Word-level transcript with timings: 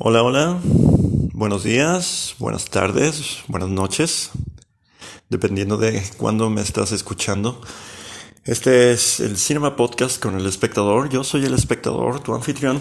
Hola, 0.00 0.22
hola. 0.22 0.60
Buenos 1.32 1.64
días, 1.64 2.36
buenas 2.38 2.66
tardes, 2.66 3.38
buenas 3.48 3.68
noches, 3.68 4.30
dependiendo 5.28 5.76
de 5.76 6.00
cuándo 6.16 6.50
me 6.50 6.60
estás 6.60 6.92
escuchando. 6.92 7.60
Este 8.44 8.92
es 8.92 9.18
el 9.18 9.36
Cinema 9.36 9.74
Podcast 9.74 10.22
con 10.22 10.36
el 10.38 10.46
espectador. 10.46 11.08
Yo 11.08 11.24
soy 11.24 11.46
el 11.46 11.52
espectador, 11.52 12.20
tu 12.20 12.32
anfitrión, 12.32 12.80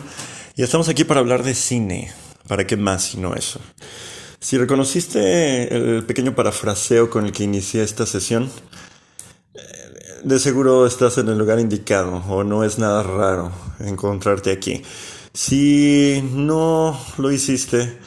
y 0.55 0.61
estamos 0.61 0.89
aquí 0.89 1.05
para 1.05 1.19
hablar 1.19 1.41
de 1.41 1.55
cine. 1.55 2.13
¿Para 2.47 2.67
qué 2.67 2.77
más 2.77 3.05
sino 3.05 3.33
eso? 3.33 3.59
Si 4.39 4.59
reconociste 4.59 5.75
el 5.75 6.03
pequeño 6.05 6.35
parafraseo 6.35 7.09
con 7.09 7.25
el 7.25 7.31
que 7.31 7.45
inicié 7.45 7.81
esta 7.81 8.05
sesión, 8.05 8.51
de 10.23 10.37
seguro 10.37 10.85
estás 10.85 11.17
en 11.17 11.29
el 11.29 11.37
lugar 11.39 11.59
indicado 11.59 12.17
o 12.29 12.43
no 12.43 12.63
es 12.63 12.77
nada 12.77 13.01
raro 13.01 13.51
encontrarte 13.79 14.51
aquí. 14.51 14.83
Si 15.37 16.27
no 16.33 16.99
lo 17.19 17.31
hiciste, 17.31 17.99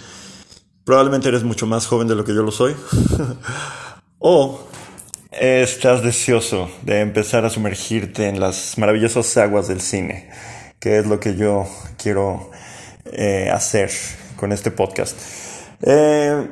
probablemente 0.82 1.28
eres 1.28 1.44
mucho 1.44 1.64
más 1.64 1.86
joven 1.86 2.08
de 2.08 2.16
lo 2.16 2.24
que 2.24 2.34
yo 2.34 2.42
lo 2.42 2.50
soy. 2.50 2.74
o 4.18 4.66
estás 5.30 6.02
deseoso 6.02 6.68
de 6.82 6.98
empezar 6.98 7.44
a 7.44 7.50
sumergirte 7.50 8.26
en 8.26 8.40
las 8.40 8.76
maravillosas 8.78 9.36
aguas 9.36 9.68
del 9.68 9.80
cine, 9.80 10.28
que 10.80 10.98
es 10.98 11.06
lo 11.06 11.20
que 11.20 11.36
yo 11.36 11.68
quiero 12.02 12.50
eh, 13.12 13.48
hacer 13.48 13.92
con 14.34 14.50
este 14.50 14.72
podcast. 14.72 15.16
Eh, 15.82 16.48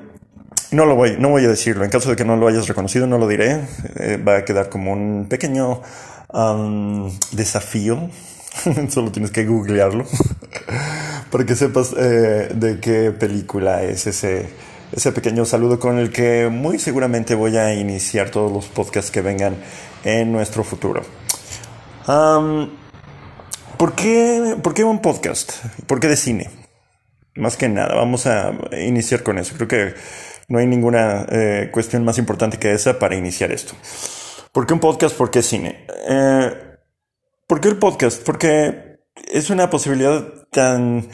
no 0.71 0.87
lo 0.87 0.95
voy, 0.95 1.17
no 1.19 1.31
voy 1.31 1.45
a 1.45 1.49
decirlo. 1.49 1.83
En 1.83 1.91
caso 1.91 2.11
de 2.11 2.15
que 2.15 2.25
no 2.25 2.37
lo 2.37 2.47
hayas 2.47 2.69
reconocido, 2.69 3.09
no 3.09 3.19
lo 3.19 3.27
diré. 3.27 3.67
Eh, 3.97 4.17
va 4.17 4.37
a 4.37 4.45
quedar 4.45 4.69
como 4.69 4.93
un 4.93 5.27
pequeño 5.29 5.83
desafío 7.33 8.11
Solo 8.91 9.13
tienes 9.13 9.31
que 9.31 9.45
googlearlo 9.45 10.05
para 11.31 11.45
que 11.45 11.55
sepas 11.55 11.95
eh, 11.97 12.51
de 12.55 12.81
qué 12.81 13.13
película 13.13 13.83
es 13.83 14.07
ese, 14.07 14.49
ese 14.93 15.13
pequeño 15.13 15.45
saludo 15.45 15.79
con 15.79 15.99
el 15.99 16.11
que 16.11 16.49
muy 16.51 16.79
seguramente 16.79 17.35
voy 17.35 17.57
a 17.57 17.75
iniciar 17.75 18.31
todos 18.31 18.51
los 18.51 18.67
podcasts 18.67 19.11
que 19.11 19.21
vengan 19.21 19.57
en 20.05 20.33
nuestro 20.33 20.65
futuro. 20.65 21.03
¿por, 23.77 23.93
qué, 23.95 24.57
¿Por 24.63 24.73
qué 24.75 24.85
un 24.85 25.03
podcast? 25.03 25.53
¿Por 25.87 26.01
qué 26.01 26.09
de 26.09 26.17
cine? 26.17 26.51
Más 27.35 27.57
que 27.57 27.69
nada, 27.69 27.95
vamos 27.95 28.27
a 28.27 28.53
iniciar 28.81 29.23
con 29.23 29.39
eso. 29.39 29.55
Creo 29.57 29.69
que 29.69 29.95
no 30.49 30.59
hay 30.59 30.67
ninguna 30.67 31.27
eh, 31.31 31.69
cuestión 31.71 32.05
más 32.05 32.19
importante 32.19 32.59
que 32.59 32.73
esa 32.73 32.99
para 32.99 33.15
iniciar 33.15 33.53
esto. 33.53 33.75
¿Por 34.53 34.67
qué 34.67 34.73
un 34.73 34.81
podcast? 34.81 35.15
¿Por 35.15 35.31
qué 35.31 35.43
cine? 35.43 35.85
Eh, 36.09 36.68
¿Por 37.49 37.63
qué 37.63 37.69
el 37.69 37.79
podcast? 37.79 38.23
Porque 38.25 38.99
es 39.33 39.49
una 39.49 39.71
posibilidad 39.71 40.23
tan 40.51 41.09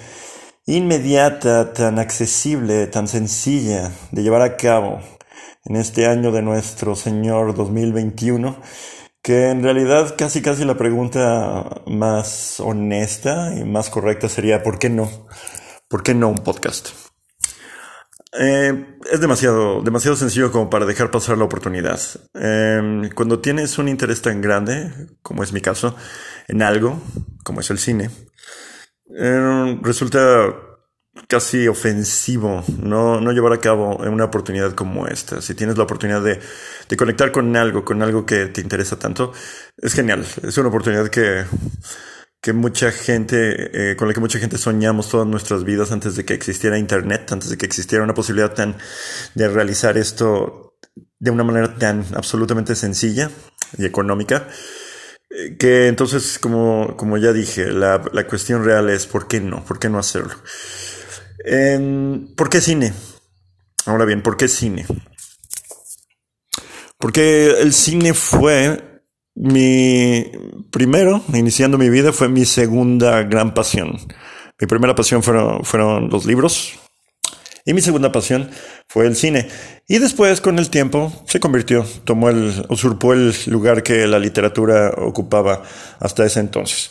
inmediata, 0.66 1.72
tan 1.72 2.00
accesible, 2.00 2.88
tan 2.88 3.06
sencilla 3.06 3.92
de 4.10 4.24
llevar 4.24 4.42
a 4.42 4.56
cabo 4.56 4.98
en 5.64 5.76
este 5.76 6.08
año 6.08 6.32
de 6.32 6.42
nuestro 6.42 6.96
Señor 6.96 7.54
2021, 7.54 8.56
que 9.22 9.50
en 9.50 9.62
realidad 9.62 10.16
casi 10.18 10.42
casi 10.42 10.64
la 10.64 10.76
pregunta 10.76 11.82
más 11.86 12.58
honesta 12.58 13.54
y 13.56 13.62
más 13.62 13.88
correcta 13.88 14.28
sería 14.28 14.64
¿por 14.64 14.80
qué 14.80 14.90
no? 14.90 15.08
¿Por 15.86 16.02
qué 16.02 16.14
no 16.14 16.30
un 16.30 16.38
podcast? 16.38 17.03
Eh, 18.38 18.98
es 19.10 19.20
demasiado, 19.20 19.80
demasiado 19.82 20.16
sencillo 20.16 20.50
como 20.50 20.68
para 20.68 20.86
dejar 20.86 21.10
pasar 21.10 21.38
la 21.38 21.44
oportunidad. 21.44 22.00
Em, 22.34 23.10
cuando 23.10 23.40
tienes 23.40 23.78
un 23.78 23.88
interés 23.88 24.22
tan 24.22 24.40
grande, 24.40 24.90
como 25.22 25.42
es 25.44 25.52
mi 25.52 25.60
caso, 25.60 25.94
en 26.48 26.62
algo, 26.62 27.00
como 27.44 27.60
es 27.60 27.70
el 27.70 27.78
cine, 27.78 28.10
em, 29.16 29.82
resulta 29.82 30.52
casi 31.28 31.68
ofensivo 31.68 32.64
no, 32.82 33.20
no 33.20 33.32
llevar 33.32 33.52
a 33.52 33.60
cabo 33.60 33.96
una 33.98 34.24
oportunidad 34.24 34.74
como 34.74 35.06
esta. 35.06 35.40
Si 35.40 35.54
tienes 35.54 35.76
la 35.78 35.84
oportunidad 35.84 36.22
de, 36.22 36.40
de 36.88 36.96
conectar 36.96 37.30
con 37.30 37.54
algo, 37.56 37.84
con 37.84 38.02
algo 38.02 38.26
que 38.26 38.46
te 38.46 38.60
interesa 38.60 38.98
tanto, 38.98 39.32
es 39.76 39.94
genial. 39.94 40.24
Es 40.42 40.58
una 40.58 40.68
oportunidad 40.68 41.08
que 41.08 41.44
que 42.44 42.52
mucha 42.52 42.92
gente, 42.92 43.92
eh, 43.92 43.96
con 43.96 44.06
la 44.06 44.12
que 44.12 44.20
mucha 44.20 44.38
gente 44.38 44.58
soñamos 44.58 45.08
todas 45.08 45.26
nuestras 45.26 45.64
vidas 45.64 45.92
antes 45.92 46.14
de 46.14 46.26
que 46.26 46.34
existiera 46.34 46.76
Internet, 46.76 47.32
antes 47.32 47.48
de 47.48 47.56
que 47.56 47.64
existiera 47.64 48.04
una 48.04 48.12
posibilidad 48.12 48.52
tan 48.52 48.76
de 49.34 49.48
realizar 49.48 49.96
esto 49.96 50.76
de 51.18 51.30
una 51.30 51.42
manera 51.42 51.74
tan 51.76 52.04
absolutamente 52.14 52.74
sencilla 52.74 53.30
y 53.78 53.86
económica, 53.86 54.46
eh, 55.30 55.56
que 55.56 55.88
entonces, 55.88 56.38
como, 56.38 56.98
como 56.98 57.16
ya 57.16 57.32
dije, 57.32 57.64
la, 57.64 58.04
la, 58.12 58.26
cuestión 58.26 58.62
real 58.62 58.90
es 58.90 59.06
¿por 59.06 59.26
qué 59.26 59.40
no? 59.40 59.64
¿Por 59.64 59.78
qué 59.78 59.88
no 59.88 59.98
hacerlo? 59.98 60.34
¿Por 62.36 62.50
qué 62.50 62.60
cine? 62.60 62.92
Ahora 63.86 64.04
bien, 64.04 64.22
¿por 64.22 64.36
qué 64.36 64.48
cine? 64.48 64.84
Porque 66.98 67.58
el 67.58 67.72
cine 67.72 68.12
fue 68.12 68.93
mi 69.34 70.30
primero, 70.70 71.22
iniciando 71.32 71.78
mi 71.78 71.90
vida, 71.90 72.12
fue 72.12 72.28
mi 72.28 72.44
segunda 72.44 73.22
gran 73.24 73.54
pasión. 73.54 73.98
Mi 74.60 74.66
primera 74.66 74.94
pasión 74.94 75.22
fueron, 75.22 75.64
fueron 75.64 76.08
los 76.08 76.26
libros 76.26 76.74
y 77.64 77.72
mi 77.72 77.80
segunda 77.80 78.12
pasión 78.12 78.50
fue 78.88 79.06
el 79.06 79.16
cine. 79.16 79.48
Y 79.88 79.98
después, 79.98 80.40
con 80.40 80.58
el 80.58 80.70
tiempo, 80.70 81.12
se 81.26 81.40
convirtió, 81.40 81.84
tomó 82.04 82.28
el, 82.28 82.66
usurpó 82.68 83.14
el 83.14 83.34
lugar 83.46 83.82
que 83.82 84.06
la 84.06 84.18
literatura 84.18 84.92
ocupaba 84.98 85.62
hasta 85.98 86.24
ese 86.26 86.40
entonces. 86.40 86.90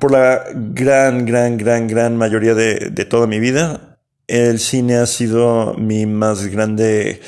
por 0.00 0.12
la 0.12 0.44
gran, 0.54 1.24
gran, 1.24 1.56
gran, 1.56 1.88
gran 1.88 2.16
mayoría 2.16 2.54
de, 2.54 2.90
de 2.90 3.04
toda 3.04 3.26
mi 3.26 3.38
vida, 3.40 3.98
el 4.26 4.58
cine 4.58 4.96
ha 4.96 5.06
sido 5.06 5.74
mi 5.74 6.06
más 6.06 6.46
grande 6.46 7.20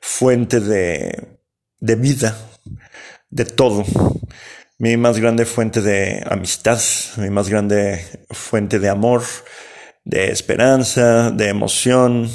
fuente 0.00 0.60
de, 0.60 1.38
de 1.80 1.96
vida, 1.96 2.36
de 3.34 3.44
todo. 3.44 3.84
Mi 4.78 4.96
más 4.96 5.18
grande 5.18 5.44
fuente 5.44 5.80
de 5.82 6.22
amistad, 6.26 6.80
mi 7.16 7.30
más 7.30 7.48
grande 7.48 8.04
fuente 8.30 8.78
de 8.78 8.88
amor, 8.88 9.22
de 10.04 10.30
esperanza, 10.30 11.30
de 11.32 11.48
emoción, 11.48 12.30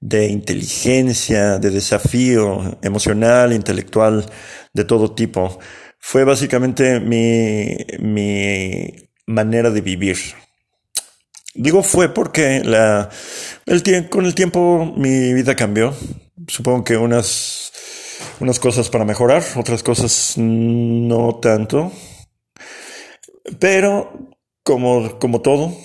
de 0.00 0.26
inteligencia, 0.26 1.58
de 1.58 1.70
desafío 1.70 2.78
emocional, 2.82 3.52
intelectual, 3.52 4.26
de 4.72 4.84
todo 4.84 5.14
tipo. 5.14 5.58
Fue 6.00 6.24
básicamente 6.24 7.00
mi, 7.00 7.76
mi 8.00 9.08
manera 9.26 9.70
de 9.70 9.80
vivir. 9.80 10.18
Digo 11.54 11.84
fue 11.84 12.12
porque 12.12 12.62
la, 12.64 13.08
el, 13.66 14.08
con 14.08 14.26
el 14.26 14.34
tiempo 14.34 14.92
mi 14.96 15.32
vida 15.32 15.54
cambió. 15.54 15.94
Supongo 16.48 16.82
que 16.82 16.96
unas 16.96 17.73
unas 18.40 18.58
cosas 18.58 18.88
para 18.88 19.04
mejorar, 19.04 19.42
otras 19.56 19.82
cosas 19.82 20.34
no 20.36 21.36
tanto. 21.36 21.92
Pero 23.58 24.30
como, 24.62 25.18
como 25.18 25.42
todo, 25.42 25.76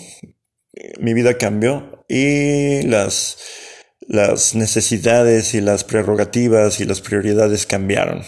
mi 1.00 1.13
vida 1.13 1.38
cambió 1.38 2.06
y 2.07 2.81
las, 2.84 3.38
las 4.07 4.56
necesidades 4.56 5.53
y 5.53 5.62
las 5.62 5.84
prerrogativas 5.84 6.79
y 6.79 6.85
las 6.85 7.01
prioridades 7.01 7.66
cambiaron. 7.66 8.23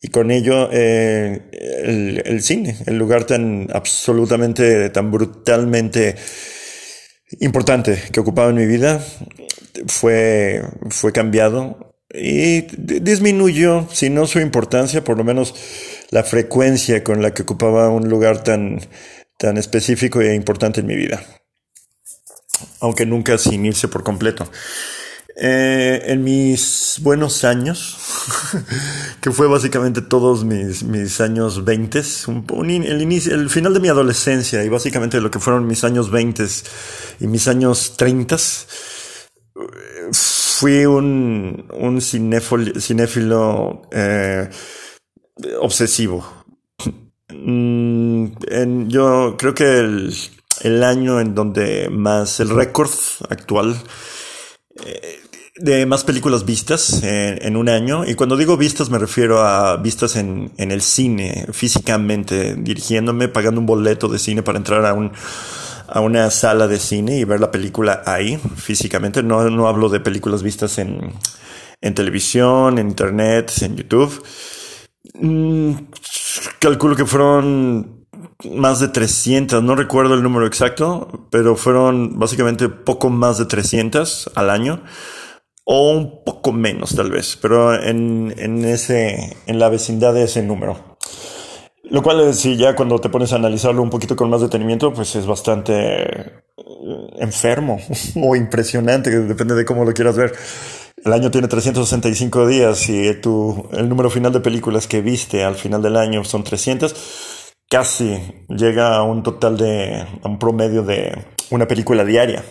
Y 0.00 0.08
con 0.08 0.30
ello 0.30 0.70
eh, 0.72 1.50
el, 1.52 2.22
el, 2.24 2.42
cine, 2.42 2.76
el 2.86 2.96
lugar 2.96 3.24
tan 3.24 3.68
absolutamente, 3.72 4.90
tan 4.90 5.10
brutalmente 5.10 6.14
importante 7.40 8.00
que 8.12 8.20
ocupaba 8.20 8.50
en 8.50 8.56
mi 8.56 8.66
vida, 8.66 9.04
fue, 9.86 10.62
fue 10.90 11.12
cambiado 11.12 11.87
y 12.10 12.62
disminuyó, 12.76 13.86
si 13.92 14.08
no 14.08 14.26
su 14.26 14.40
importancia, 14.40 15.04
por 15.04 15.18
lo 15.18 15.24
menos 15.24 15.54
la 16.10 16.24
frecuencia 16.24 17.04
con 17.04 17.22
la 17.22 17.34
que 17.34 17.42
ocupaba 17.42 17.90
un 17.90 18.08
lugar 18.08 18.42
tan, 18.42 18.80
tan 19.38 19.58
específico 19.58 20.20
e 20.20 20.34
importante 20.34 20.80
en 20.80 20.86
mi 20.86 20.96
vida. 20.96 21.22
Aunque 22.80 23.04
nunca 23.06 23.36
sin 23.38 23.66
irse 23.66 23.88
por 23.88 24.04
completo. 24.04 24.50
Eh, 25.40 26.02
en 26.06 26.24
mis 26.24 26.98
buenos 27.00 27.44
años, 27.44 27.96
que 29.20 29.30
fue 29.30 29.46
básicamente 29.46 30.00
todos 30.00 30.44
mis, 30.44 30.82
mis 30.82 31.20
años 31.20 31.64
20, 31.64 32.02
el, 32.66 33.02
inicio, 33.02 33.34
el 33.36 33.48
final 33.48 33.72
de 33.72 33.78
mi 33.78 33.86
adolescencia 33.86 34.64
y 34.64 34.68
básicamente 34.68 35.20
lo 35.20 35.30
que 35.30 35.38
fueron 35.38 35.68
mis 35.68 35.84
años 35.84 36.10
20 36.10 36.44
y 37.20 37.28
mis 37.28 37.46
años 37.46 37.94
30, 37.96 38.36
fui 40.58 40.86
un, 40.86 41.66
un 41.72 42.00
cinéfilo, 42.00 43.82
eh, 43.92 44.50
obsesivo. 45.60 46.26
Mm, 47.32 48.88
yo 48.88 49.36
creo 49.38 49.54
que 49.54 49.78
el, 49.78 50.82
año 50.82 51.20
en 51.20 51.36
donde 51.36 51.88
más, 51.90 52.40
el 52.40 52.48
récord 52.50 52.90
actual 53.30 53.76
eh, 54.84 55.20
de 55.54 55.86
más 55.86 56.02
películas 56.02 56.44
vistas 56.44 57.04
en, 57.04 57.56
un 57.56 57.68
año, 57.68 58.04
y 58.04 58.14
cuando 58.14 58.36
digo 58.36 58.56
vistas 58.56 58.90
me 58.90 58.98
refiero 58.98 59.42
a 59.42 59.76
vistas 59.76 60.16
en, 60.16 60.50
el 60.56 60.82
cine, 60.82 61.46
físicamente, 61.52 62.56
dirigiéndome, 62.56 63.28
pagando 63.28 63.60
un 63.60 63.66
boleto 63.66 64.08
de 64.08 64.18
cine 64.18 64.42
para 64.42 64.58
entrar 64.58 64.84
a 64.86 64.92
un, 64.92 65.12
a 65.88 66.00
una 66.00 66.30
sala 66.30 66.66
de 66.68 66.78
cine 66.78 67.18
y 67.18 67.24
ver 67.24 67.40
la 67.40 67.50
película 67.50 68.02
ahí, 68.06 68.38
físicamente. 68.56 69.22
No, 69.22 69.48
no 69.50 69.68
hablo 69.68 69.88
de 69.88 70.00
películas 70.00 70.42
vistas 70.42 70.78
en, 70.78 71.12
en 71.80 71.94
televisión, 71.94 72.78
en 72.78 72.88
internet, 72.88 73.52
en 73.62 73.76
YouTube. 73.76 74.22
Mm, 75.14 75.72
calculo 76.60 76.96
que 76.96 77.06
fueron 77.06 78.06
más 78.54 78.80
de 78.80 78.88
300, 78.88 79.62
no 79.62 79.74
recuerdo 79.74 80.14
el 80.14 80.22
número 80.22 80.46
exacto, 80.46 81.26
pero 81.30 81.56
fueron 81.56 82.18
básicamente 82.18 82.68
poco 82.68 83.10
más 83.10 83.38
de 83.38 83.46
300 83.46 84.32
al 84.34 84.50
año 84.50 84.82
o 85.64 85.90
un 85.92 86.24
poco 86.24 86.52
menos 86.52 86.94
tal 86.94 87.10
vez, 87.10 87.36
pero 87.40 87.74
en, 87.74 88.34
en, 88.38 88.64
ese, 88.64 89.36
en 89.46 89.58
la 89.58 89.68
vecindad 89.68 90.14
de 90.14 90.24
ese 90.24 90.42
número. 90.42 90.96
Lo 91.90 92.02
cual, 92.02 92.34
si 92.34 92.56
ya 92.56 92.76
cuando 92.76 92.98
te 92.98 93.08
pones 93.08 93.32
a 93.32 93.36
analizarlo 93.36 93.82
un 93.82 93.88
poquito 93.88 94.14
con 94.14 94.28
más 94.28 94.42
detenimiento, 94.42 94.92
pues 94.92 95.16
es 95.16 95.26
bastante 95.26 96.02
eh, 96.02 96.34
enfermo 97.18 97.78
o 98.22 98.36
impresionante, 98.36 99.10
depende 99.10 99.54
de 99.54 99.64
cómo 99.64 99.84
lo 99.84 99.92
quieras 99.92 100.16
ver. 100.16 100.34
El 101.04 101.12
año 101.12 101.30
tiene 101.30 101.48
365 101.48 102.46
días 102.46 102.88
y 102.88 103.14
tu, 103.14 103.68
el 103.72 103.88
número 103.88 104.10
final 104.10 104.32
de 104.32 104.40
películas 104.40 104.86
que 104.86 105.00
viste 105.00 105.44
al 105.44 105.54
final 105.54 105.80
del 105.80 105.96
año 105.96 106.24
son 106.24 106.44
300, 106.44 107.54
casi 107.70 108.20
llega 108.48 108.96
a 108.96 109.02
un 109.02 109.22
total 109.22 109.56
de, 109.56 110.04
a 110.22 110.28
un 110.28 110.38
promedio 110.38 110.82
de 110.82 111.24
una 111.50 111.66
película 111.66 112.04
diaria. 112.04 112.44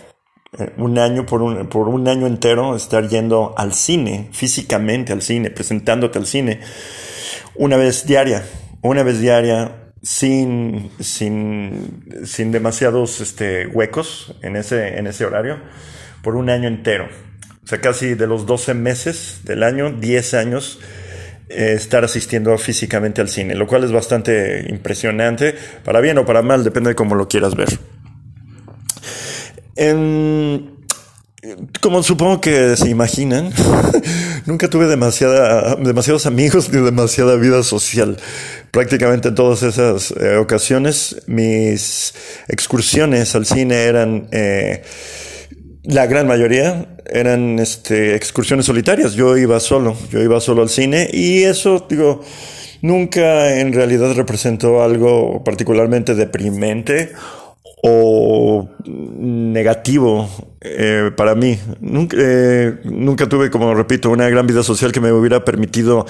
Eh, 0.58 0.72
un 0.78 0.98
año 0.98 1.26
por 1.26 1.42
un, 1.42 1.68
por 1.68 1.88
un 1.88 2.08
año 2.08 2.26
entero 2.26 2.74
estar 2.74 3.06
yendo 3.06 3.54
al 3.56 3.74
cine, 3.74 4.30
físicamente 4.32 5.12
al 5.12 5.22
cine, 5.22 5.50
presentándote 5.50 6.18
al 6.18 6.26
cine, 6.26 6.60
una 7.54 7.76
vez 7.76 8.06
diaria, 8.06 8.44
una 8.82 9.02
vez 9.02 9.20
diaria, 9.20 9.92
sin, 10.02 10.90
sin, 11.00 12.04
sin 12.24 12.52
demasiados 12.52 13.20
este, 13.20 13.66
huecos 13.66 14.34
en 14.42 14.56
ese, 14.56 14.98
en 14.98 15.06
ese 15.06 15.24
horario, 15.24 15.58
por 16.22 16.36
un 16.36 16.50
año 16.50 16.68
entero. 16.68 17.08
O 17.64 17.66
sea, 17.66 17.80
casi 17.80 18.14
de 18.14 18.26
los 18.26 18.46
12 18.46 18.74
meses 18.74 19.40
del 19.44 19.62
año, 19.62 19.92
10 19.92 20.34
años, 20.34 20.80
eh, 21.48 21.72
estar 21.74 22.04
asistiendo 22.04 22.56
físicamente 22.58 23.20
al 23.20 23.28
cine, 23.28 23.54
lo 23.54 23.66
cual 23.66 23.84
es 23.84 23.92
bastante 23.92 24.66
impresionante, 24.68 25.54
para 25.84 26.00
bien 26.00 26.18
o 26.18 26.24
para 26.24 26.42
mal, 26.42 26.64
depende 26.64 26.90
de 26.90 26.94
cómo 26.94 27.14
lo 27.14 27.28
quieras 27.28 27.54
ver 27.54 27.68
como 31.80 32.02
supongo 32.02 32.40
que 32.40 32.76
se 32.76 32.88
imaginan, 32.88 33.52
nunca 34.46 34.68
tuve 34.68 34.86
demasiada, 34.86 35.76
demasiados 35.76 36.26
amigos 36.26 36.70
ni 36.70 36.80
demasiada 36.80 37.36
vida 37.36 37.62
social. 37.62 38.18
Prácticamente 38.70 39.28
en 39.28 39.34
todas 39.34 39.62
esas 39.62 40.10
eh, 40.12 40.36
ocasiones 40.36 41.22
mis 41.26 42.14
excursiones 42.48 43.34
al 43.34 43.46
cine 43.46 43.84
eran, 43.84 44.28
eh, 44.30 44.82
la 45.84 46.06
gran 46.06 46.26
mayoría 46.26 46.86
eran 47.06 47.58
este, 47.58 48.14
excursiones 48.14 48.66
solitarias. 48.66 49.14
Yo 49.14 49.36
iba 49.36 49.58
solo, 49.60 49.96
yo 50.10 50.20
iba 50.20 50.40
solo 50.40 50.62
al 50.62 50.68
cine 50.68 51.08
y 51.12 51.44
eso, 51.44 51.86
digo, 51.88 52.22
nunca 52.82 53.58
en 53.58 53.72
realidad 53.72 54.12
representó 54.14 54.82
algo 54.82 55.42
particularmente 55.44 56.14
deprimente 56.14 57.12
o 57.82 58.68
negativo 58.84 60.28
eh, 60.60 61.12
para 61.16 61.34
mí. 61.34 61.58
Nunca, 61.80 62.16
eh, 62.18 62.80
nunca 62.84 63.28
tuve, 63.28 63.50
como 63.50 63.72
repito, 63.74 64.10
una 64.10 64.28
gran 64.28 64.46
vida 64.46 64.62
social 64.62 64.90
que 64.90 65.00
me 65.00 65.12
hubiera 65.12 65.44
permitido 65.44 66.04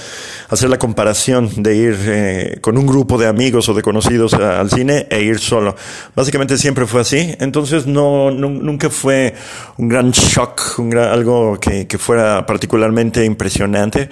hacer 0.48 0.70
la 0.70 0.78
comparación 0.78 1.62
de 1.62 1.76
ir 1.76 1.96
eh, 2.06 2.58
con 2.62 2.78
un 2.78 2.86
grupo 2.86 3.18
de 3.18 3.26
amigos 3.26 3.68
o 3.68 3.74
de 3.74 3.82
conocidos 3.82 4.34
al 4.34 4.70
cine 4.70 5.06
e 5.10 5.20
ir 5.20 5.38
solo. 5.38 5.76
Básicamente 6.14 6.56
siempre 6.56 6.86
fue 6.86 7.02
así. 7.02 7.34
Entonces 7.40 7.86
no, 7.86 8.30
nunca 8.30 8.88
fue 8.88 9.34
un 9.76 9.88
gran 9.88 10.10
shock, 10.12 10.78
un 10.78 10.90
gran, 10.90 11.12
algo 11.12 11.58
que, 11.60 11.86
que 11.86 11.98
fuera 11.98 12.46
particularmente 12.46 13.24
impresionante 13.24 14.08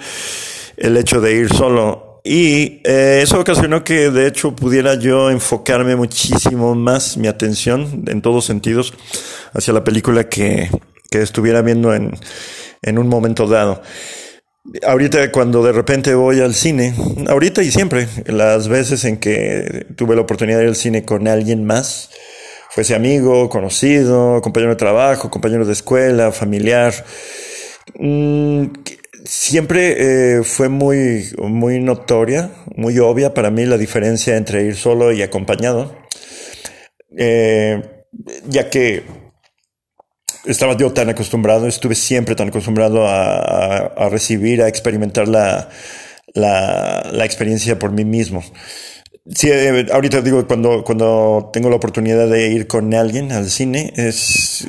el 0.77 0.95
hecho 0.95 1.19
de 1.19 1.33
ir 1.33 1.51
solo 1.51 2.06
y 2.27 2.81
eh, 2.83 3.21
eso 3.23 3.39
ocasionó 3.39 3.85
que 3.85 4.11
de 4.11 4.27
hecho 4.27 4.53
pudiera 4.53 4.95
yo 4.95 5.31
enfocarme 5.31 5.95
muchísimo 5.95 6.75
más 6.75 7.15
mi 7.15 7.29
atención 7.29 8.03
en 8.07 8.21
todos 8.21 8.43
sentidos 8.43 8.93
hacia 9.53 9.73
la 9.73 9.85
película 9.85 10.27
que, 10.27 10.69
que 11.09 11.21
estuviera 11.21 11.61
viendo 11.61 11.93
en, 11.93 12.11
en 12.81 12.97
un 12.97 13.07
momento 13.07 13.47
dado. 13.47 13.81
Ahorita 14.85 15.31
cuando 15.31 15.63
de 15.63 15.71
repente 15.71 16.13
voy 16.15 16.41
al 16.41 16.53
cine, 16.53 16.93
ahorita 17.29 17.63
y 17.63 17.71
siempre, 17.71 18.09
las 18.25 18.67
veces 18.67 19.05
en 19.05 19.17
que 19.17 19.85
tuve 19.95 20.15
la 20.15 20.23
oportunidad 20.23 20.57
de 20.57 20.63
ir 20.65 20.69
al 20.69 20.75
cine 20.75 21.05
con 21.05 21.29
alguien 21.29 21.63
más, 21.63 22.09
fuese 22.71 22.93
amigo, 22.93 23.47
conocido, 23.47 24.41
compañero 24.41 24.71
de 24.71 24.77
trabajo, 24.77 25.31
compañero 25.31 25.65
de 25.65 25.71
escuela, 25.71 26.33
familiar, 26.33 26.93
mmm, 27.97 28.65
siempre 29.23 30.37
eh, 30.37 30.43
fue 30.43 30.69
muy, 30.69 31.31
muy 31.37 31.79
notoria, 31.79 32.51
muy 32.75 32.99
obvia 32.99 33.33
para 33.33 33.51
mí 33.51 33.65
la 33.65 33.77
diferencia 33.77 34.37
entre 34.37 34.63
ir 34.63 34.75
solo 34.75 35.11
y 35.11 35.21
acompañado, 35.21 35.95
eh, 37.17 37.81
ya 38.47 38.69
que 38.69 39.03
estaba 40.45 40.77
yo 40.77 40.93
tan 40.93 41.09
acostumbrado, 41.09 41.67
estuve 41.67 41.95
siempre 41.95 42.35
tan 42.35 42.49
acostumbrado 42.49 43.07
a, 43.07 44.09
recibir, 44.09 44.61
a 44.61 44.67
experimentar 44.67 45.27
la, 45.27 45.69
la 46.33 47.25
experiencia 47.25 47.77
por 47.77 47.91
mí 47.91 48.05
mismo. 48.05 48.43
Sí, 49.33 49.49
eh, 49.51 49.85
ahorita 49.91 50.21
digo, 50.21 50.47
cuando, 50.47 50.83
cuando 50.83 51.49
tengo 51.51 51.69
la 51.69 51.75
oportunidad 51.75 52.29
de 52.29 52.47
ir 52.49 52.65
con 52.67 52.93
alguien 52.93 53.31
al 53.33 53.49
cine, 53.49 53.91
es 53.97 54.65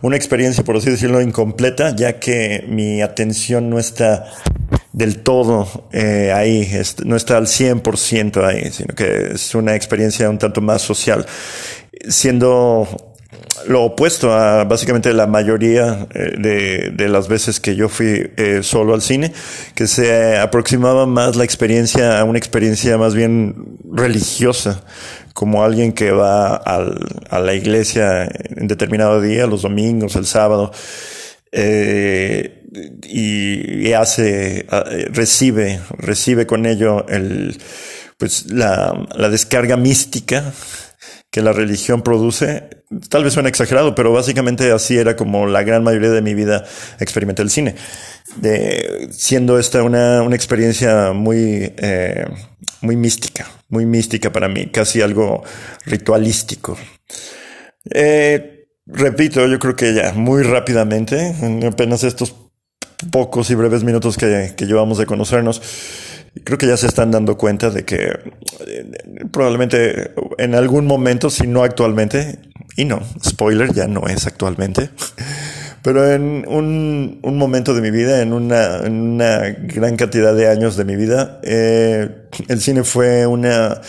una 0.00 0.16
experiencia, 0.16 0.64
por 0.64 0.76
así 0.76 0.90
decirlo, 0.90 1.20
incompleta, 1.20 1.94
ya 1.94 2.18
que 2.18 2.64
mi 2.68 3.00
atención 3.00 3.70
no 3.70 3.78
está 3.78 4.24
del 4.92 5.22
todo 5.22 5.88
eh, 5.92 6.32
ahí, 6.34 6.68
no 7.04 7.14
está 7.14 7.36
al 7.36 7.46
100% 7.46 8.44
ahí, 8.44 8.70
sino 8.72 8.94
que 8.94 9.32
es 9.34 9.54
una 9.54 9.76
experiencia 9.76 10.28
un 10.28 10.38
tanto 10.38 10.60
más 10.60 10.82
social, 10.82 11.24
siendo 12.08 13.11
lo 13.66 13.84
opuesto 13.84 14.32
a 14.32 14.64
básicamente 14.64 15.12
la 15.12 15.26
mayoría 15.26 16.06
eh, 16.14 16.34
de, 16.38 16.90
de, 16.94 17.08
las 17.08 17.28
veces 17.28 17.60
que 17.60 17.74
yo 17.76 17.88
fui 17.88 18.30
eh, 18.36 18.60
solo 18.62 18.94
al 18.94 19.02
cine, 19.02 19.32
que 19.74 19.86
se 19.86 20.36
aproximaba 20.38 21.06
más 21.06 21.36
la 21.36 21.44
experiencia 21.44 22.18
a 22.18 22.24
una 22.24 22.38
experiencia 22.38 22.98
más 22.98 23.14
bien 23.14 23.78
religiosa, 23.90 24.82
como 25.34 25.64
alguien 25.64 25.92
que 25.92 26.10
va 26.10 26.56
al, 26.56 26.98
a 27.30 27.40
la 27.40 27.54
iglesia 27.54 28.24
en 28.24 28.68
determinado 28.68 29.20
día, 29.20 29.46
los 29.46 29.62
domingos, 29.62 30.16
el 30.16 30.26
sábado, 30.26 30.72
eh, 31.52 32.64
y, 33.02 33.88
y, 33.88 33.92
hace, 33.92 34.66
recibe, 35.10 35.80
recibe 35.98 36.46
con 36.46 36.64
ello 36.64 37.06
el, 37.08 37.58
pues 38.16 38.50
la, 38.50 39.06
la 39.14 39.28
descarga 39.28 39.76
mística 39.76 40.52
que 41.32 41.40
la 41.40 41.52
religión 41.52 42.02
produce. 42.02 42.68
Tal 43.08 43.24
vez 43.24 43.32
suena 43.32 43.48
exagerado, 43.48 43.94
pero 43.94 44.12
básicamente 44.12 44.70
así 44.70 44.98
era 44.98 45.16
como 45.16 45.46
la 45.46 45.62
gran 45.62 45.82
mayoría 45.82 46.10
de 46.10 46.20
mi 46.20 46.34
vida 46.34 46.64
experimenté 47.00 47.40
el 47.40 47.48
cine. 47.48 47.74
Siendo 49.10 49.58
esta 49.58 49.82
una, 49.82 50.22
una 50.22 50.36
experiencia 50.36 51.12
muy, 51.14 51.72
eh, 51.78 52.26
muy 52.82 52.96
mística, 52.96 53.50
muy 53.70 53.86
mística 53.86 54.30
para 54.30 54.48
mí, 54.48 54.66
casi 54.66 55.00
algo 55.00 55.42
ritualístico. 55.86 56.76
Eh, 57.90 58.66
repito, 58.84 59.46
yo 59.46 59.58
creo 59.58 59.74
que 59.74 59.94
ya 59.94 60.12
muy 60.12 60.42
rápidamente, 60.42 61.34
en 61.40 61.64
apenas 61.64 62.04
estos 62.04 62.36
pocos 63.10 63.50
y 63.50 63.54
breves 63.54 63.84
minutos 63.84 64.18
que, 64.18 64.52
que 64.54 64.66
llevamos 64.66 64.98
de 64.98 65.06
conocernos, 65.06 65.62
creo 66.44 66.58
que 66.58 66.66
ya 66.66 66.76
se 66.76 66.86
están 66.86 67.10
dando 67.10 67.36
cuenta 67.36 67.70
de 67.70 67.84
que 67.84 67.96
eh, 68.66 68.90
probablemente 69.30 70.12
en 70.38 70.54
algún 70.54 70.86
momento, 70.86 71.30
si 71.30 71.46
no 71.46 71.62
actualmente, 71.62 72.38
y 72.76 72.84
no, 72.84 73.00
spoiler, 73.24 73.72
ya 73.72 73.86
no 73.86 74.06
es 74.06 74.26
actualmente, 74.26 74.90
pero 75.82 76.10
en 76.10 76.44
un, 76.48 77.20
un 77.22 77.38
momento 77.38 77.74
de 77.74 77.82
mi 77.82 77.90
vida, 77.90 78.22
en 78.22 78.32
una, 78.32 78.78
en 78.78 78.94
una, 78.94 79.40
gran 79.40 79.96
cantidad 79.96 80.34
de 80.34 80.48
años 80.48 80.76
de 80.76 80.84
mi 80.84 80.96
vida, 80.96 81.40
eh, 81.42 82.08
el 82.48 82.60
cine 82.60 82.84
fue 82.84 83.26
una... 83.26 83.80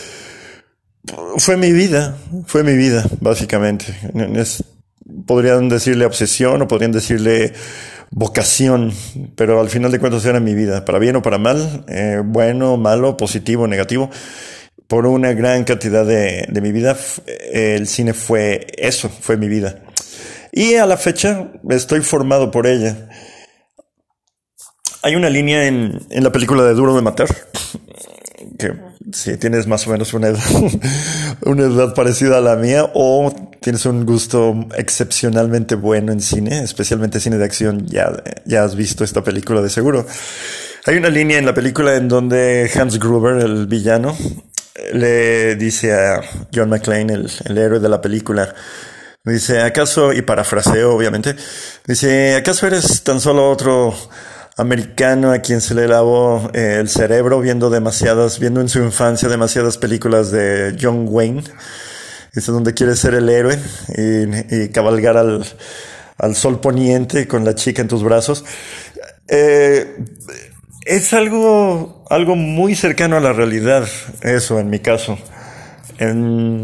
Fue 1.37 1.57
mi 1.57 1.73
vida, 1.73 2.15
fue 2.45 2.63
mi 2.63 2.77
vida, 2.77 3.05
básicamente. 3.19 3.85
Podrían 5.25 5.67
decirle 5.67 6.05
obsesión 6.05 6.61
o 6.61 6.67
podrían 6.69 6.93
decirle 6.93 7.51
vocación, 8.15 8.93
pero 9.35 9.59
al 9.59 9.69
final 9.69 9.91
de 9.91 9.99
cuentas 9.99 10.23
era 10.25 10.39
mi 10.39 10.53
vida, 10.53 10.85
para 10.85 10.99
bien 10.99 11.15
o 11.15 11.21
para 11.21 11.39
mal, 11.39 11.83
eh, 11.87 12.21
bueno, 12.23 12.77
malo, 12.77 13.17
positivo, 13.17 13.67
negativo. 13.67 14.09
Por 14.87 15.07
una 15.07 15.33
gran 15.33 15.63
cantidad 15.63 16.05
de, 16.05 16.45
de 16.47 16.61
mi 16.61 16.71
vida, 16.71 16.95
el 17.51 17.87
cine 17.87 18.13
fue 18.13 18.67
eso, 18.77 19.09
fue 19.09 19.37
mi 19.37 19.47
vida. 19.47 19.81
Y 20.51 20.75
a 20.75 20.85
la 20.85 20.97
fecha 20.97 21.51
estoy 21.69 22.01
formado 22.01 22.51
por 22.51 22.67
ella. 22.67 23.09
Hay 25.01 25.15
una 25.15 25.29
línea 25.29 25.65
en, 25.65 25.99
en 26.11 26.23
la 26.23 26.31
película 26.31 26.63
de 26.63 26.73
Duro 26.75 26.95
de 26.95 27.01
Matar, 27.01 27.29
que 28.59 28.73
si 29.11 29.37
tienes 29.37 29.67
más 29.67 29.85
o 29.87 29.91
menos 29.91 30.13
una 30.13 30.27
edad, 30.29 30.39
una 31.41 31.63
edad 31.63 31.93
parecida 31.93 32.37
a 32.37 32.41
la 32.41 32.55
mía 32.55 32.89
o 32.93 33.33
tienes 33.59 33.85
un 33.85 34.05
gusto 34.05 34.67
excepcionalmente 34.77 35.75
bueno 35.75 36.11
en 36.11 36.21
cine, 36.21 36.63
especialmente 36.63 37.19
cine 37.19 37.37
de 37.37 37.45
acción, 37.45 37.85
ya, 37.87 38.11
ya 38.45 38.63
has 38.63 38.75
visto 38.75 39.03
esta 39.03 39.23
película 39.23 39.61
de 39.61 39.69
seguro. 39.69 40.05
Hay 40.85 40.97
una 40.97 41.09
línea 41.09 41.37
en 41.37 41.45
la 41.45 41.53
película 41.53 41.95
en 41.95 42.07
donde 42.07 42.69
Hans 42.75 42.99
Gruber, 42.99 43.37
el 43.37 43.67
villano, 43.67 44.15
le 44.93 45.55
dice 45.55 45.93
a 45.93 46.21
John 46.53 46.69
McClane, 46.69 47.13
el, 47.13 47.31
el 47.45 47.57
héroe 47.57 47.79
de 47.79 47.89
la 47.89 48.01
película, 48.01 48.53
dice, 49.23 49.61
¿acaso, 49.61 50.11
y 50.11 50.21
parafraseo 50.21 50.93
obviamente, 50.93 51.35
dice, 51.85 52.35
¿acaso 52.35 52.67
eres 52.67 53.03
tan 53.03 53.21
solo 53.21 53.49
otro 53.49 53.95
americano 54.57 55.31
a 55.31 55.39
quien 55.39 55.61
se 55.61 55.73
le 55.73 55.87
lavó 55.87 56.49
eh, 56.53 56.77
el 56.79 56.89
cerebro 56.89 57.39
viendo 57.39 57.69
demasiadas, 57.69 58.39
viendo 58.39 58.61
en 58.61 58.69
su 58.69 58.79
infancia 58.79 59.29
demasiadas 59.29 59.77
películas 59.77 60.31
de 60.31 60.77
John 60.79 61.05
Wayne. 61.09 61.43
Es 62.33 62.47
donde 62.47 62.73
quiere 62.73 62.95
ser 62.95 63.13
el 63.13 63.29
héroe 63.29 63.59
y, 63.95 64.69
cabalgar 64.69 65.17
al, 65.17 65.45
al, 66.17 66.35
sol 66.35 66.59
poniente 66.59 67.27
con 67.27 67.45
la 67.45 67.53
chica 67.53 67.81
en 67.81 67.87
tus 67.87 68.03
brazos. 68.03 68.43
Eh, 69.27 69.97
es 70.85 71.13
algo, 71.13 72.03
algo 72.09 72.35
muy 72.35 72.75
cercano 72.75 73.17
a 73.17 73.19
la 73.19 73.33
realidad, 73.33 73.87
eso 74.21 74.59
en 74.59 74.69
mi 74.69 74.79
caso. 74.79 75.17
En, 75.99 76.63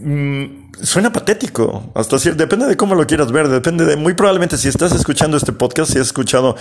mm, 0.00 0.65
suena 0.82 1.12
patético. 1.12 1.90
Hasta 1.94 2.18
si, 2.18 2.30
depende 2.30 2.66
de 2.66 2.76
cómo 2.76 2.94
lo 2.94 3.06
quieras 3.06 3.32
ver, 3.32 3.48
depende 3.48 3.84
de, 3.84 3.96
muy 3.96 4.14
probablemente 4.14 4.56
si 4.56 4.68
estás 4.68 4.92
escuchando 4.92 5.36
este 5.36 5.52
podcast, 5.52 5.92
si 5.92 5.98
has 5.98 6.06
escuchado 6.06 6.56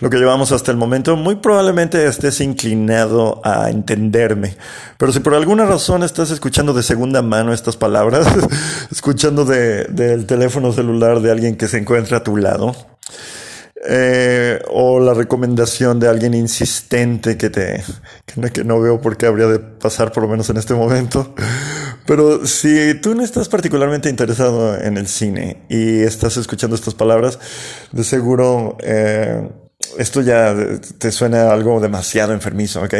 lo 0.00 0.10
que 0.10 0.18
llevamos 0.18 0.52
hasta 0.52 0.70
el 0.70 0.76
momento, 0.76 1.16
muy 1.16 1.36
probablemente 1.36 2.06
estés 2.06 2.40
inclinado 2.40 3.40
a 3.44 3.70
entenderme. 3.70 4.56
Pero 4.98 5.12
si 5.12 5.20
por 5.20 5.34
alguna 5.34 5.66
razón 5.66 6.02
estás 6.02 6.30
escuchando 6.30 6.72
de 6.72 6.82
segunda 6.82 7.22
mano 7.22 7.52
estas 7.52 7.76
palabras, 7.76 8.26
escuchando 8.90 9.44
de, 9.44 9.84
del 9.84 10.26
teléfono 10.26 10.72
celular 10.72 11.20
de 11.20 11.30
alguien 11.30 11.56
que 11.56 11.68
se 11.68 11.78
encuentra 11.78 12.18
a 12.18 12.24
tu 12.24 12.36
lado, 12.36 12.74
eh, 13.88 14.60
o 14.68 15.00
la 15.00 15.14
recomendación 15.14 15.98
de 16.00 16.08
alguien 16.08 16.34
insistente 16.34 17.38
que 17.38 17.48
te 17.48 17.82
que 18.26 18.38
no, 18.38 18.52
que 18.52 18.62
no, 18.62 18.78
veo 18.78 19.00
por 19.00 19.16
qué 19.16 19.24
habría 19.24 19.46
de 19.46 19.58
pasar 19.58 20.12
por 20.12 20.24
lo 20.24 20.28
menos 20.28 20.50
en 20.50 20.58
este 20.58 20.74
momento 20.74 21.34
pero 22.10 22.44
si 22.44 22.94
tú 22.94 23.14
no 23.14 23.22
estás 23.22 23.48
particularmente 23.48 24.10
interesado 24.10 24.76
en 24.76 24.96
el 24.96 25.06
cine 25.06 25.58
y 25.68 26.00
estás 26.00 26.36
escuchando 26.38 26.74
estas 26.74 26.94
palabras 26.94 27.38
de 27.92 28.02
seguro 28.02 28.76
eh, 28.82 29.48
esto 29.96 30.20
ya 30.20 30.52
te 30.98 31.12
suena 31.12 31.52
algo 31.52 31.78
demasiado 31.78 32.32
enfermizo 32.32 32.82
¿ok? 32.82 32.94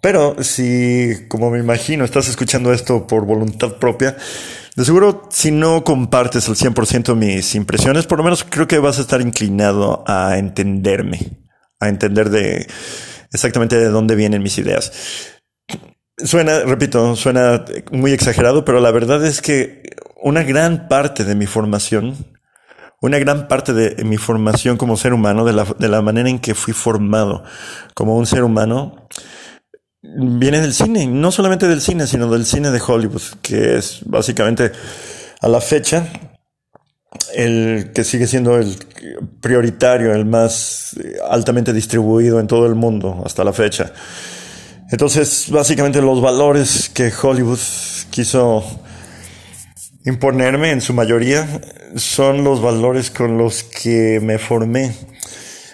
pero 0.00 0.42
si 0.42 1.28
como 1.28 1.52
me 1.52 1.60
imagino 1.60 2.04
estás 2.04 2.26
escuchando 2.26 2.72
esto 2.72 3.06
por 3.06 3.26
voluntad 3.26 3.76
propia 3.76 4.16
de 4.74 4.84
seguro, 4.84 5.28
si 5.30 5.52
no 5.52 5.84
compartes 5.84 6.48
al 6.48 6.56
100% 6.56 7.14
mis 7.14 7.54
impresiones, 7.54 8.06
por 8.06 8.18
lo 8.18 8.24
menos 8.24 8.44
creo 8.44 8.66
que 8.66 8.78
vas 8.78 8.98
a 8.98 9.02
estar 9.02 9.22
inclinado 9.22 10.04
a 10.06 10.36
entenderme, 10.36 11.38
a 11.80 11.88
entender 11.88 12.28
de 12.28 12.66
exactamente 13.32 13.76
de 13.76 13.88
dónde 13.88 14.16
vienen 14.16 14.42
mis 14.42 14.58
ideas. 14.58 14.92
Suena, 16.18 16.60
repito, 16.60 17.14
suena 17.14 17.64
muy 17.92 18.12
exagerado, 18.12 18.64
pero 18.64 18.80
la 18.80 18.90
verdad 18.90 19.24
es 19.24 19.42
que 19.42 19.82
una 20.22 20.42
gran 20.42 20.88
parte 20.88 21.24
de 21.24 21.34
mi 21.34 21.46
formación, 21.46 22.16
una 23.02 23.18
gran 23.18 23.48
parte 23.48 23.74
de 23.74 24.02
mi 24.02 24.16
formación 24.16 24.78
como 24.78 24.96
ser 24.96 25.12
humano, 25.12 25.44
de 25.44 25.52
la, 25.52 25.64
de 25.78 25.88
la 25.88 26.00
manera 26.00 26.30
en 26.30 26.38
que 26.38 26.54
fui 26.54 26.72
formado 26.72 27.44
como 27.94 28.16
un 28.16 28.26
ser 28.26 28.44
humano, 28.44 29.08
viene 30.02 30.60
del 30.60 30.72
cine, 30.72 31.06
no 31.06 31.30
solamente 31.30 31.68
del 31.68 31.82
cine, 31.82 32.06
sino 32.06 32.30
del 32.30 32.46
cine 32.46 32.70
de 32.70 32.80
Hollywood, 32.84 33.22
que 33.42 33.76
es 33.76 34.00
básicamente 34.06 34.72
a 35.40 35.48
la 35.48 35.60
fecha 35.60 36.08
el 37.34 37.92
que 37.94 38.04
sigue 38.04 38.26
siendo 38.26 38.56
el 38.56 38.76
prioritario, 39.40 40.14
el 40.14 40.24
más 40.24 40.96
altamente 41.28 41.72
distribuido 41.72 42.40
en 42.40 42.46
todo 42.46 42.66
el 42.66 42.74
mundo 42.74 43.22
hasta 43.24 43.44
la 43.44 43.52
fecha. 43.52 43.92
Entonces, 44.90 45.46
básicamente 45.50 46.00
los 46.00 46.20
valores 46.20 46.88
que 46.88 47.12
Hollywood 47.20 47.58
quiso 48.10 48.64
imponerme 50.04 50.70
en 50.70 50.80
su 50.80 50.94
mayoría 50.94 51.60
son 51.96 52.44
los 52.44 52.62
valores 52.62 53.10
con 53.10 53.36
los 53.36 53.64
que 53.64 54.20
me 54.22 54.38
formé. 54.38 54.94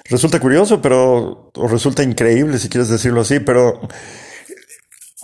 Resulta 0.08 0.40
curioso, 0.40 0.80
pero, 0.80 1.50
o 1.54 1.68
resulta 1.68 2.02
increíble 2.02 2.58
si 2.58 2.68
quieres 2.68 2.88
decirlo 2.88 3.20
así, 3.20 3.40
pero 3.40 3.80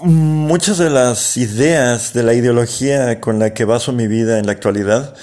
muchas 0.00 0.78
de 0.78 0.90
las 0.90 1.37
ideas 1.37 2.12
de 2.12 2.23
la 2.23 2.35
ideología 2.35 3.21
con 3.21 3.38
la 3.38 3.54
que 3.54 3.64
baso 3.64 3.92
mi 3.92 4.07
vida 4.07 4.38
en 4.38 4.47
la 4.47 4.52
actualidad, 4.52 5.14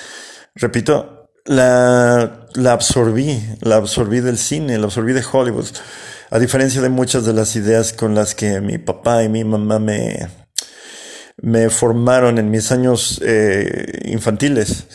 repito, 0.56 1.15
la, 1.46 2.48
la 2.56 2.72
absorbí, 2.74 3.40
la 3.62 3.78
absorbí 3.78 4.20
del 4.20 4.38
cine, 4.38 4.78
la 4.78 4.86
absorbí 4.86 5.14
de 5.14 5.24
Hollywood, 5.32 5.68
a 6.32 6.40
diferencia 6.40 6.82
de 6.82 6.90
muchas 6.90 7.26
de 7.26 7.34
las 7.34 7.56
ideas 7.56 7.94
con 7.94 8.16
las 8.16 8.36
que 8.36 8.60
mi 8.62 8.78
papá 8.78 9.24
y 9.24 9.30
mi 9.30 9.44
mamá 9.44 9.80
me, 9.80 10.28
me 11.38 11.70
formaron 11.70 12.38
en 12.40 12.50
mis 12.50 12.72
años 12.72 13.22
eh, 13.24 14.02
infantiles. 14.06 14.86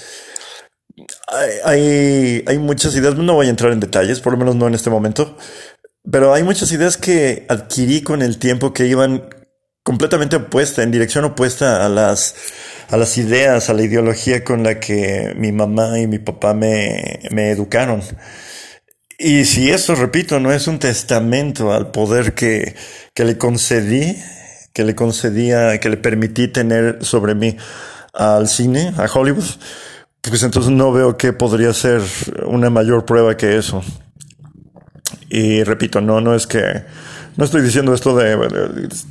Hay, 1.64 2.42
hay, 2.46 2.58
muchas 2.58 2.94
ideas, 2.96 3.14
no 3.14 3.34
voy 3.34 3.46
a 3.46 3.50
entrar 3.50 3.72
en 3.72 3.80
detalles, 3.80 4.20
por 4.20 4.32
lo 4.32 4.38
menos 4.38 4.56
no 4.56 4.66
en 4.66 4.74
este 4.74 4.90
momento, 4.90 5.36
pero 6.10 6.34
hay 6.34 6.42
muchas 6.42 6.72
ideas 6.72 6.96
que 6.96 7.46
adquirí 7.48 8.02
con 8.02 8.20
el 8.20 8.38
tiempo 8.38 8.72
que 8.72 8.86
iban 8.86 9.28
completamente 9.90 10.36
opuesta, 10.36 10.84
en 10.84 10.92
dirección 10.92 11.24
opuesta 11.24 11.84
a 11.84 11.88
las, 11.88 12.36
a 12.90 12.96
las 12.96 13.18
ideas, 13.18 13.70
a 13.70 13.74
la 13.74 13.82
ideología 13.82 14.44
con 14.44 14.62
la 14.62 14.78
que 14.78 15.34
mi 15.36 15.50
mamá 15.50 15.98
y 15.98 16.06
mi 16.06 16.20
papá 16.20 16.54
me, 16.54 17.18
me 17.32 17.50
educaron. 17.50 18.00
Y 19.18 19.46
si 19.46 19.68
eso, 19.68 19.96
repito, 19.96 20.38
no 20.38 20.52
es 20.52 20.68
un 20.68 20.78
testamento 20.78 21.72
al 21.72 21.90
poder 21.90 22.34
que, 22.36 22.76
que 23.14 23.24
le 23.24 23.36
concedí, 23.36 24.16
que 24.72 24.84
le 24.84 24.94
concedía, 24.94 25.80
que 25.80 25.88
le 25.88 25.96
permití 25.96 26.46
tener 26.46 27.04
sobre 27.04 27.34
mí 27.34 27.56
al 28.14 28.46
cine, 28.46 28.94
a 28.96 29.06
Hollywood, 29.12 29.58
pues 30.20 30.44
entonces 30.44 30.70
no 30.70 30.92
veo 30.92 31.16
que 31.16 31.32
podría 31.32 31.72
ser 31.72 32.00
una 32.46 32.70
mayor 32.70 33.04
prueba 33.06 33.36
que 33.36 33.56
eso. 33.56 33.82
Y 35.28 35.64
repito, 35.64 36.00
no, 36.00 36.20
no 36.20 36.36
es 36.36 36.46
que, 36.46 36.84
no 37.36 37.44
estoy 37.44 37.62
diciendo 37.62 37.94
esto 37.94 38.16
de, 38.16 38.36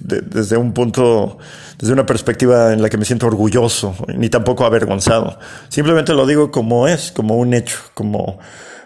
desde 0.02 0.58
un 0.58 0.74
punto, 0.74 1.38
desde 1.78 1.94
una 1.94 2.06
perspectiva 2.06 2.74
en 2.74 2.82
la 2.82 2.90
que 2.90 2.98
me 2.98 3.06
siento 3.06 3.28
orgulloso, 3.28 3.96
ni 4.16 4.30
tampoco 4.30 4.66
avergonzado. 4.66 5.40
Simplemente 5.70 6.14
lo 6.14 6.26
digo 6.26 6.52
como 6.52 6.88
es, 6.88 7.12
como 7.12 7.38
un 7.38 7.54
hecho, 7.54 7.78
como, 7.94 8.40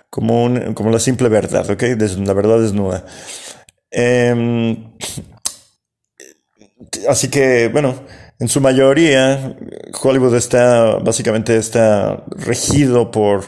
como, 0.10 0.44
un, 0.44 0.74
como 0.74 0.92
la 0.92 1.00
simple 1.00 1.30
verdad, 1.30 1.70
¿ok? 1.70 1.84
la 2.25 2.34
verdad 2.34 2.60
desnuda. 2.60 3.06
Em, 3.90 4.92
así 7.08 7.30
que, 7.30 7.70
bueno, 7.70 7.96
en 8.40 8.48
su 8.48 8.62
mayoría, 8.62 9.56
Hollywood 10.02 10.36
está, 10.36 10.98
básicamente 10.98 11.58
está 11.58 12.24
regido 12.28 13.10
por, 13.12 13.46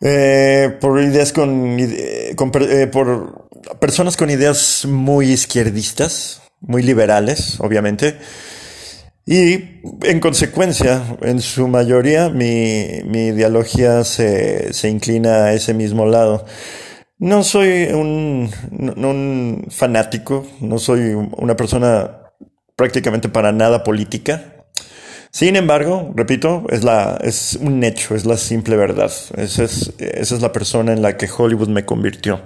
eh, 0.00 0.76
por 0.80 1.00
ideas 1.00 1.32
con, 1.32 1.76
con 2.36 2.52
eh, 2.60 2.86
por 2.88 3.45
personas 3.80 4.16
con 4.16 4.30
ideas 4.30 4.84
muy 4.86 5.32
izquierdistas, 5.32 6.42
muy 6.60 6.82
liberales, 6.82 7.60
obviamente. 7.60 8.18
Y 9.24 9.82
en 10.04 10.20
consecuencia, 10.20 11.02
en 11.22 11.40
su 11.40 11.66
mayoría, 11.66 12.28
mi, 12.28 13.00
mi 13.04 13.26
ideología 13.26 14.04
se, 14.04 14.72
se, 14.72 14.88
inclina 14.88 15.46
a 15.46 15.52
ese 15.52 15.74
mismo 15.74 16.06
lado. 16.06 16.46
No 17.18 17.42
soy 17.42 17.88
un, 17.92 18.50
un 18.70 19.66
fanático, 19.70 20.46
no 20.60 20.78
soy 20.78 21.14
una 21.14 21.56
persona 21.56 22.20
prácticamente 22.76 23.28
para 23.28 23.50
nada 23.50 23.82
política. 23.82 24.52
Sin 25.32 25.56
embargo, 25.56 26.12
repito, 26.14 26.64
es, 26.70 26.84
la, 26.84 27.18
es 27.22 27.58
un 27.60 27.82
hecho, 27.82 28.14
es 28.14 28.26
la 28.26 28.36
simple 28.36 28.76
verdad. 28.76 29.10
Esa 29.36 29.64
es, 29.64 29.92
esa 29.98 30.34
es 30.36 30.40
la 30.40 30.52
persona 30.52 30.92
en 30.92 31.02
la 31.02 31.16
que 31.16 31.28
Hollywood 31.28 31.68
me 31.68 31.84
convirtió. 31.84 32.42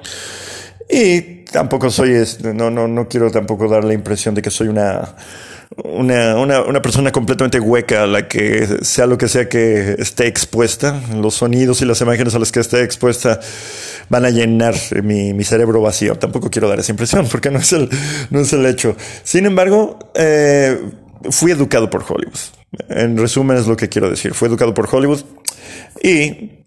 Y 0.90 1.44
tampoco 1.50 1.90
soy, 1.90 2.14
no, 2.54 2.70
no, 2.70 2.88
no 2.88 3.09
quiero 3.09 3.30
tampoco 3.30 3.68
dar 3.68 3.85
la 3.85 3.94
impresión 3.94 4.35
de 4.35 4.42
que 4.42 4.50
soy 4.50 4.68
una, 4.68 5.14
una, 5.85 6.37
una, 6.37 6.62
una, 6.62 6.82
persona 6.82 7.12
completamente 7.12 7.61
hueca 7.61 8.02
a 8.02 8.06
la 8.06 8.26
que 8.26 8.66
sea 8.82 9.06
lo 9.06 9.16
que 9.16 9.28
sea 9.28 9.49
que 9.49 9.94
esté 9.99 10.26
expuesta, 10.26 11.00
los 11.14 11.35
sonidos 11.35 11.80
y 11.82 11.85
las 11.85 12.00
imágenes 12.00 12.35
a 12.35 12.40
las 12.40 12.50
que 12.50 12.61
esté 12.61 12.82
expuesta 12.82 13.38
van 14.09 14.25
a 14.25 14.30
llenar 14.30 14.75
mi, 15.04 15.32
mi 15.32 15.44
cerebro 15.44 15.80
vacío. 15.80 16.16
Tampoco 16.16 16.50
quiero 16.50 16.68
dar 16.68 16.80
esa 16.80 16.90
impresión 16.90 17.28
porque 17.30 17.50
no 17.50 17.61
es 17.61 17.73
el, 17.73 17.88
no 18.30 18.40
es 18.40 18.52
el 18.52 18.66
hecho. 18.66 18.97
Sin 19.23 19.47
embargo, 19.47 19.99
eh, 20.14 20.76
fui 21.30 21.52
educado 21.52 21.88
por 21.88 22.02
Hollywood. 22.02 22.38
En 22.88 23.16
resumen 23.16 23.56
es 23.56 23.66
lo 23.66 23.76
que 23.76 23.88
quiero 23.88 24.11
decir. 24.11 24.35
Fui 24.35 24.49
educado 24.49 24.75
por 24.75 24.92
Hollywood 24.92 25.20
y 26.02 26.60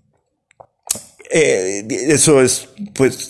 eh, 1.31 1.85
eso 1.89 2.41
es 2.41 2.69
pues 2.93 3.29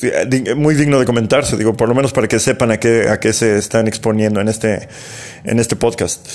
muy 0.55 0.75
digno 0.75 0.99
de 0.99 1.05
comentarse, 1.05 1.57
digo, 1.57 1.75
por 1.75 1.89
lo 1.89 1.95
menos 1.95 2.11
para 2.11 2.27
que 2.27 2.39
sepan 2.39 2.71
a 2.71 2.79
qué, 2.79 3.09
a 3.09 3.19
qué 3.19 3.33
se 3.33 3.57
están 3.57 3.87
exponiendo 3.87 4.41
en 4.41 4.47
este, 4.47 4.87
en 5.43 5.59
este 5.59 5.75
podcast. 5.75 6.27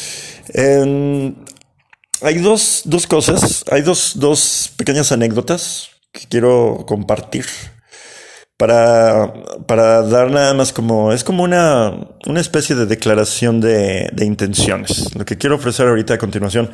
hay 0.55 2.39
dos, 2.39 2.83
dos 2.85 3.07
cosas, 3.07 3.65
hay 3.71 3.83
dos, 3.83 4.13
dos 4.17 4.73
pequeñas 4.77 5.13
anécdotas 5.13 5.91
que 6.13 6.27
quiero 6.29 6.85
compartir 6.87 7.47
para, 8.59 9.33
para 9.67 10.03
dar 10.03 10.31
nada 10.31 10.53
más 10.53 10.73
como, 10.73 11.13
es 11.13 11.23
como 11.23 11.45
una, 11.45 11.95
una 12.27 12.41
especie 12.41 12.75
de 12.75 12.87
declaración 12.87 13.61
de, 13.61 14.11
de 14.13 14.27
intenciones. 14.27 15.15
Lo 15.15 15.25
que 15.25 15.39
quiero 15.39 15.57
ofrecer 15.57 15.87
ahorita 15.87 16.15
a 16.15 16.19
continuación 16.19 16.71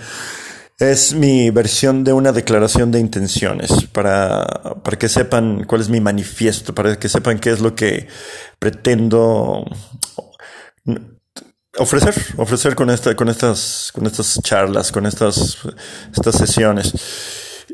es 0.78 1.14
mi 1.14 1.50
versión 1.50 2.02
de 2.02 2.12
una 2.12 2.32
declaración 2.32 2.90
de 2.90 2.98
intenciones 2.98 3.70
para, 3.92 4.44
para 4.82 4.98
que 4.98 5.08
sepan 5.08 5.64
cuál 5.64 5.80
es 5.80 5.88
mi 5.88 6.00
manifiesto, 6.00 6.74
para 6.74 6.98
que 6.98 7.08
sepan 7.08 7.38
qué 7.38 7.50
es 7.50 7.60
lo 7.60 7.74
que 7.74 8.08
pretendo 8.58 9.64
ofrecer, 11.78 12.14
ofrecer 12.36 12.74
con 12.74 12.90
esta, 12.90 13.14
con 13.14 13.28
estas, 13.28 13.90
con 13.92 14.06
estas 14.06 14.40
charlas, 14.42 14.90
con 14.90 15.06
estas, 15.06 15.58
estas 16.14 16.36
sesiones. 16.36 16.92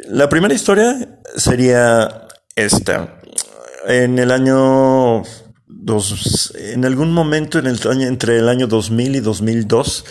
La 0.09 0.29
primera 0.29 0.55
historia 0.55 1.21
sería 1.37 2.29
esta. 2.55 3.21
En 3.87 4.19
el 4.19 4.31
año 4.31 5.23
dos, 5.67 6.53
en 6.55 6.85
algún 6.85 7.13
momento 7.13 7.59
en 7.59 7.67
el 7.67 7.81
entre 8.03 8.39
el 8.39 8.49
año 8.49 8.67
2000 8.67 9.17
y 9.17 9.21
2002, 9.21 10.05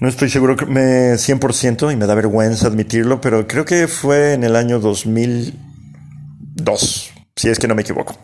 no 0.00 0.08
estoy 0.08 0.30
seguro 0.30 0.56
me 0.66 1.14
100% 1.14 1.92
y 1.92 1.96
me 1.96 2.06
da 2.06 2.14
vergüenza 2.14 2.68
admitirlo, 2.68 3.20
pero 3.20 3.48
creo 3.48 3.64
que 3.64 3.88
fue 3.88 4.34
en 4.34 4.44
el 4.44 4.54
año 4.54 4.78
2002, 4.78 7.12
si 7.34 7.48
es 7.48 7.58
que 7.58 7.66
no 7.66 7.74
me 7.74 7.82
equivoco. 7.82 8.16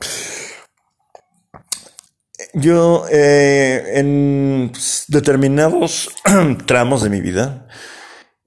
Yo 2.53 3.07
eh, 3.11 3.95
en 3.95 4.71
determinados 5.09 6.11
tramos 6.67 7.03
de 7.03 7.11
mi 7.11 7.21
vida 7.21 7.67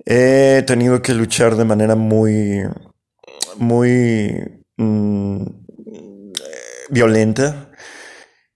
he 0.05 0.63
tenido 0.65 1.01
que 1.01 1.13
luchar 1.13 1.57
de 1.57 1.65
manera 1.65 1.95
muy, 1.95 2.61
muy 3.57 4.63
mm, 4.77 5.43
violenta 6.89 7.71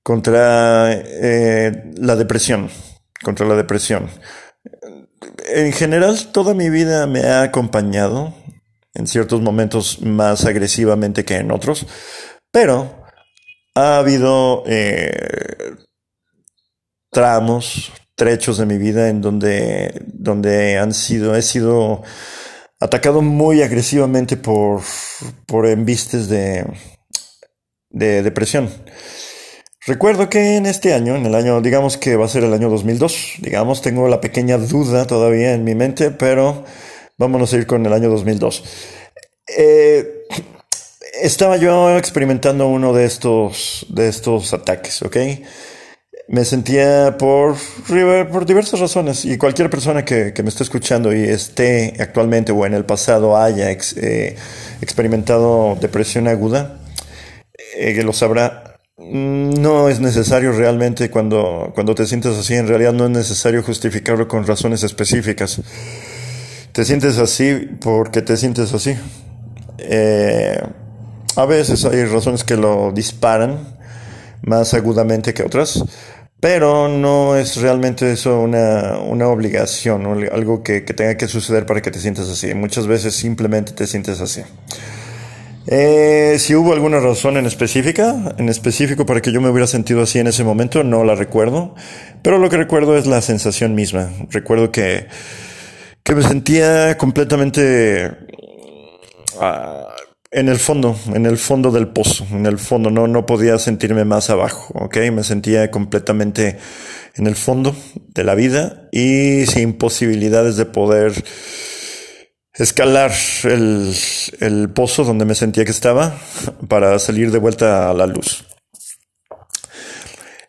contra 0.01 0.93
eh, 0.93 1.91
la 1.97 2.15
depresión, 2.15 2.69
contra 3.21 3.45
la 3.45 3.55
depresión 3.55 4.09
en 5.47 5.71
general 5.73 6.31
toda 6.31 6.53
mi 6.53 6.69
vida 6.69 7.07
me 7.07 7.21
ha 7.21 7.43
acompañado, 7.43 8.33
en 8.93 9.07
ciertos 9.07 9.41
momentos 9.41 10.01
más 10.01 10.45
agresivamente 10.45 11.25
que 11.25 11.37
en 11.37 11.51
otros, 11.51 11.85
pero 12.51 13.03
ha 13.75 13.97
habido 13.97 14.63
eh, 14.67 15.75
tramos, 17.11 17.91
trechos 18.15 18.57
de 18.57 18.65
mi 18.65 18.77
vida 18.77 19.09
en 19.09 19.21
donde, 19.21 20.01
donde 20.07 20.77
han 20.77 20.93
sido, 20.93 21.35
he 21.35 21.41
sido 21.41 22.03
atacado 22.79 23.21
muy 23.21 23.61
agresivamente 23.61 24.37
por, 24.37 24.81
por 25.45 25.65
embistes 25.67 26.27
de, 26.27 26.65
de 27.89 28.23
depresión. 28.23 28.69
Recuerdo 29.87 30.29
que 30.29 30.57
en 30.57 30.67
este 30.67 30.93
año, 30.93 31.15
en 31.15 31.25
el 31.25 31.33
año, 31.33 31.59
digamos 31.59 31.97
que 31.97 32.15
va 32.15 32.25
a 32.25 32.29
ser 32.29 32.43
el 32.43 32.53
año 32.53 32.69
2002, 32.69 33.37
digamos, 33.39 33.81
tengo 33.81 34.07
la 34.07 34.21
pequeña 34.21 34.59
duda 34.59 35.07
todavía 35.07 35.55
en 35.55 35.63
mi 35.63 35.73
mente, 35.73 36.11
pero 36.11 36.63
vámonos 37.17 37.51
a 37.51 37.57
ir 37.57 37.65
con 37.65 37.83
el 37.83 37.91
año 37.91 38.07
2002. 38.11 38.63
Eh, 39.57 40.27
estaba 41.23 41.57
yo 41.57 41.97
experimentando 41.97 42.67
uno 42.67 42.93
de 42.93 43.05
estos, 43.05 43.87
de 43.89 44.07
estos 44.07 44.53
ataques, 44.53 45.01
¿ok? 45.01 45.17
Me 46.27 46.45
sentía 46.45 47.17
por, 47.17 47.55
por 48.31 48.45
diversas 48.45 48.79
razones 48.79 49.25
y 49.25 49.39
cualquier 49.39 49.71
persona 49.71 50.05
que, 50.05 50.31
me 50.43 50.49
esté 50.49 50.61
escuchando 50.61 51.11
y 51.11 51.23
esté 51.23 51.95
actualmente 51.99 52.51
o 52.51 52.67
en 52.67 52.75
el 52.75 52.85
pasado 52.85 53.35
haya 53.35 53.71
eh, 53.71 54.37
experimentado 54.79 55.75
depresión 55.81 56.27
aguda, 56.27 56.79
eh, 57.75 57.99
lo 58.03 58.13
sabrá 58.13 58.70
no 59.09 59.89
es 59.89 59.99
necesario 59.99 60.51
realmente 60.51 61.09
cuando, 61.09 61.71
cuando 61.73 61.95
te 61.95 62.05
sientes 62.05 62.37
así, 62.37 62.55
en 62.55 62.67
realidad 62.67 62.93
no 62.93 63.05
es 63.05 63.11
necesario 63.11 63.63
justificarlo 63.63 64.27
con 64.27 64.45
razones 64.45 64.83
específicas. 64.83 65.61
Te 66.71 66.85
sientes 66.85 67.17
así 67.17 67.69
porque 67.81 68.21
te 68.21 68.37
sientes 68.37 68.73
así. 68.73 68.95
Eh, 69.77 70.61
a 71.35 71.45
veces 71.45 71.83
hay 71.85 72.05
razones 72.05 72.43
que 72.43 72.55
lo 72.55 72.91
disparan 72.91 73.59
más 74.43 74.73
agudamente 74.73 75.33
que 75.33 75.43
otras, 75.43 75.83
pero 76.39 76.87
no 76.87 77.35
es 77.35 77.57
realmente 77.57 78.11
eso 78.11 78.39
una, 78.39 78.97
una 78.99 79.27
obligación, 79.27 80.05
algo 80.31 80.63
que, 80.63 80.83
que 80.85 80.93
tenga 80.93 81.15
que 81.15 81.27
suceder 81.27 81.65
para 81.65 81.81
que 81.81 81.91
te 81.91 81.99
sientas 81.99 82.29
así. 82.29 82.53
Muchas 82.53 82.87
veces 82.87 83.15
simplemente 83.15 83.73
te 83.73 83.87
sientes 83.87 84.21
así. 84.21 84.41
Eh, 85.73 86.35
si 86.37 86.53
hubo 86.53 86.73
alguna 86.73 86.99
razón 86.99 87.37
en 87.37 87.45
específica, 87.45 88.35
en 88.37 88.49
específico 88.49 89.05
para 89.05 89.21
que 89.21 89.31
yo 89.31 89.39
me 89.39 89.49
hubiera 89.49 89.67
sentido 89.67 90.01
así 90.01 90.19
en 90.19 90.27
ese 90.27 90.43
momento, 90.43 90.83
no 90.83 91.05
la 91.05 91.15
recuerdo, 91.15 91.75
pero 92.21 92.39
lo 92.39 92.49
que 92.49 92.57
recuerdo 92.57 92.97
es 92.97 93.07
la 93.07 93.21
sensación 93.21 93.73
misma. 93.73 94.11
Recuerdo 94.29 94.69
que, 94.69 95.07
que 96.03 96.13
me 96.13 96.23
sentía 96.23 96.97
completamente 96.97 98.11
ah, 99.39 99.87
en 100.29 100.49
el 100.49 100.57
fondo, 100.57 100.93
en 101.13 101.25
el 101.25 101.37
fondo 101.37 101.71
del 101.71 101.87
pozo, 101.87 102.27
en 102.31 102.45
el 102.47 102.59
fondo, 102.59 102.91
no, 102.91 103.07
no 103.07 103.25
podía 103.25 103.57
sentirme 103.57 104.03
más 104.03 104.29
abajo, 104.29 104.73
ok, 104.73 104.97
me 105.13 105.23
sentía 105.23 105.71
completamente 105.71 106.57
en 107.15 107.27
el 107.27 107.37
fondo 107.37 107.73
de 108.09 108.25
la 108.25 108.35
vida 108.35 108.89
y 108.91 109.45
sin 109.45 109.71
posibilidades 109.71 110.57
de 110.57 110.65
poder 110.65 111.13
escalar 112.53 113.11
el, 113.43 114.69
pozo 114.73 115.03
donde 115.03 115.25
me 115.25 115.35
sentía 115.35 115.65
que 115.65 115.71
estaba 115.71 116.17
para 116.67 116.97
salir 116.99 117.31
de 117.31 117.39
vuelta 117.39 117.89
a 117.89 117.93
la 117.93 118.07
luz. 118.07 118.45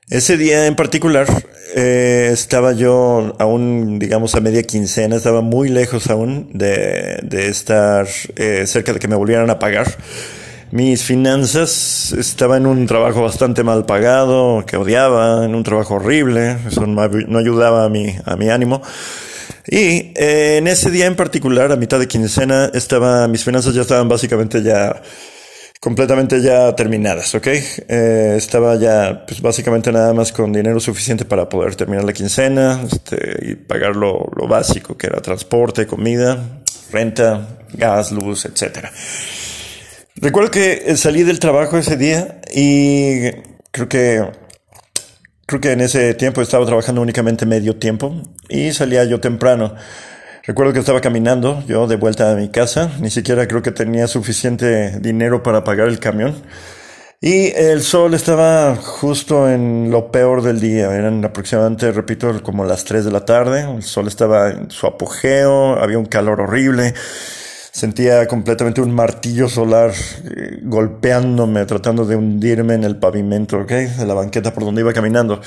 Ese 0.08 0.36
día 0.36 0.66
en 0.66 0.76
particular 0.76 1.26
eh, 1.74 2.30
estaba 2.32 2.72
yo 2.72 3.34
aún, 3.38 3.98
digamos, 3.98 4.34
a 4.34 4.40
media 4.40 4.62
quincena, 4.62 5.16
estaba 5.16 5.40
muy 5.40 5.70
lejos 5.70 6.10
aún 6.10 6.50
de, 6.52 7.48
estar 7.48 8.06
eh, 8.36 8.66
cerca 8.66 8.92
de 8.92 8.98
que 8.98 9.08
me 9.08 9.16
volvieran 9.16 9.48
a 9.48 9.58
pagar. 9.58 9.86
Mis 10.70 11.02
finanzas, 11.02 12.14
estaba 12.18 12.56
en 12.56 12.66
un 12.66 12.86
trabajo 12.86 13.22
bastante 13.22 13.62
mal 13.62 13.84
pagado, 13.84 14.64
que 14.66 14.76
odiaba, 14.78 15.44
en 15.44 15.54
un 15.54 15.62
trabajo 15.62 15.94
horrible, 15.94 16.56
eso 16.66 16.86
no, 16.86 17.38
ayudaba 17.38 17.84
a 17.84 17.86
a 17.86 18.36
mi 18.36 18.48
ánimo. 18.48 18.82
Y 19.66 20.12
eh, 20.16 20.56
en 20.58 20.66
ese 20.66 20.90
día 20.90 21.06
en 21.06 21.16
particular, 21.16 21.70
a 21.72 21.76
mitad 21.76 21.98
de 21.98 22.08
quincena, 22.08 22.70
estaba, 22.74 23.28
mis 23.28 23.44
finanzas 23.44 23.74
ya 23.74 23.82
estaban 23.82 24.08
básicamente 24.08 24.62
ya 24.62 25.00
completamente 25.82 26.40
ya 26.40 26.74
terminadas, 26.76 27.34
¿ok? 27.34 27.46
Eh, 27.48 28.34
estaba 28.36 28.76
ya, 28.76 29.24
pues 29.26 29.40
básicamente 29.40 29.90
nada 29.90 30.14
más 30.14 30.30
con 30.30 30.52
dinero 30.52 30.78
suficiente 30.78 31.24
para 31.24 31.48
poder 31.48 31.74
terminar 31.74 32.04
la 32.04 32.12
quincena 32.12 32.80
este, 32.84 33.50
y 33.50 33.54
pagar 33.56 33.96
lo, 33.96 34.30
lo 34.36 34.46
básico, 34.46 34.96
que 34.96 35.08
era 35.08 35.20
transporte, 35.20 35.86
comida, 35.86 36.62
renta, 36.92 37.58
gas, 37.72 38.12
luz, 38.12 38.44
etc. 38.44 38.90
Recuerdo 40.14 40.52
que 40.52 40.96
salí 40.96 41.24
del 41.24 41.40
trabajo 41.40 41.78
ese 41.78 41.96
día 41.96 42.40
y 42.54 43.30
creo 43.72 43.88
que 43.88 44.22
Creo 45.52 45.60
que 45.60 45.72
en 45.72 45.82
ese 45.82 46.14
tiempo 46.14 46.40
estaba 46.40 46.64
trabajando 46.64 47.02
únicamente 47.02 47.44
medio 47.44 47.76
tiempo 47.76 48.14
y 48.48 48.72
salía 48.72 49.04
yo 49.04 49.20
temprano. 49.20 49.74
Recuerdo 50.44 50.72
que 50.72 50.78
estaba 50.78 51.02
caminando 51.02 51.62
yo 51.66 51.86
de 51.86 51.96
vuelta 51.96 52.32
a 52.32 52.36
mi 52.36 52.48
casa, 52.48 52.90
ni 53.00 53.10
siquiera 53.10 53.46
creo 53.46 53.60
que 53.60 53.70
tenía 53.70 54.06
suficiente 54.06 54.98
dinero 55.00 55.42
para 55.42 55.62
pagar 55.62 55.88
el 55.88 55.98
camión. 55.98 56.36
Y 57.20 57.48
el 57.54 57.82
sol 57.82 58.14
estaba 58.14 58.76
justo 58.76 59.46
en 59.46 59.90
lo 59.90 60.10
peor 60.10 60.40
del 60.40 60.58
día, 60.58 60.90
eran 60.90 61.22
aproximadamente, 61.22 61.92
repito, 61.92 62.42
como 62.42 62.64
las 62.64 62.86
3 62.86 63.04
de 63.04 63.10
la 63.12 63.26
tarde, 63.26 63.60
el 63.76 63.82
sol 63.82 64.08
estaba 64.08 64.48
en 64.48 64.70
su 64.70 64.86
apogeo, 64.86 65.78
había 65.78 65.98
un 65.98 66.06
calor 66.06 66.40
horrible 66.40 66.94
Sentía 67.72 68.28
completamente 68.28 68.82
un 68.82 68.92
martillo 68.92 69.48
solar 69.48 69.92
eh, 69.92 70.58
golpeándome, 70.62 71.64
tratando 71.64 72.04
de 72.04 72.16
hundirme 72.16 72.74
en 72.74 72.84
el 72.84 72.96
pavimento, 72.96 73.56
¿ok? 73.56 73.70
De 73.70 74.06
la 74.06 74.12
banqueta 74.12 74.52
por 74.52 74.64
donde 74.64 74.82
iba 74.82 74.92
caminando. 74.92 75.40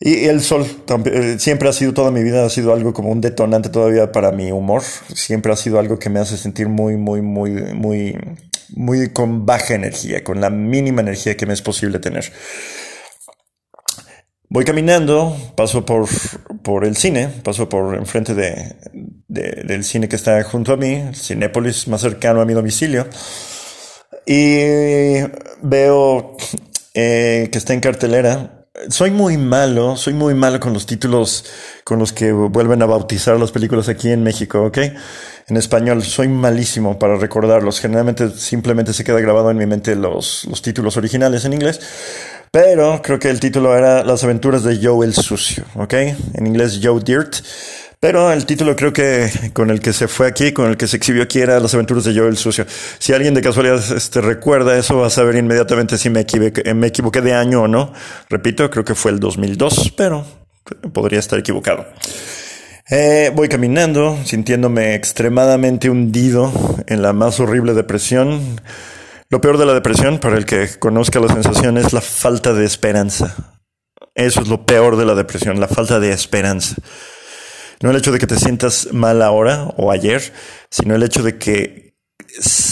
Y 0.00 0.24
el 0.24 0.40
sol 0.40 0.66
eh, 1.04 1.36
siempre 1.38 1.68
ha 1.68 1.74
sido, 1.74 1.92
toda 1.92 2.10
mi 2.10 2.22
vida 2.22 2.46
ha 2.46 2.48
sido 2.48 2.72
algo 2.72 2.94
como 2.94 3.10
un 3.10 3.20
detonante 3.20 3.68
todavía 3.68 4.10
para 4.10 4.32
mi 4.32 4.50
humor. 4.50 4.82
Siempre 5.14 5.52
ha 5.52 5.56
sido 5.56 5.78
algo 5.78 5.98
que 5.98 6.08
me 6.08 6.20
hace 6.20 6.38
sentir 6.38 6.70
muy, 6.70 6.96
muy, 6.96 7.20
muy, 7.20 7.50
muy, 7.50 8.18
muy 8.74 9.10
con 9.10 9.44
baja 9.44 9.74
energía, 9.74 10.24
con 10.24 10.40
la 10.40 10.48
mínima 10.48 11.02
energía 11.02 11.36
que 11.36 11.44
me 11.44 11.52
es 11.52 11.60
posible 11.60 11.98
tener. 11.98 12.32
Voy 14.52 14.66
caminando, 14.66 15.34
paso 15.56 15.86
por, 15.86 16.06
por 16.62 16.84
el 16.84 16.94
cine, 16.94 17.28
paso 17.42 17.70
por 17.70 17.94
enfrente 17.94 18.34
de, 18.34 18.76
del 19.26 19.82
cine 19.82 20.10
que 20.10 20.16
está 20.16 20.42
junto 20.44 20.74
a 20.74 20.76
mí, 20.76 21.04
Cinépolis 21.14 21.88
más 21.88 22.02
cercano 22.02 22.42
a 22.42 22.44
mi 22.44 22.52
domicilio. 22.52 23.06
y 24.26 25.22
veo 25.62 26.36
eh, 26.92 27.48
que 27.50 27.56
está 27.56 27.72
en 27.72 27.80
cartelera. 27.80 28.66
Soy 28.90 29.10
muy 29.10 29.38
malo, 29.38 29.96
soy 29.96 30.12
muy 30.12 30.34
malo 30.34 30.60
con 30.60 30.74
los 30.74 30.84
títulos 30.84 31.46
con 31.82 31.98
los 31.98 32.12
que 32.12 32.30
vuelven 32.32 32.82
a 32.82 32.86
bautizar 32.86 33.40
las 33.40 33.52
películas 33.52 33.88
aquí 33.88 34.10
en 34.10 34.22
México, 34.22 34.66
¿ok? 34.66 34.78
En 35.48 35.56
español 35.56 36.02
soy 36.02 36.28
malísimo 36.28 36.98
para 36.98 37.16
recordarlos. 37.16 37.80
Generalmente 37.80 38.28
simplemente 38.28 38.92
se 38.92 39.02
queda 39.02 39.18
grabado 39.18 39.50
en 39.50 39.56
mi 39.56 39.64
mente 39.64 39.96
los, 39.96 40.44
los 40.44 40.60
títulos 40.60 40.98
originales 40.98 41.46
en 41.46 41.54
inglés. 41.54 41.80
Pero 42.52 43.00
creo 43.00 43.18
que 43.18 43.30
el 43.30 43.40
título 43.40 43.74
era 43.74 44.04
Las 44.04 44.24
aventuras 44.24 44.62
de 44.62 44.78
Joe 44.78 45.06
el 45.06 45.14
Sucio, 45.14 45.64
¿ok? 45.74 45.94
En 46.34 46.46
inglés 46.46 46.80
Joe 46.82 47.00
Dirt. 47.02 47.36
Pero 47.98 48.30
el 48.30 48.44
título 48.44 48.76
creo 48.76 48.92
que 48.92 49.30
con 49.54 49.70
el 49.70 49.80
que 49.80 49.94
se 49.94 50.06
fue 50.06 50.26
aquí, 50.26 50.52
con 50.52 50.68
el 50.68 50.76
que 50.76 50.86
se 50.86 50.98
exhibió 50.98 51.22
aquí 51.22 51.40
era 51.40 51.58
Las 51.60 51.72
aventuras 51.72 52.04
de 52.04 52.14
Joe 52.14 52.28
el 52.28 52.36
Sucio. 52.36 52.66
Si 52.98 53.14
alguien 53.14 53.32
de 53.32 53.40
casualidad 53.40 53.82
este, 53.96 54.20
recuerda 54.20 54.76
eso, 54.76 54.98
va 54.98 55.06
a 55.06 55.10
saber 55.10 55.36
inmediatamente 55.36 55.96
si 55.96 56.10
me 56.10 56.20
equivoqué, 56.20 56.74
me 56.74 56.88
equivoqué 56.88 57.22
de 57.22 57.32
año 57.32 57.62
o 57.62 57.68
no. 57.68 57.94
Repito, 58.28 58.68
creo 58.68 58.84
que 58.84 58.94
fue 58.94 59.12
el 59.12 59.18
2002, 59.18 59.94
pero 59.96 60.26
podría 60.92 61.20
estar 61.20 61.38
equivocado. 61.38 61.86
Eh, 62.90 63.32
voy 63.34 63.48
caminando, 63.48 64.18
sintiéndome 64.26 64.94
extremadamente 64.94 65.88
hundido 65.88 66.52
en 66.86 67.00
la 67.00 67.14
más 67.14 67.40
horrible 67.40 67.72
depresión. 67.72 68.60
Lo 69.32 69.40
peor 69.40 69.56
de 69.56 69.64
la 69.64 69.72
depresión, 69.72 70.18
para 70.18 70.36
el 70.36 70.44
que 70.44 70.68
conozca 70.78 71.18
la 71.18 71.32
sensación, 71.32 71.78
es 71.78 71.94
la 71.94 72.02
falta 72.02 72.52
de 72.52 72.66
esperanza. 72.66 73.56
Eso 74.14 74.42
es 74.42 74.48
lo 74.48 74.66
peor 74.66 74.98
de 74.98 75.06
la 75.06 75.14
depresión, 75.14 75.58
la 75.58 75.68
falta 75.68 75.98
de 75.98 76.12
esperanza. 76.12 76.76
No 77.80 77.90
el 77.90 77.96
hecho 77.96 78.12
de 78.12 78.18
que 78.18 78.26
te 78.26 78.38
sientas 78.38 78.92
mal 78.92 79.22
ahora 79.22 79.72
o 79.78 79.90
ayer, 79.90 80.34
sino 80.70 80.94
el 80.94 81.02
hecho 81.02 81.22
de 81.22 81.38
que 81.38 81.94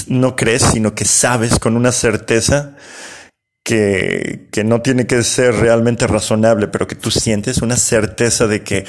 no 0.09 0.37
crees, 0.37 0.64
sino 0.64 0.94
que 0.94 1.07
sabes 1.07 1.59
con 1.59 1.77
una 1.79 1.92
certeza 1.92 2.77
que, 3.64 4.51
que, 4.53 4.62
no 4.62 4.83
tiene 4.83 5.07
que 5.07 5.23
ser 5.23 5.55
realmente 5.55 6.07
razonable, 6.07 6.68
pero 6.68 6.87
que 6.87 6.94
tú 6.94 7.11
sientes 7.11 7.62
una 7.62 7.79
certeza 7.79 8.46
de 8.46 8.62
que, 8.62 8.85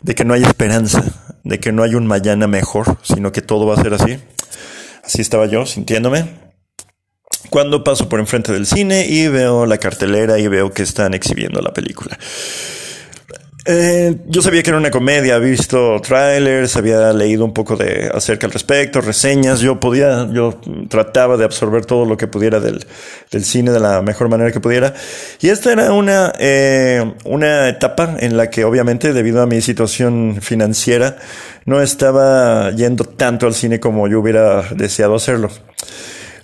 de 0.00 0.14
que 0.14 0.24
no 0.24 0.32
hay 0.32 0.44
esperanza, 0.44 1.02
de 1.42 1.58
que 1.58 1.72
no 1.72 1.82
hay 1.82 1.96
un 1.96 2.06
mañana 2.06 2.46
mejor, 2.46 2.98
sino 3.02 3.32
que 3.32 3.42
todo 3.42 3.66
va 3.66 3.74
a 3.74 3.82
ser 3.82 3.94
así. 3.94 4.16
Así 5.02 5.22
estaba 5.22 5.46
yo 5.46 5.66
sintiéndome. 5.66 6.45
Cuando 7.50 7.84
paso 7.84 8.08
por 8.08 8.20
enfrente 8.20 8.52
del 8.52 8.66
cine 8.66 9.06
y 9.06 9.28
veo 9.28 9.66
la 9.66 9.78
cartelera 9.78 10.38
y 10.38 10.48
veo 10.48 10.72
que 10.72 10.82
están 10.82 11.14
exhibiendo 11.14 11.60
la 11.60 11.72
película. 11.72 12.18
Eh, 13.68 14.18
yo 14.28 14.42
sabía 14.42 14.62
que 14.62 14.70
era 14.70 14.78
una 14.78 14.92
comedia, 14.92 15.34
había 15.34 15.50
visto 15.50 16.00
trailers, 16.00 16.76
había 16.76 17.12
leído 17.12 17.44
un 17.44 17.52
poco 17.52 17.76
de 17.76 18.08
acerca 18.14 18.46
al 18.46 18.52
respecto, 18.52 19.00
reseñas. 19.00 19.58
Yo 19.58 19.80
podía, 19.80 20.28
yo 20.32 20.60
trataba 20.88 21.36
de 21.36 21.44
absorber 21.44 21.84
todo 21.84 22.04
lo 22.04 22.16
que 22.16 22.28
pudiera 22.28 22.60
del, 22.60 22.86
del 23.32 23.44
cine 23.44 23.72
de 23.72 23.80
la 23.80 24.02
mejor 24.02 24.28
manera 24.28 24.52
que 24.52 24.60
pudiera. 24.60 24.94
Y 25.40 25.48
esta 25.48 25.72
era 25.72 25.92
una, 25.92 26.32
eh, 26.38 27.14
una 27.24 27.68
etapa 27.68 28.16
en 28.20 28.36
la 28.36 28.50
que 28.50 28.64
obviamente 28.64 29.12
debido 29.12 29.42
a 29.42 29.46
mi 29.46 29.60
situación 29.60 30.38
financiera 30.40 31.16
no 31.64 31.82
estaba 31.82 32.70
yendo 32.70 33.02
tanto 33.02 33.48
al 33.48 33.54
cine 33.54 33.80
como 33.80 34.06
yo 34.06 34.20
hubiera 34.20 34.62
deseado 34.74 35.16
hacerlo. 35.16 35.50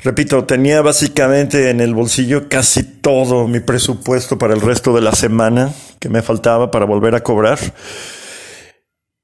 Repito, 0.04 0.44
tenía 0.44 0.82
básicamente 0.82 1.70
en 1.70 1.80
el 1.80 1.94
bolsillo 1.94 2.48
casi 2.48 2.82
todo 2.82 3.46
mi 3.46 3.60
presupuesto 3.60 4.36
para 4.36 4.52
el 4.52 4.60
resto 4.60 4.92
de 4.94 5.00
la 5.00 5.12
semana 5.12 5.72
que 6.00 6.08
me 6.08 6.22
faltaba 6.22 6.72
para 6.72 6.86
volver 6.86 7.14
a 7.14 7.22
cobrar. 7.22 7.58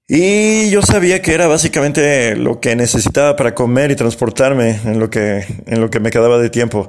Y 0.07 0.71
yo 0.71 0.81
sabía 0.83 1.21
que 1.21 1.35
era 1.35 1.49
básicamente 1.49 2.37
lo 2.37 2.61
que 2.61 2.77
necesitaba 2.77 3.35
para 3.35 3.57
comer 3.57 3.91
y 3.91 3.97
transportarme 3.97 4.81
en 4.85 5.01
lo 5.01 5.11
que, 5.11 5.45
en 5.67 5.81
lo 5.81 5.91
que 5.91 5.99
me 5.99 6.11
quedaba 6.11 6.39
de 6.39 6.49
tiempo. 6.49 6.89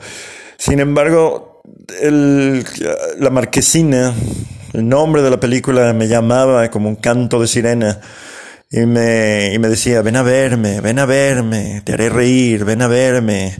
Sin 0.57 0.79
embargo, 0.79 1.63
la 1.99 3.29
marquesina, 3.31 4.13
el 4.73 4.87
nombre 4.87 5.23
de 5.23 5.31
la 5.31 5.39
película 5.39 5.93
me 5.93 6.07
llamaba 6.07 6.69
como 6.69 6.89
un 6.89 6.95
canto 6.95 7.41
de 7.41 7.47
sirena 7.47 7.99
y 8.71 8.85
me, 8.85 9.53
y 9.53 9.59
me 9.59 9.67
decía, 9.67 10.01
ven 10.03 10.15
a 10.15 10.21
verme, 10.21 10.79
ven 10.79 10.99
a 10.99 11.05
verme, 11.05 11.81
te 11.83 11.93
haré 11.93 12.09
reír, 12.09 12.65
ven 12.65 12.81
a 12.81 12.87
verme. 12.87 13.57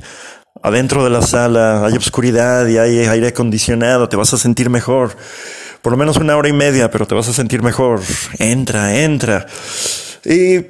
Adentro 0.61 1.03
de 1.03 1.09
la 1.09 1.21
sala 1.21 1.85
hay 1.85 1.93
oscuridad 1.93 2.67
y 2.67 2.77
hay 2.77 2.99
aire 2.99 3.29
acondicionado, 3.29 4.07
te 4.07 4.17
vas 4.17 4.33
a 4.33 4.37
sentir 4.37 4.69
mejor. 4.69 5.15
Por 5.81 5.91
lo 5.93 5.97
menos 5.97 6.17
una 6.17 6.37
hora 6.37 6.49
y 6.49 6.53
media, 6.53 6.91
pero 6.91 7.07
te 7.07 7.15
vas 7.15 7.27
a 7.27 7.33
sentir 7.33 7.63
mejor. 7.63 8.01
Entra, 8.37 9.01
entra. 9.01 9.47
Y 10.25 10.65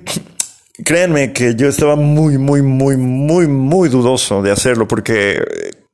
créanme 0.86 1.34
que 1.34 1.56
yo 1.56 1.68
estaba 1.68 1.96
muy, 1.98 2.38
muy, 2.38 2.62
muy, 2.62 2.96
muy, 2.96 3.48
muy 3.48 3.90
dudoso 3.90 4.42
de 4.42 4.52
hacerlo 4.52 4.88
porque 4.88 5.44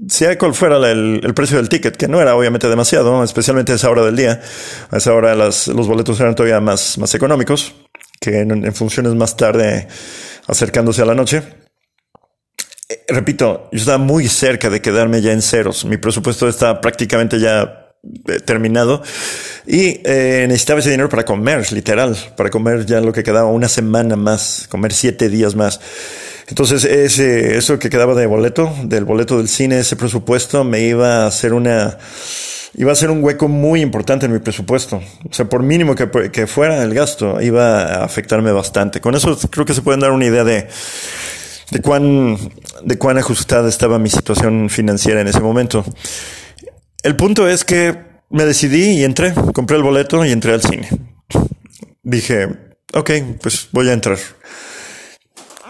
sea 0.08 0.38
cual 0.38 0.53
fuera 0.53 0.75
el, 0.91 1.21
el, 1.23 1.34
precio 1.34 1.58
del 1.58 1.69
ticket, 1.69 1.95
que 1.95 2.08
no 2.08 2.21
era 2.21 2.36
obviamente 2.36 2.67
demasiado, 2.67 3.23
especialmente 3.23 3.71
a 3.71 3.75
esa 3.75 3.89
hora 3.89 4.03
del 4.03 4.17
día, 4.17 4.41
a 4.91 4.97
esa 4.97 5.13
hora 5.13 5.34
las, 5.34 5.67
los 5.69 5.88
boletos 5.88 6.19
eran 6.19 6.36
todavía 6.36 6.60
más, 6.60 6.97
más 6.97 7.15
económicos 7.15 7.73
que 8.25 8.39
en, 8.39 8.73
funciones 8.73 9.13
más 9.13 9.38
tarde 9.38 9.88
acercándose 10.47 11.01
a 11.01 11.05
la 11.05 11.15
noche. 11.15 11.43
Eh, 12.89 13.05
repito, 13.07 13.69
yo 13.71 13.79
estaba 13.79 13.97
muy 13.97 14.27
cerca 14.27 14.69
de 14.69 14.81
quedarme 14.81 15.21
ya 15.21 15.31
en 15.31 15.41
ceros. 15.41 15.85
Mi 15.85 15.97
presupuesto 15.97 16.47
está 16.47 16.81
prácticamente 16.81 17.39
ya 17.39 17.91
eh, 18.27 18.39
terminado 18.39 19.01
y 19.67 20.01
eh, 20.03 20.45
necesitaba 20.47 20.79
ese 20.79 20.91
dinero 20.91 21.09
para 21.09 21.25
comer, 21.25 21.71
literal, 21.71 22.15
para 22.35 22.49
comer 22.49 22.85
ya 22.85 23.01
lo 23.01 23.13
que 23.13 23.23
quedaba 23.23 23.49
una 23.49 23.69
semana 23.69 24.15
más, 24.15 24.67
comer 24.69 24.93
siete 24.93 25.29
días 25.29 25.55
más. 25.55 25.79
Entonces, 26.47 26.83
ese, 26.83 27.57
eso 27.57 27.79
que 27.79 27.89
quedaba 27.89 28.13
de 28.13 28.27
boleto, 28.27 28.71
del 28.83 29.05
boleto 29.05 29.38
del 29.38 29.49
cine, 29.49 29.79
ese 29.79 29.95
presupuesto 29.95 30.63
me 30.63 30.81
iba 30.81 31.23
a 31.23 31.27
hacer 31.27 31.53
una, 31.53 31.97
iba 32.77 32.91
a 32.91 32.95
ser 32.95 33.09
un 33.09 33.23
hueco 33.23 33.47
muy 33.47 33.81
importante 33.81 34.25
en 34.25 34.33
mi 34.33 34.39
presupuesto. 34.39 35.01
O 35.29 35.33
sea, 35.33 35.45
por 35.45 35.63
mínimo 35.63 35.95
que, 35.95 36.47
fuera 36.47 36.83
el 36.83 36.93
gasto, 36.93 37.41
iba 37.41 37.83
a 37.83 38.03
afectarme 38.03 38.51
bastante. 38.51 39.01
Con 39.01 39.15
eso 39.15 39.38
creo 39.49 39.65
que 39.65 39.73
se 39.73 39.81
pueden 39.81 40.01
dar 40.01 40.11
una 40.11 40.25
idea 40.25 40.43
de, 40.43 40.67
de 41.71 41.81
cuán, 41.81 42.38
de 42.83 42.97
cuán 42.97 43.17
ajustada 43.17 43.69
estaba 43.69 43.97
mi 43.97 44.09
situación 44.09 44.69
financiera 44.69 45.21
en 45.21 45.27
ese 45.27 45.39
momento. 45.39 45.85
El 47.01 47.15
punto 47.15 47.47
es 47.47 47.63
que 47.63 47.97
me 48.29 48.45
decidí 48.45 48.99
y 48.99 49.03
entré, 49.03 49.33
compré 49.53 49.77
el 49.77 49.83
boleto 49.83 50.25
y 50.25 50.31
entré 50.31 50.53
al 50.53 50.61
cine. 50.61 50.89
Dije, 52.03 52.49
ok, 52.93 53.11
pues 53.41 53.69
voy 53.71 53.89
a 53.89 53.93
entrar. 53.93 54.17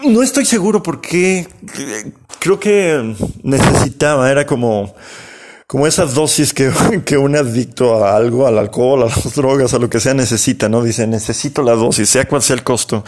No 0.04 0.22
estoy 0.22 0.44
seguro 0.44 0.82
porque 0.82 1.46
creo 2.40 2.58
que 2.58 3.14
necesitaba, 3.42 4.30
era 4.30 4.44
como 4.44 4.94
como 5.66 5.86
esa 5.86 6.06
dosis 6.06 6.54
que, 7.04 7.16
un 7.18 7.36
adicto 7.36 8.04
a 8.04 8.16
algo, 8.16 8.46
al 8.46 8.58
alcohol, 8.58 9.02
a 9.02 9.06
las 9.06 9.34
drogas, 9.34 9.74
a 9.74 9.78
lo 9.78 9.90
que 9.90 10.00
sea 10.00 10.14
necesita, 10.14 10.68
¿no? 10.68 10.82
Dice, 10.82 11.06
necesito 11.06 11.62
la 11.62 11.72
dosis, 11.72 12.08
sea 12.08 12.26
cual 12.26 12.42
sea 12.42 12.56
el 12.56 12.62
costo, 12.62 13.04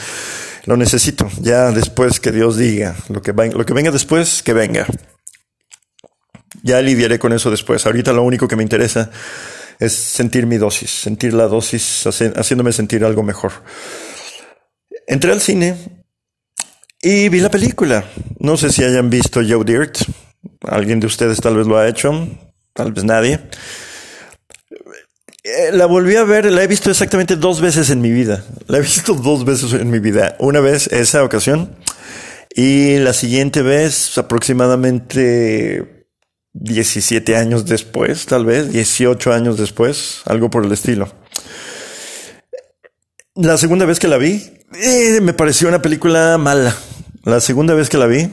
lo 0.65 0.77
necesito. 0.77 1.29
Ya 1.41 1.71
después 1.71 2.21
que 2.21 2.33
Dios 2.33 2.57
diga, 2.57 2.97
lo 3.09 3.23
que, 3.23 3.33
lo 3.33 3.65
que 3.65 3.75
venga 3.75 3.91
después, 3.91 4.43
que 4.43 4.53
venga. 4.53 4.87
Ya 6.63 6.83
lidiaré 6.83 7.19
con 7.19 7.33
eso 7.33 7.51
después. 7.51 7.87
Ahorita 7.87 8.13
lo 8.13 8.23
único 8.23 8.49
que 8.49 8.57
me 8.57 8.63
interesa 8.63 9.11
es 9.79 9.93
sentir 9.93 10.47
mi 10.47 10.57
dosis, 10.57 10.91
sentir 10.91 11.35
la 11.35 11.47
dosis, 11.47 12.05
haciéndome 12.07 12.73
sentir 12.73 13.05
algo 13.05 13.23
mejor. 13.23 13.53
Entré 15.07 15.31
al 15.31 15.41
cine 15.41 15.77
y 17.01 17.29
vi 17.29 17.39
la 17.41 17.51
película. 17.51 18.05
No 18.41 18.57
sé 18.57 18.73
si 18.73 18.83
hayan 18.83 19.09
visto 19.09 19.41
Joe 19.47 19.65
Dirt. 19.65 19.99
Alguien 20.63 20.99
de 20.99 21.07
ustedes 21.07 21.41
tal 21.41 21.57
vez 21.57 21.67
lo 21.67 21.79
ha 21.79 21.89
hecho 21.89 22.29
tal 22.79 22.93
vez 22.93 23.03
nadie. 23.03 23.41
Eh, 25.43 25.73
la 25.73 25.87
volví 25.87 26.15
a 26.15 26.23
ver, 26.23 26.45
la 26.45 26.63
he 26.63 26.69
visto 26.69 26.91
exactamente 26.91 27.35
dos 27.35 27.61
veces 27.61 27.91
en 27.91 28.01
mi 28.01 28.13
vida. 28.13 28.45
La 28.69 28.79
he 28.79 28.81
visto 28.81 29.15
dos 29.15 29.45
veces 29.45 29.73
en 29.73 29.91
mi 29.91 29.99
vida. 29.99 30.37
Una 30.39 30.61
vez 30.61 30.87
esa 30.87 31.25
ocasión 31.25 31.75
y 32.55 32.99
la 32.99 33.13
siguiente 33.15 33.63
vez 33.63 34.17
aproximadamente 34.17 36.07
17 36.53 37.35
años 37.35 37.67
después, 37.67 38.27
tal 38.27 38.45
vez, 38.45 38.71
18 38.73 39.33
años 39.33 39.59
después, 39.59 40.21
algo 40.25 40.49
por 40.49 40.65
el 40.65 40.71
estilo. 40.71 41.13
La 43.35 43.59
segunda 43.59 43.87
vez 43.87 43.99
que 43.99 44.07
la 44.07 44.19
vi, 44.19 44.53
eh, 44.81 45.21
me 45.21 45.33
pareció 45.33 45.67
una 45.67 45.83
película 45.83 46.39
mala. 46.39 46.77
La 47.25 47.41
segunda 47.41 47.75
vez 47.75 47.89
que 47.89 47.99
la 47.99 48.07
vi, 48.07 48.31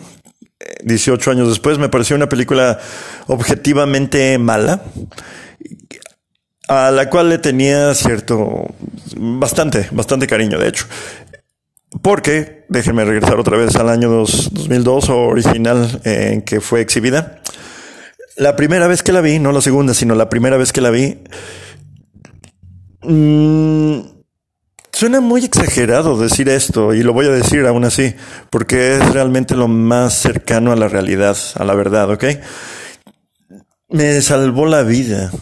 18 0.83 1.31
años 1.31 1.49
después, 1.49 1.77
me 1.77 1.89
pareció 1.89 2.15
una 2.15 2.29
película 2.29 2.79
objetivamente 3.27 4.37
mala, 4.37 4.83
a 6.67 6.91
la 6.91 7.09
cual 7.09 7.29
le 7.29 7.37
tenía 7.37 7.93
cierto, 7.93 8.65
bastante, 9.15 9.87
bastante 9.91 10.27
cariño, 10.27 10.59
de 10.59 10.69
hecho. 10.69 10.85
Porque, 12.01 12.65
déjenme 12.69 13.05
regresar 13.05 13.39
otra 13.39 13.57
vez 13.57 13.75
al 13.75 13.89
año 13.89 14.09
2002 14.09 15.09
original 15.09 16.01
en 16.03 16.41
que 16.41 16.59
fue 16.59 16.81
exhibida. 16.81 17.41
La 18.37 18.55
primera 18.55 18.87
vez 18.87 19.01
que 19.01 19.13
la 19.13 19.21
vi, 19.21 19.39
no 19.39 19.51
la 19.51 19.61
segunda, 19.61 19.93
sino 19.93 20.15
la 20.15 20.29
primera 20.29 20.57
vez 20.57 20.73
que 20.73 20.81
la 20.81 20.89
vi, 20.89 21.19
mmm, 23.01 24.14
Suena 24.95 25.19
muy 25.19 25.43
exagerado 25.43 26.17
decir 26.17 26.47
esto 26.47 26.93
y 26.93 27.03
lo 27.03 27.11
voy 27.11 27.25
a 27.25 27.29
decir 27.31 27.65
aún 27.65 27.83
así, 27.83 28.15
porque 28.49 28.95
es 28.95 29.11
realmente 29.11 29.53
lo 29.53 29.67
más 29.67 30.13
cercano 30.13 30.71
a 30.71 30.77
la 30.77 30.87
realidad, 30.87 31.35
a 31.55 31.65
la 31.65 31.75
verdad, 31.75 32.09
¿ok? 32.11 32.23
Me 33.89 34.21
salvó 34.21 34.65
la 34.65 34.83
vida. 34.83 35.33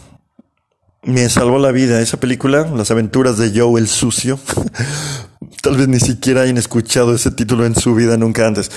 Me 1.04 1.28
salvó 1.28 1.60
la 1.60 1.70
vida 1.70 2.00
esa 2.00 2.18
película, 2.18 2.68
Las 2.74 2.90
aventuras 2.90 3.38
de 3.38 3.56
Joe 3.56 3.80
el 3.80 3.86
sucio. 3.86 4.40
Tal 5.62 5.76
vez 5.76 5.86
ni 5.86 6.00
siquiera 6.00 6.40
hayan 6.42 6.58
escuchado 6.58 7.14
ese 7.14 7.30
título 7.30 7.64
en 7.64 7.76
su 7.76 7.94
vida 7.94 8.16
nunca 8.16 8.48
antes. 8.48 8.72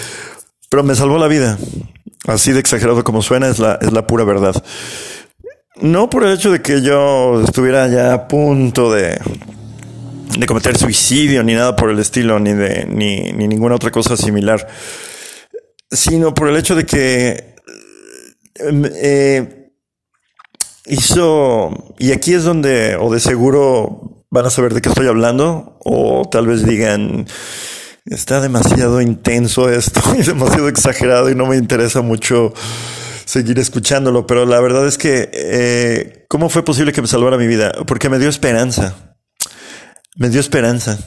Pero 0.69 0.83
me 0.83 0.93
salvó 0.93 1.17
la 1.17 1.27
vida. 1.27 1.57
Así 2.27 2.51
de 2.51 2.59
exagerado 2.59 3.03
como 3.03 3.23
suena, 3.23 3.47
es 3.47 3.57
la, 3.57 3.79
es 3.81 3.91
la 3.93 4.05
pura 4.05 4.25
verdad. 4.25 4.63
No 5.81 6.07
por 6.07 6.23
el 6.23 6.33
hecho 6.33 6.51
de 6.51 6.61
que 6.61 6.83
yo 6.83 7.41
estuviera 7.41 7.87
ya 7.87 8.13
a 8.13 8.27
punto 8.27 8.93
de, 8.93 9.19
de 10.37 10.45
cometer 10.45 10.77
suicidio, 10.77 11.43
ni 11.43 11.53
nada 11.53 11.75
por 11.75 11.89
el 11.89 11.99
estilo, 11.99 12.39
ni 12.39 12.53
de, 12.53 12.85
ni, 12.89 13.31
ni 13.33 13.47
ninguna 13.47 13.75
otra 13.75 13.91
cosa 13.91 14.17
similar, 14.17 14.67
sino 15.89 16.33
por 16.33 16.49
el 16.49 16.57
hecho 16.57 16.75
de 16.75 16.85
que 16.85 17.55
eh, 18.59 19.71
hizo, 20.85 21.95
y 21.99 22.11
aquí 22.11 22.33
es 22.33 22.43
donde, 22.43 22.95
o 22.95 23.11
de 23.11 23.19
seguro 23.19 24.25
van 24.29 24.45
a 24.45 24.49
saber 24.49 24.73
de 24.73 24.81
qué 24.81 24.89
estoy 24.89 25.07
hablando, 25.07 25.77
o 25.83 26.27
tal 26.29 26.47
vez 26.47 26.65
digan, 26.65 27.27
está 28.05 28.41
demasiado 28.41 29.01
intenso 29.01 29.69
esto, 29.69 30.01
y 30.17 30.23
demasiado 30.23 30.67
exagerado 30.69 31.29
y 31.29 31.35
no 31.35 31.45
me 31.45 31.57
interesa 31.57 32.01
mucho 32.01 32.53
seguir 33.25 33.59
escuchándolo, 33.59 34.25
pero 34.25 34.45
la 34.45 34.59
verdad 34.59 34.87
es 34.87 34.97
que, 34.97 35.29
eh, 35.33 36.25
¿cómo 36.29 36.49
fue 36.49 36.63
posible 36.63 36.93
que 36.93 37.01
me 37.01 37.07
salvara 37.07 37.37
mi 37.37 37.47
vida? 37.47 37.73
Porque 37.85 38.09
me 38.09 38.19
dio 38.19 38.29
esperanza. 38.29 39.16
Me 40.17 40.29
dio 40.29 40.39
esperanza. 40.39 40.97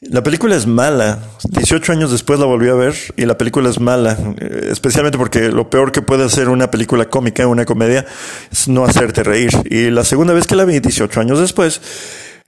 La 0.00 0.24
película 0.24 0.56
es 0.56 0.66
mala. 0.66 1.20
18 1.48 1.92
años 1.92 2.10
después 2.10 2.40
la 2.40 2.46
volví 2.46 2.68
a 2.68 2.74
ver 2.74 2.94
y 3.16 3.24
la 3.24 3.38
película 3.38 3.70
es 3.70 3.78
mala. 3.78 4.18
Eh, 4.40 4.68
especialmente 4.72 5.16
porque 5.16 5.50
lo 5.50 5.70
peor 5.70 5.92
que 5.92 6.02
puede 6.02 6.24
hacer 6.24 6.48
una 6.48 6.68
película 6.68 7.08
cómica, 7.08 7.46
una 7.46 7.64
comedia, 7.64 8.04
es 8.50 8.66
no 8.66 8.84
hacerte 8.84 9.22
reír. 9.22 9.50
Y 9.70 9.90
la 9.90 10.04
segunda 10.04 10.34
vez 10.34 10.48
que 10.48 10.56
la 10.56 10.64
vi, 10.64 10.80
18 10.80 11.20
años 11.20 11.38
después, 11.38 11.80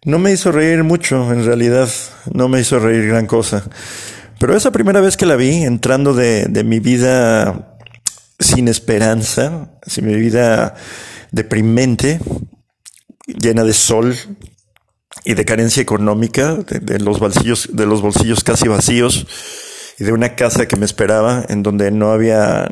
no 0.04 0.18
me 0.18 0.32
hizo 0.32 0.50
reír 0.50 0.82
mucho, 0.82 1.32
en 1.32 1.44
realidad. 1.44 1.88
No 2.32 2.48
me 2.48 2.60
hizo 2.60 2.80
reír 2.80 3.06
gran 3.06 3.26
cosa. 3.28 3.62
Pero 4.40 4.56
esa 4.56 4.72
primera 4.72 5.00
vez 5.00 5.16
que 5.16 5.26
la 5.26 5.36
vi, 5.36 5.62
entrando 5.62 6.14
de, 6.14 6.46
de 6.46 6.64
mi 6.64 6.80
vida 6.80 7.78
sin 8.40 8.66
esperanza, 8.66 9.70
sin 9.86 10.06
mi 10.06 10.16
vida 10.16 10.74
deprimente, 11.30 12.18
llena 13.28 13.62
de 13.62 13.72
sol, 13.72 14.16
y 15.22 15.34
de 15.34 15.44
carencia 15.44 15.82
económica, 15.82 16.54
de, 16.54 16.98
los 16.98 17.20
bolsillos, 17.20 17.68
de 17.72 17.86
los 17.86 18.02
bolsillos 18.02 18.42
casi 18.42 18.68
vacíos 18.68 19.26
y 19.98 20.04
de 20.04 20.12
una 20.12 20.34
casa 20.34 20.66
que 20.66 20.76
me 20.76 20.84
esperaba 20.84 21.44
en 21.48 21.62
donde 21.62 21.90
no 21.90 22.10
había 22.10 22.68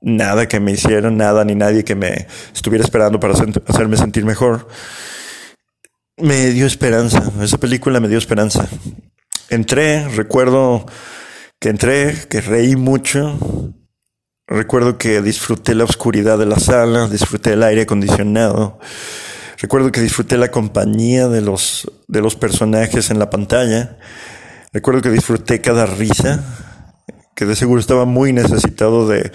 nada 0.00 0.48
que 0.48 0.60
me 0.60 0.72
hiciera, 0.72 1.10
nada 1.10 1.44
ni 1.44 1.54
nadie 1.54 1.84
que 1.84 1.94
me 1.94 2.26
estuviera 2.54 2.84
esperando 2.84 3.20
para 3.20 3.34
hacerme 3.34 3.96
sentir 3.96 4.24
mejor. 4.24 4.68
Me 6.16 6.50
dio 6.50 6.66
esperanza, 6.66 7.22
esa 7.42 7.58
película 7.58 8.00
me 8.00 8.08
dio 8.08 8.18
esperanza. 8.18 8.68
Entré, 9.48 10.08
recuerdo 10.08 10.86
que 11.58 11.68
entré, 11.68 12.14
que 12.28 12.40
reí 12.40 12.76
mucho, 12.76 13.74
recuerdo 14.46 14.98
que 14.98 15.22
disfruté 15.22 15.74
la 15.74 15.84
oscuridad 15.84 16.38
de 16.38 16.46
la 16.46 16.58
sala, 16.58 17.08
disfruté 17.08 17.52
el 17.52 17.62
aire 17.62 17.82
acondicionado, 17.82 18.78
Recuerdo 19.60 19.92
que 19.92 20.00
disfruté 20.00 20.38
la 20.38 20.50
compañía 20.50 21.28
de 21.28 21.42
los, 21.42 21.90
de 22.08 22.22
los 22.22 22.34
personajes 22.34 23.10
en 23.10 23.18
la 23.18 23.28
pantalla. 23.28 23.98
Recuerdo 24.72 25.02
que 25.02 25.10
disfruté 25.10 25.60
cada 25.60 25.84
risa, 25.84 26.42
que 27.34 27.44
de 27.44 27.54
seguro 27.54 27.78
estaba 27.78 28.06
muy 28.06 28.32
necesitado 28.32 29.06
de, 29.06 29.32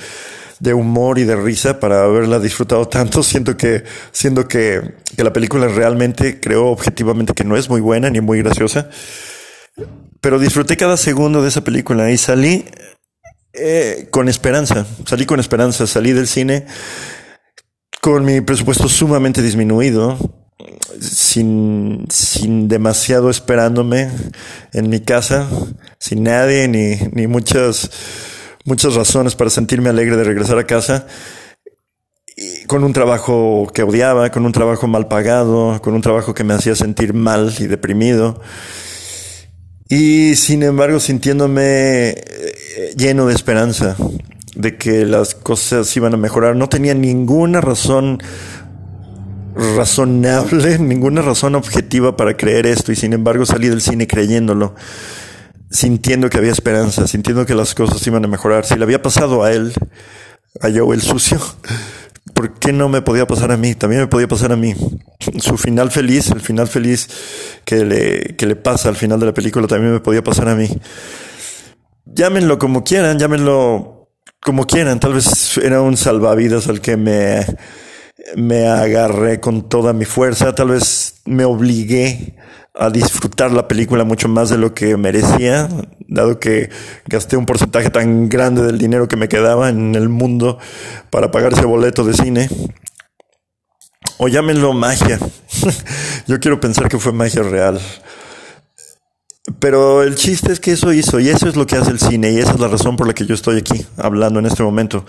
de 0.60 0.74
humor 0.74 1.20
y 1.20 1.26
de 1.26 1.36
risa 1.36 1.80
para 1.80 2.04
haberla 2.04 2.40
disfrutado 2.40 2.88
tanto. 2.88 3.22
Siento 3.24 3.56
que, 3.56 3.84
siendo 4.12 4.48
que, 4.48 4.96
que 5.16 5.24
la 5.24 5.32
película 5.32 5.68
realmente 5.68 6.40
creo 6.40 6.68
objetivamente 6.68 7.34
que 7.34 7.44
no 7.44 7.56
es 7.56 7.70
muy 7.70 7.82
buena 7.82 8.10
ni 8.10 8.20
muy 8.20 8.42
graciosa. 8.42 8.90
Pero 10.22 10.40
disfruté 10.40 10.76
cada 10.76 10.98
segundo 10.98 11.44
de 11.44 11.50
esa 11.50 11.64
película 11.64 12.10
y 12.10 12.18
salí 12.18 12.66
eh, 13.54 14.08
con 14.10 14.28
esperanza. 14.28 14.88
Salí 15.06 15.28
con 15.28 15.40
esperanza. 15.40 15.86
Salí 15.86 16.14
del 16.14 16.28
cine 16.28 16.66
con 18.06 18.24
mi 18.24 18.40
presupuesto 18.42 18.88
sumamente 18.88 19.42
disminuido, 19.42 20.16
sin, 21.02 22.06
sin 22.08 22.68
demasiado 22.68 23.32
esperándome 23.32 24.12
en 24.74 24.90
mi 24.90 25.00
casa, 25.00 25.50
sin 25.98 26.22
nadie 26.22 26.68
ni, 26.68 26.98
ni 27.14 27.26
muchas, 27.26 27.90
muchas 28.64 28.94
razones 28.94 29.34
para 29.34 29.50
sentirme 29.50 29.90
alegre 29.90 30.18
de 30.18 30.24
regresar 30.24 30.60
a 30.60 30.68
casa, 30.68 31.08
y 32.38 32.66
con 32.66 32.84
un 32.84 32.94
trabajo 32.94 33.72
que 33.74 33.82
odiaba, 33.82 34.30
con 34.30 34.46
un 34.46 34.52
trabajo 34.52 34.86
mal 34.86 35.08
pagado, 35.08 35.82
con 35.82 35.96
un 35.96 36.04
trabajo 36.04 36.36
que 36.36 36.44
me 36.44 36.54
hacía 36.54 36.76
sentir 36.76 37.16
mal 37.16 37.56
y 37.58 37.66
deprimido. 37.66 38.40
Y 39.90 40.36
sin 40.36 40.62
embargo 40.62 41.00
sintiéndome 41.00 42.10
eh, 42.10 42.94
lleno 42.96 43.26
de 43.26 43.34
esperanza, 43.34 43.98
de 44.56 44.78
que 44.78 45.06
las 45.06 45.36
cosas 45.36 45.96
iban 45.96 46.14
a 46.14 46.18
mejorar. 46.18 46.56
No 46.56 46.68
tenía 46.70 46.94
ninguna 46.94 47.62
razón 47.62 48.20
razonable, 49.56 50.80
ninguna 50.80 51.22
razón 51.22 51.56
objetiva 51.56 52.16
para 52.18 52.36
creer 52.36 52.66
esto 52.66 52.92
y 52.92 52.96
sin 52.96 53.14
embargo 53.14 53.46
salí 53.46 53.70
del 53.70 53.82
cine 53.82 54.08
creyéndolo, 54.08 54.76
sintiendo 55.70 56.30
que 56.30 56.38
había 56.38 56.52
esperanza, 56.52 57.08
sintiendo 57.08 57.46
que 57.46 57.56
las 57.56 57.76
cosas 57.76 58.06
iban 58.08 58.26
a 58.26 58.28
mejorar. 58.28 58.66
Si 58.66 58.76
le 58.76 58.84
había 58.84 59.02
pasado 59.02 59.44
a 59.44 59.52
él, 59.52 59.74
a 60.62 60.70
Joe 60.70 60.96
el 60.96 61.02
sucio, 61.02 61.40
¿por 62.34 62.54
qué 62.54 62.74
no 62.74 62.90
me 62.90 63.02
podía 63.02 63.28
pasar 63.28 63.52
a 63.52 63.58
mí? 63.58 63.76
También 63.76 64.02
me 64.02 64.08
podía 64.08 64.28
pasar 64.28 64.52
a 64.52 64.56
mí. 64.56 64.76
Su 65.40 65.58
final 65.58 65.92
feliz, 65.92 66.32
el 66.32 66.42
final 66.42 66.68
feliz 66.68 67.08
que 67.64 67.84
le, 67.86 68.36
que 68.36 68.46
le 68.46 68.56
pasa 68.56 68.90
al 68.90 68.96
final 68.96 69.20
de 69.20 69.28
la 69.28 69.34
película 69.34 69.68
también 69.68 69.94
me 69.94 70.00
podía 70.00 70.24
pasar 70.24 70.50
a 70.50 70.56
mí. 70.56 70.70
Llámenlo 72.06 72.60
como 72.60 72.84
quieran, 72.84 73.18
llámenlo 73.18 74.05
como 74.46 74.68
quieran, 74.68 75.00
tal 75.00 75.16
vez 75.16 75.58
era 75.58 75.82
un 75.82 75.98
salvavidas 75.98 76.68
al 76.68 76.80
que 76.80 76.98
me, 76.98 77.44
me 78.36 78.68
agarré 78.68 79.40
con 79.40 79.68
toda 79.68 79.92
mi 79.92 80.06
fuerza, 80.06 80.54
tal 80.54 80.70
vez 80.70 81.16
me 81.26 81.46
obligué 81.46 82.36
a 82.76 82.92
disfrutar 82.92 83.52
la 83.52 83.68
película 83.68 84.04
mucho 84.04 84.30
más 84.30 84.50
de 84.50 84.60
lo 84.60 84.76
que 84.76 84.98
merecía, 84.98 85.68
dado 86.08 86.40
que 86.40 86.70
gasté 87.08 87.38
un 87.38 87.48
porcentaje 87.48 87.90
tan 87.90 88.30
grande 88.30 88.62
del 88.62 88.78
dinero 88.78 89.08
que 89.08 89.18
me 89.18 89.28
quedaba 89.28 89.70
en 89.70 89.96
el 89.96 90.10
mundo 90.10 90.60
para 91.10 91.32
pagar 91.32 91.54
ese 91.54 91.66
boleto 91.66 92.04
de 92.04 92.14
cine. 92.14 92.50
O 94.20 94.28
llámenlo 94.28 94.74
magia. 94.74 95.18
Yo 96.28 96.40
quiero 96.40 96.60
pensar 96.60 96.88
que 96.88 97.00
fue 97.00 97.12
magia 97.14 97.42
real. 97.42 97.82
Pero 99.60 100.04
el 100.04 100.16
chiste 100.16 100.52
es 100.52 100.60
que 100.60 100.72
eso 100.72 100.92
hizo 100.92 101.20
y 101.20 101.30
eso 101.30 101.48
es 101.48 101.56
lo 101.56 101.68
que 101.68 101.76
hace 101.76 101.92
el 101.92 102.00
cine 102.00 102.32
y 102.32 102.40
esa 102.40 102.54
es 102.54 102.60
la 102.60 102.68
razón 102.68 102.96
por 102.98 103.08
la 103.08 103.14
que 103.14 103.26
yo 103.26 103.36
estoy 103.36 103.60
aquí 103.60 103.86
hablando 103.98 104.40
en 104.40 104.48
este 104.48 104.64
momento. 104.64 105.06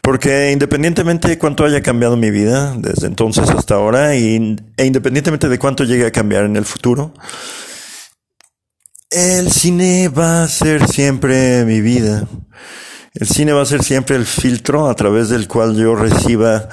Porque 0.00 0.50
independientemente 0.50 1.28
de 1.28 1.38
cuánto 1.38 1.64
haya 1.64 1.80
cambiado 1.80 2.16
mi 2.16 2.32
vida 2.32 2.74
desde 2.76 3.06
entonces 3.06 3.48
hasta 3.50 3.76
ahora 3.76 4.14
e 4.14 4.56
independientemente 4.78 5.48
de 5.48 5.58
cuánto 5.60 5.84
llegue 5.84 6.06
a 6.06 6.10
cambiar 6.10 6.44
en 6.44 6.56
el 6.56 6.64
futuro, 6.64 7.14
el 9.10 9.52
cine 9.52 10.08
va 10.08 10.42
a 10.42 10.48
ser 10.48 10.88
siempre 10.88 11.64
mi 11.64 11.80
vida. 11.80 12.26
El 13.14 13.28
cine 13.28 13.52
va 13.52 13.62
a 13.62 13.66
ser 13.66 13.84
siempre 13.84 14.16
el 14.16 14.26
filtro 14.26 14.88
a 14.88 14.94
través 14.94 15.28
del 15.28 15.46
cual 15.46 15.76
yo 15.76 15.94
reciba 15.94 16.68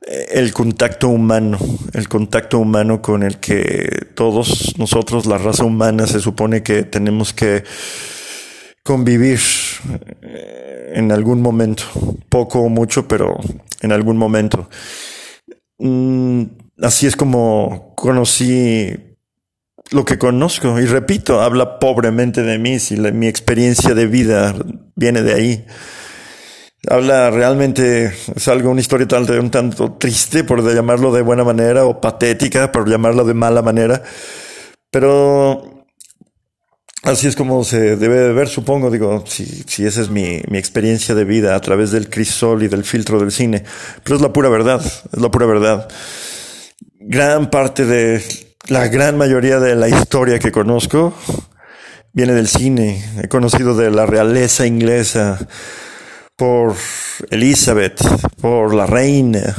el 0.00 0.52
contacto 0.52 1.08
humano, 1.08 1.58
el 1.92 2.08
contacto 2.08 2.58
humano 2.58 3.02
con 3.02 3.22
el 3.22 3.38
que 3.38 4.08
todos 4.14 4.74
nosotros, 4.78 5.26
la 5.26 5.38
raza 5.38 5.64
humana, 5.64 6.06
se 6.06 6.20
supone 6.20 6.62
que 6.62 6.84
tenemos 6.84 7.32
que 7.32 7.64
convivir 8.82 9.40
eh, 10.22 10.92
en 10.94 11.12
algún 11.12 11.42
momento, 11.42 11.84
poco 12.28 12.60
o 12.60 12.68
mucho, 12.68 13.06
pero 13.06 13.38
en 13.82 13.92
algún 13.92 14.16
momento. 14.16 14.68
Mm, 15.78 16.44
así 16.82 17.06
es 17.06 17.16
como 17.16 17.94
conocí 17.94 18.96
lo 19.90 20.04
que 20.04 20.18
conozco 20.18 20.78
y 20.78 20.86
repito, 20.86 21.40
habla 21.40 21.78
pobremente 21.78 22.42
de 22.42 22.58
mí 22.58 22.78
si 22.78 22.96
mi 22.96 23.26
experiencia 23.26 23.94
de 23.94 24.06
vida 24.06 24.54
viene 24.94 25.22
de 25.22 25.34
ahí 25.34 25.66
habla 26.88 27.30
realmente, 27.30 28.12
es 28.34 28.48
algo, 28.48 28.70
una 28.70 28.80
historia 28.80 29.06
tal, 29.06 29.28
un 29.38 29.50
tanto 29.50 29.92
triste, 29.92 30.44
por 30.44 30.62
llamarlo 30.62 31.12
de 31.12 31.22
buena 31.22 31.44
manera, 31.44 31.84
o 31.84 32.00
patética, 32.00 32.72
por 32.72 32.88
llamarlo 32.88 33.24
de 33.24 33.34
mala 33.34 33.62
manera, 33.62 34.02
pero 34.90 35.84
así 37.02 37.26
es 37.26 37.36
como 37.36 37.64
se 37.64 37.96
debe 37.96 38.18
de 38.20 38.32
ver, 38.32 38.48
supongo, 38.48 38.90
digo, 38.90 39.24
si, 39.26 39.44
si 39.44 39.86
esa 39.86 40.00
es 40.00 40.10
mi, 40.10 40.40
mi 40.48 40.58
experiencia 40.58 41.14
de 41.14 41.24
vida 41.24 41.54
a 41.54 41.60
través 41.60 41.90
del 41.90 42.08
crisol 42.08 42.62
y 42.62 42.68
del 42.68 42.84
filtro 42.84 43.18
del 43.18 43.32
cine, 43.32 43.64
pero 44.02 44.16
es 44.16 44.22
la 44.22 44.32
pura 44.32 44.48
verdad, 44.48 44.80
es 44.80 45.20
la 45.20 45.30
pura 45.30 45.46
verdad. 45.46 45.88
Gran 46.98 47.50
parte 47.50 47.86
de 47.86 48.22
la 48.68 48.88
gran 48.88 49.16
mayoría 49.16 49.58
de 49.58 49.74
la 49.74 49.88
historia 49.88 50.38
que 50.38 50.52
conozco 50.52 51.14
viene 52.12 52.34
del 52.34 52.48
cine. 52.48 53.02
He 53.22 53.28
conocido 53.28 53.74
de 53.74 53.90
la 53.90 54.06
realeza 54.06 54.66
inglesa 54.66 55.38
por 56.40 56.74
Elizabeth, 57.28 58.00
por 58.40 58.72
la 58.72 58.86
reina, 58.86 59.54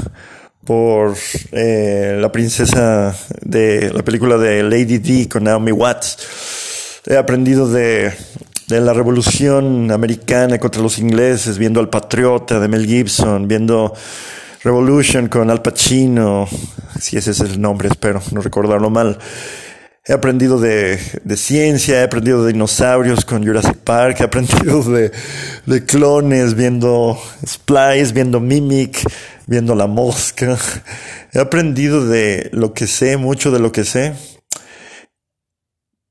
por 0.65 1.15
eh, 1.52 2.17
la 2.20 2.32
princesa 2.32 3.15
de 3.39 3.91
la 3.94 4.02
película 4.02 4.36
de 4.39 4.63
Lady 4.63 4.98
D 4.98 5.30
con 5.30 5.44
Naomi 5.44 5.72
Watts. 5.72 6.17
He 7.06 7.15
aprendido 7.17 7.70
de, 7.70 8.12
de 8.67 8.82
la 8.82 8.94
revolución 8.94 9.91
americana 9.91 10.58
contra 10.58 10.82
los 10.82 10.98
ingleses, 10.98 11.60
viendo 11.60 11.80
al 11.80 11.89
patriota 11.89 12.60
de 12.60 12.67
Mel 12.67 12.88
Gibson, 12.88 13.48
viendo 13.48 13.94
Revolution 14.63 15.28
con 15.28 15.52
Al 15.52 15.62
Pacino, 15.62 16.48
si 17.00 17.15
ese 17.15 17.30
es 17.30 17.41
el 17.41 17.62
nombre, 17.62 17.89
espero 17.89 18.24
no 18.32 18.41
recordarlo 18.41 18.89
mal. 18.89 19.20
He 20.04 20.14
aprendido 20.14 20.60
de, 20.60 20.98
ciencia, 21.36 22.02
he 22.02 22.04
aprendido 22.04 22.44
de 22.44 22.54
dinosaurios 22.54 23.24
con 23.24 23.46
Jurassic 23.46 23.78
Park, 23.78 24.18
he 24.20 24.24
aprendido 24.24 24.82
de, 24.92 25.12
de 25.68 25.86
clones 25.86 26.56
viendo 26.56 27.20
Splice, 27.46 28.12
viendo 28.12 28.40
Mimic, 28.40 29.04
viendo 29.46 29.76
la 29.76 29.86
mosca. 29.86 30.58
He 31.34 31.40
aprendido 31.40 32.08
de 32.08 32.50
lo 32.52 32.74
que 32.74 32.88
sé, 32.88 33.18
mucho 33.18 33.52
de 33.52 33.60
lo 33.60 33.72
que 33.72 33.84
sé. 33.84 34.14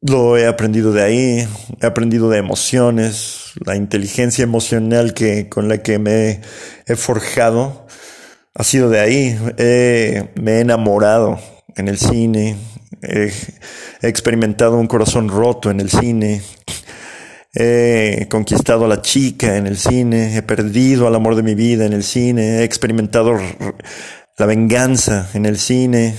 Lo 0.03 0.39
he 0.39 0.47
aprendido 0.47 0.93
de 0.93 1.03
ahí, 1.03 1.49
he 1.81 1.87
aprendido 1.87 2.31
de 2.31 2.39
emociones, 2.39 3.53
la 3.67 3.75
inteligencia 3.75 4.45
emocional 4.45 5.15
que, 5.15 5.49
con 5.49 5.69
la 5.69 5.83
que 5.83 5.99
me 5.99 6.41
he 6.87 6.95
forjado 6.95 7.87
ha 8.55 8.63
sido 8.63 8.89
de 8.89 9.01
ahí. 9.01 9.37
me 10.41 10.53
he 10.53 10.61
enamorado 10.61 11.41
en 11.77 11.89
el 11.89 11.99
cine, 11.99 12.57
he, 13.03 13.33
experimentado 14.03 14.79
un 14.79 14.87
corazón 14.87 15.29
roto 15.29 15.71
en 15.71 15.81
el 15.81 15.91
cine, 15.91 16.43
he 17.55 18.27
conquistado 18.31 18.85
a 18.85 18.89
la 18.89 19.03
chica 19.03 19.57
en 19.57 19.67
el 19.67 19.77
cine, 19.77 20.37
he 20.37 20.43
perdido 20.43 21.07
al 21.07 21.15
amor 21.15 21.35
de 21.35 21.43
mi 21.43 21.55
vida 21.55 21.87
en 21.87 21.93
el 21.93 22.05
cine, 22.05 22.59
he 22.59 22.65
experimentado 22.65 23.37
la 24.39 24.47
venganza 24.47 25.29
en 25.35 25.47
el 25.47 25.59
cine, 25.59 26.15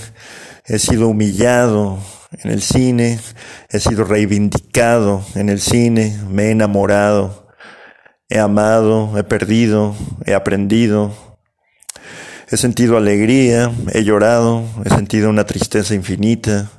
he 0.66 0.78
sido 0.78 1.08
humillado 1.08 1.98
en 2.42 2.50
el 2.50 2.62
cine, 2.62 3.18
he 3.68 3.80
sido 3.80 4.04
reivindicado 4.04 5.24
en 5.34 5.48
el 5.48 5.60
cine, 5.60 6.18
me 6.28 6.44
he 6.44 6.50
enamorado, 6.50 7.48
he 8.28 8.38
amado, 8.38 9.18
he 9.18 9.24
perdido, 9.24 9.94
he 10.24 10.34
aprendido, 10.34 11.12
He 12.52 12.58
sentido 12.58 12.98
alegría, 12.98 13.72
he 13.94 14.04
llorado, 14.04 14.64
he 14.84 14.90
sentido 14.90 15.30
una 15.30 15.46
tristeza 15.46 15.94
infinita. 15.94 16.70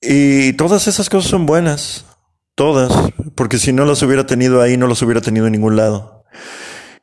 Y 0.00 0.54
todas 0.54 0.88
esas 0.88 1.10
cosas 1.10 1.30
son 1.30 1.44
buenas, 1.44 2.06
todas, 2.54 2.90
porque 3.34 3.58
si 3.58 3.74
no 3.74 3.84
las 3.84 4.02
hubiera 4.02 4.24
tenido 4.24 4.62
ahí, 4.62 4.78
no 4.78 4.86
las 4.86 5.02
hubiera 5.02 5.20
tenido 5.20 5.44
en 5.44 5.52
ningún 5.52 5.76
lado. 5.76 6.24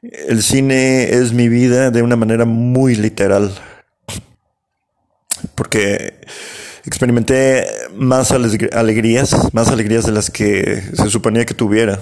El 0.02 0.42
cine 0.42 1.12
es 1.12 1.34
mi 1.34 1.50
vida 1.50 1.92
de 1.92 2.02
una 2.02 2.16
manera 2.16 2.46
muy 2.46 2.96
literal, 2.96 3.54
porque 5.54 6.16
experimenté 6.84 7.68
más 7.94 8.32
alegrías, 8.32 9.54
más 9.54 9.68
alegrías 9.68 10.08
de 10.08 10.14
las 10.14 10.32
que 10.32 10.82
se 10.82 11.10
suponía 11.12 11.46
que 11.46 11.54
tuviera 11.54 12.00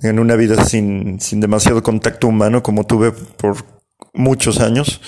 en 0.00 0.20
una 0.20 0.36
vida 0.36 0.64
sin, 0.64 1.18
sin 1.20 1.40
demasiado 1.40 1.82
contacto 1.82 2.28
humano 2.28 2.62
como 2.62 2.86
tuve 2.86 3.10
por 3.10 3.77
muchos 4.14 4.60
años, 4.60 5.00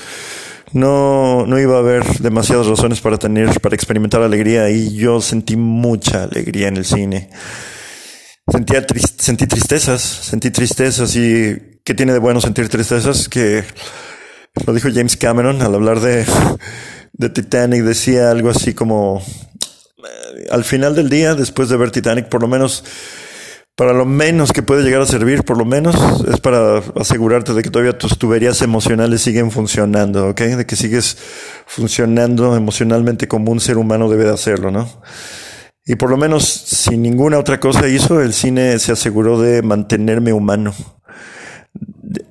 no, 0.73 1.47
no 1.47 1.59
iba 1.59 1.77
a 1.77 1.81
haber 1.81 2.05
demasiadas 2.19 2.67
razones 2.67 3.01
para 3.01 3.19
tener, 3.19 3.61
para 3.61 3.75
experimentar 3.75 4.23
alegría 4.23 4.71
y 4.71 4.95
yo 4.95 5.21
sentí 5.21 5.57
mucha 5.57 6.25
alegría 6.25 6.69
en 6.69 6.77
el 6.77 6.85
cine. 6.85 7.31
Sentía 8.51 8.85
sentí 9.19 9.47
tristezas, 9.47 10.01
sentí 10.01 10.51
tristezas 10.51 11.15
y 11.17 11.81
¿qué 11.85 11.95
tiene 11.95 12.13
de 12.13 12.19
bueno 12.19 12.41
sentir 12.41 12.69
tristezas? 12.69 13.29
Que 13.29 13.65
lo 14.67 14.73
dijo 14.75 14.89
James 14.93 15.17
Cameron 15.17 15.63
al 15.63 15.75
hablar 15.75 16.01
de, 16.01 16.25
de 17.13 17.29
Titanic, 17.31 17.83
decía 17.83 18.31
algo 18.31 18.51
así 18.51 18.75
como, 18.75 19.23
al 20.51 20.65
final 20.65 20.95
del 20.95 21.09
día, 21.09 21.35
después 21.35 21.69
de 21.69 21.77
ver 21.77 21.91
Titanic, 21.91 22.29
por 22.29 22.43
lo 22.43 22.49
menos 22.49 22.85
para 23.81 23.95
lo 23.95 24.05
menos 24.05 24.53
que 24.53 24.63
puede 24.63 24.83
llegar 24.83 25.01
a 25.01 25.07
servir, 25.07 25.43
por 25.43 25.57
lo 25.57 25.65
menos, 25.65 25.97
es 26.31 26.39
para 26.39 26.83
asegurarte 26.97 27.55
de 27.55 27.63
que 27.63 27.71
todavía 27.71 27.97
tus 27.97 28.19
tuberías 28.19 28.61
emocionales 28.61 29.23
siguen 29.23 29.51
funcionando, 29.51 30.29
¿ok? 30.29 30.41
De 30.43 30.67
que 30.67 30.77
sigues 30.77 31.17
funcionando 31.65 32.55
emocionalmente 32.55 33.27
como 33.27 33.51
un 33.51 33.59
ser 33.59 33.79
humano 33.79 34.11
debe 34.11 34.25
de 34.25 34.35
hacerlo, 34.35 34.71
¿no? 34.71 34.87
Y 35.87 35.95
por 35.95 36.11
lo 36.11 36.19
menos, 36.19 36.45
si 36.45 36.99
ninguna 36.99 37.39
otra 37.39 37.59
cosa 37.59 37.89
hizo, 37.89 38.21
el 38.21 38.35
cine 38.35 38.79
se 38.79 38.93
aseguró 38.93 39.41
de 39.41 39.63
mantenerme 39.63 40.35
humano. 40.35 40.75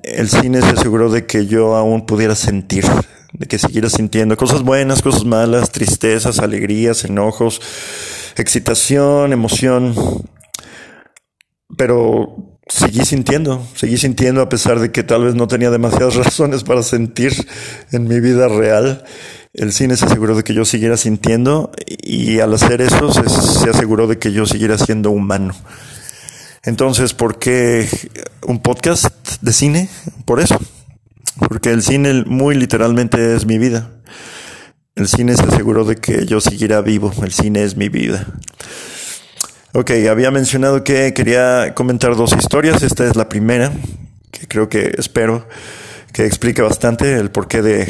El 0.04 0.28
cine 0.28 0.62
se 0.62 0.68
aseguró 0.68 1.10
de 1.10 1.26
que 1.26 1.46
yo 1.48 1.74
aún 1.74 2.06
pudiera 2.06 2.36
sentir, 2.36 2.84
de 3.32 3.46
que 3.48 3.58
siguiera 3.58 3.90
sintiendo 3.90 4.36
cosas 4.36 4.62
buenas, 4.62 5.02
cosas 5.02 5.24
malas, 5.24 5.72
tristezas, 5.72 6.38
alegrías, 6.38 7.04
enojos, 7.04 7.60
excitación, 8.36 9.32
emoción 9.32 9.96
pero 11.76 12.58
seguí 12.70 13.04
sintiendo, 13.04 13.66
seguí 13.74 13.98
sintiendo 13.98 14.42
a 14.42 14.48
pesar 14.48 14.78
de 14.78 14.92
que 14.92 15.02
tal 15.02 15.24
vez 15.24 15.34
no 15.34 15.48
tenía 15.48 15.70
demasiadas 15.70 16.14
razones 16.24 16.64
para 16.64 16.82
sentir 16.82 17.32
en 17.92 18.08
mi 18.08 18.20
vida 18.20 18.48
real. 18.48 19.04
El 19.52 19.72
cine 19.72 19.96
se 19.96 20.04
aseguró 20.04 20.36
de 20.36 20.44
que 20.44 20.54
yo 20.54 20.64
siguiera 20.64 20.96
sintiendo 20.96 21.72
y 21.86 22.38
al 22.38 22.54
hacer 22.54 22.80
eso 22.80 23.12
se, 23.12 23.68
aseguró 23.68 24.06
de 24.06 24.18
que 24.18 24.32
yo 24.32 24.46
siguiera 24.46 24.78
siendo 24.78 25.10
humano. 25.10 25.54
Entonces, 26.62 27.14
¿por 27.14 27.38
qué 27.38 27.88
un 28.46 28.60
podcast 28.60 29.08
de 29.40 29.52
cine? 29.52 29.88
Por 30.24 30.38
eso. 30.40 30.58
Porque 31.48 31.70
el 31.70 31.82
cine 31.82 32.22
muy 32.26 32.54
literalmente 32.54 33.34
es 33.34 33.46
mi 33.46 33.58
vida. 33.58 33.90
El 34.94 35.08
cine 35.08 35.34
se 35.34 35.42
aseguró 35.42 35.84
de 35.84 35.96
que 35.96 36.26
yo 36.26 36.40
siguiera 36.40 36.80
vivo. 36.80 37.12
El 37.24 37.32
cine 37.32 37.64
es 37.64 37.76
mi 37.76 37.88
vida. 37.88 38.26
Ok, 39.72 39.92
había 40.10 40.32
mencionado 40.32 40.82
que 40.82 41.14
quería 41.14 41.74
comentar 41.74 42.16
dos 42.16 42.34
historias. 42.36 42.82
Esta 42.82 43.06
es 43.06 43.14
la 43.14 43.28
primera, 43.28 43.72
que 44.32 44.48
creo 44.48 44.68
que 44.68 44.92
espero 44.98 45.46
que 46.12 46.26
explique 46.26 46.60
bastante 46.60 47.14
el 47.14 47.30
porqué 47.30 47.62
de, 47.62 47.82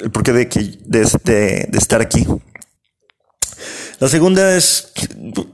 el 0.00 0.10
porqué 0.10 0.32
de, 0.32 0.46
de, 0.84 1.66
de, 1.68 1.78
estar 1.78 2.00
aquí. 2.00 2.26
La 4.00 4.08
segunda 4.08 4.56
es, 4.56 4.92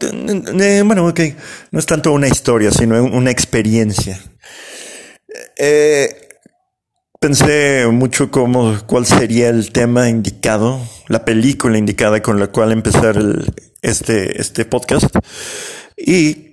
eh, 0.01 0.83
bueno, 0.87 1.07
ok, 1.07 1.21
no 1.71 1.79
es 1.79 1.85
tanto 1.85 2.11
una 2.11 2.29
historia, 2.29 2.71
sino 2.71 3.03
una 3.05 3.31
experiencia. 3.31 4.19
Eh, 5.59 6.29
pensé 7.21 7.87
mucho 7.89 8.31
cómo, 8.31 8.79
cuál 8.87 9.05
sería 9.05 9.51
el 9.51 9.71
tema 9.71 10.09
indicado, 10.09 10.81
la 11.09 11.27
película 11.27 11.77
indicada 11.77 12.23
con 12.23 12.41
la 12.41 12.47
cual 12.47 12.73
empezar 12.73 13.19
el, 13.19 13.53
este, 13.85 14.41
este 14.41 14.65
podcast. 14.65 15.15
Y 15.97 16.53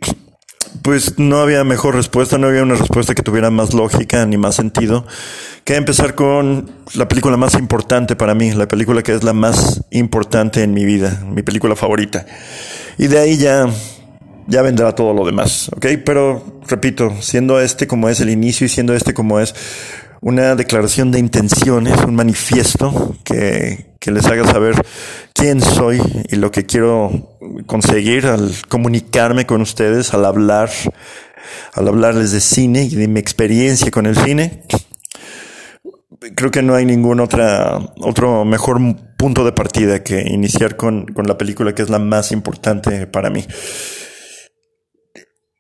pues 0.82 1.18
no 1.18 1.38
había 1.38 1.64
mejor 1.64 1.96
respuesta, 1.96 2.38
no 2.38 2.48
había 2.48 2.64
una 2.64 2.76
respuesta 2.76 3.16
que 3.16 3.24
tuviera 3.24 3.50
más 3.50 3.74
lógica 3.74 4.26
ni 4.26 4.38
más 4.38 4.56
sentido 4.56 5.06
que 5.64 5.76
empezar 5.76 6.16
con 6.16 6.72
la 6.96 7.08
película 7.08 7.38
más 7.38 7.54
importante 7.56 8.16
para 8.16 8.34
mí, 8.34 8.52
la 8.52 8.68
película 8.68 9.04
que 9.04 9.14
es 9.14 9.24
la 9.24 9.34
más 9.34 9.84
importante 9.92 10.64
en 10.64 10.74
mi 10.74 10.86
vida, 10.86 11.24
mi 11.28 11.44
película 11.44 11.76
favorita. 11.76 12.26
Y 12.98 13.08
de 13.08 13.20
ahí 13.20 13.38
ya, 13.38 13.68
ya 14.48 14.62
vendrá 14.62 14.96
todo 14.96 15.14
lo 15.14 15.26
demás, 15.26 15.70
¿ok? 15.76 15.86
Pero 16.04 16.62
repito, 16.68 17.14
siendo 17.22 17.62
este 17.62 17.86
como 17.86 18.10
es 18.10 18.22
el 18.22 18.30
inicio 18.30 18.66
y 18.66 18.70
siendo 18.70 18.96
este 18.96 19.14
como 19.14 19.40
es 19.40 19.54
una 20.22 20.56
declaración 20.56 21.12
de 21.12 21.20
intenciones, 21.20 22.00
un 22.06 22.16
manifiesto 22.16 23.16
que, 23.24 23.96
que 24.00 24.12
les 24.12 24.26
haga 24.28 24.46
saber 24.46 24.76
quién 25.34 25.62
soy 25.62 26.00
y 26.30 26.36
lo 26.36 26.52
que 26.52 26.66
quiero 26.66 27.38
conseguir 27.66 28.28
al 28.28 28.52
comunicarme 28.70 29.48
con 29.48 29.62
ustedes, 29.62 30.14
al 30.14 30.26
hablar, 30.26 30.70
al 31.74 31.88
hablarles 31.88 32.32
de 32.32 32.40
cine 32.40 32.84
y 32.84 32.96
de 32.96 33.08
mi 33.08 33.20
experiencia 33.20 33.90
con 33.90 34.06
el 34.06 34.16
cine. 34.16 34.64
Creo 36.36 36.52
que 36.52 36.62
no 36.62 36.76
hay 36.76 36.86
ningún 36.86 37.20
otra, 37.20 37.80
otro 37.98 38.46
mejor 38.46 38.80
punto 39.18 39.44
de 39.44 39.54
partida 39.54 40.04
que 40.04 40.22
iniciar 40.22 40.76
con, 40.76 41.08
con 41.08 41.26
la 41.26 41.38
película 41.38 41.74
que 41.74 41.82
es 41.82 41.90
la 41.90 41.98
más 41.98 42.32
importante 42.32 43.08
para 43.08 43.32
mí. 43.32 43.44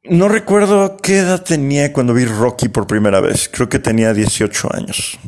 No 0.04 0.28
recuerdo 0.28 0.97
qué 0.97 1.20
edad 1.20 1.43
tenía 1.43 1.93
cuando 1.93 2.16
vi 2.16 2.26
Rocky 2.26 2.70
por 2.70 2.88
primera 2.88 3.22
vez. 3.22 3.47
Creo 3.54 3.70
que 3.70 3.78
tenía 3.78 4.16
18 4.16 4.70
años. 4.74 5.20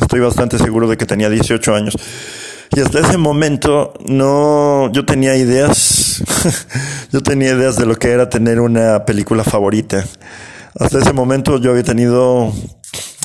Estoy 0.00 0.20
bastante 0.20 0.56
seguro 0.56 0.88
de 0.88 0.96
que 0.96 1.04
tenía 1.04 1.28
18 1.28 1.74
años. 1.74 1.94
Y 2.74 2.80
hasta 2.80 3.00
ese 3.00 3.18
momento 3.18 3.92
no, 4.06 4.90
yo 4.92 5.04
tenía 5.04 5.36
ideas, 5.36 6.24
yo 7.12 7.22
tenía 7.22 7.50
ideas 7.50 7.76
de 7.76 7.84
lo 7.84 7.96
que 7.96 8.12
era 8.12 8.30
tener 8.30 8.60
una 8.60 9.04
película 9.04 9.44
favorita. 9.44 10.02
Hasta 10.80 11.00
ese 11.00 11.12
momento 11.12 11.58
yo 11.58 11.72
había 11.72 11.84
tenido, 11.84 12.50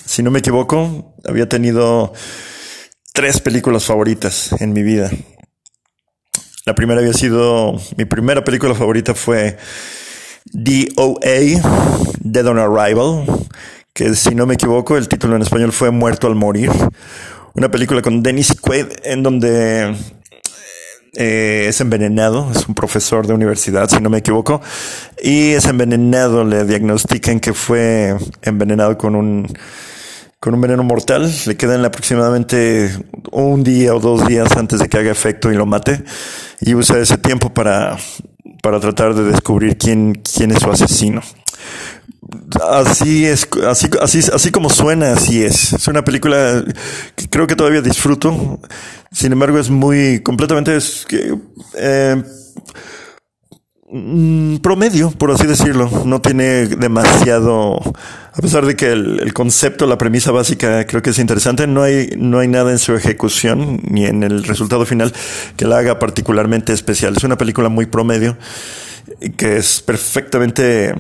si 0.06 0.22
no 0.22 0.32
me 0.32 0.40
equivoco, 0.40 1.16
había 1.26 1.48
tenido 1.48 2.12
tres 3.14 3.40
películas 3.40 3.86
favoritas 3.86 4.52
en 4.60 4.74
mi 4.74 4.84
vida. 4.84 5.10
La 6.66 6.76
primera 6.76 7.00
había 7.00 7.14
sido, 7.14 7.80
mi 7.96 8.04
primera 8.04 8.44
película 8.44 8.76
favorita 8.76 9.16
fue 9.16 9.58
DOA, 10.46 11.62
Dead 12.20 12.48
on 12.48 12.58
Arrival, 12.58 13.26
que 13.94 14.16
si 14.16 14.36
no 14.36 14.46
me 14.46 14.56
equivoco, 14.56 14.98
el 14.98 15.08
título 15.08 15.36
en 15.36 15.42
español 15.42 15.72
fue 15.72 15.92
Muerto 15.92 16.28
al 16.28 16.36
Morir. 16.36 16.72
Una 17.54 17.70
película 17.70 18.02
con 18.02 18.24
Dennis 18.24 18.56
Quaid 18.60 18.88
en 19.04 19.24
donde 19.24 19.96
eh, 21.14 21.66
es 21.68 21.82
envenenado, 21.82 22.50
es 22.56 22.68
un 22.68 22.76
profesor 22.76 23.26
de 23.28 23.34
universidad, 23.34 23.90
si 23.90 24.00
no 24.00 24.10
me 24.10 24.20
equivoco, 24.20 24.62
y 25.22 25.52
es 25.52 25.66
envenenado, 25.66 26.44
le 26.44 26.66
diagnostican 26.66 27.40
que 27.40 27.54
fue 27.54 28.16
envenenado 28.42 28.98
con 28.98 29.16
un 29.16 29.48
con 30.40 30.54
un 30.54 30.62
veneno 30.62 30.84
mortal, 30.84 31.30
le 31.48 31.58
quedan 31.58 31.84
aproximadamente 31.84 32.96
un 33.32 33.62
día 33.62 33.94
o 33.94 34.00
dos 34.00 34.26
días 34.26 34.56
antes 34.56 34.80
de 34.80 34.88
que 34.88 34.98
haga 34.98 35.12
efecto 35.12 35.52
y 35.52 35.56
lo 35.56 35.66
mate, 35.66 36.02
y 36.62 36.76
usa 36.76 36.98
ese 37.00 37.18
tiempo 37.18 37.54
para, 37.54 37.98
para 38.62 38.80
tratar 38.80 39.14
de 39.16 39.24
descubrir 39.24 39.78
quién, 39.78 40.16
quién 40.16 40.52
es 40.52 40.60
su 40.60 40.72
asesino. 40.72 41.22
Así 42.62 43.26
es, 43.26 43.48
así, 43.68 43.88
así, 44.02 44.20
así 44.34 44.52
como 44.52 44.70
suena, 44.70 45.14
así 45.14 45.44
es. 45.44 45.74
Es 45.74 45.88
una 45.88 46.04
película 46.04 46.64
que 47.16 47.28
creo 47.30 47.48
que 47.48 47.56
todavía 47.56 47.82
disfruto. 47.82 48.60
Sin 49.12 49.32
embargo, 49.32 49.58
es 49.58 49.70
muy 49.70 50.22
completamente 50.22 50.78
eh, 51.76 52.24
promedio, 54.62 55.12
por 55.12 55.32
así 55.32 55.48
decirlo. 55.48 55.90
No 56.06 56.22
tiene 56.22 56.68
demasiado, 56.68 57.80
a 58.34 58.42
pesar 58.42 58.66
de 58.66 58.76
que 58.76 58.92
el, 58.92 59.20
el, 59.22 59.34
concepto, 59.34 59.88
la 59.88 59.98
premisa 59.98 60.32
básica 60.32 60.86
creo 60.86 61.02
que 61.02 61.10
es 61.10 61.20
interesante, 61.20 61.66
no 61.66 61.82
hay, 61.82 62.10
no 62.18 62.40
hay 62.40 62.48
nada 62.48 62.72
en 62.72 62.80
su 62.80 62.94
ejecución 62.96 63.82
ni 63.90 64.06
en 64.06 64.24
el 64.24 64.44
resultado 64.44 64.86
final 64.86 65.14
que 65.58 65.66
la 65.66 65.80
haga 65.80 65.98
particularmente 65.98 66.74
especial. 66.74 67.16
Es 67.18 67.24
una 67.24 67.38
película 67.38 67.70
muy 67.70 67.88
promedio 67.88 68.38
que 69.38 69.58
es 69.58 69.82
perfectamente 69.82 70.94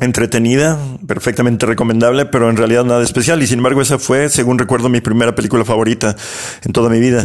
entretenida, 0.00 0.78
perfectamente 1.06 1.66
recomendable, 1.66 2.26
pero 2.26 2.50
en 2.50 2.56
realidad 2.56 2.84
nada 2.84 3.02
especial. 3.02 3.42
Y 3.42 3.46
sin 3.46 3.58
embargo, 3.58 3.80
esa 3.80 3.98
fue, 3.98 4.28
según 4.28 4.58
recuerdo, 4.58 4.88
mi 4.88 5.00
primera 5.00 5.34
película 5.34 5.64
favorita 5.64 6.16
en 6.64 6.72
toda 6.72 6.90
mi 6.90 7.00
vida. 7.00 7.24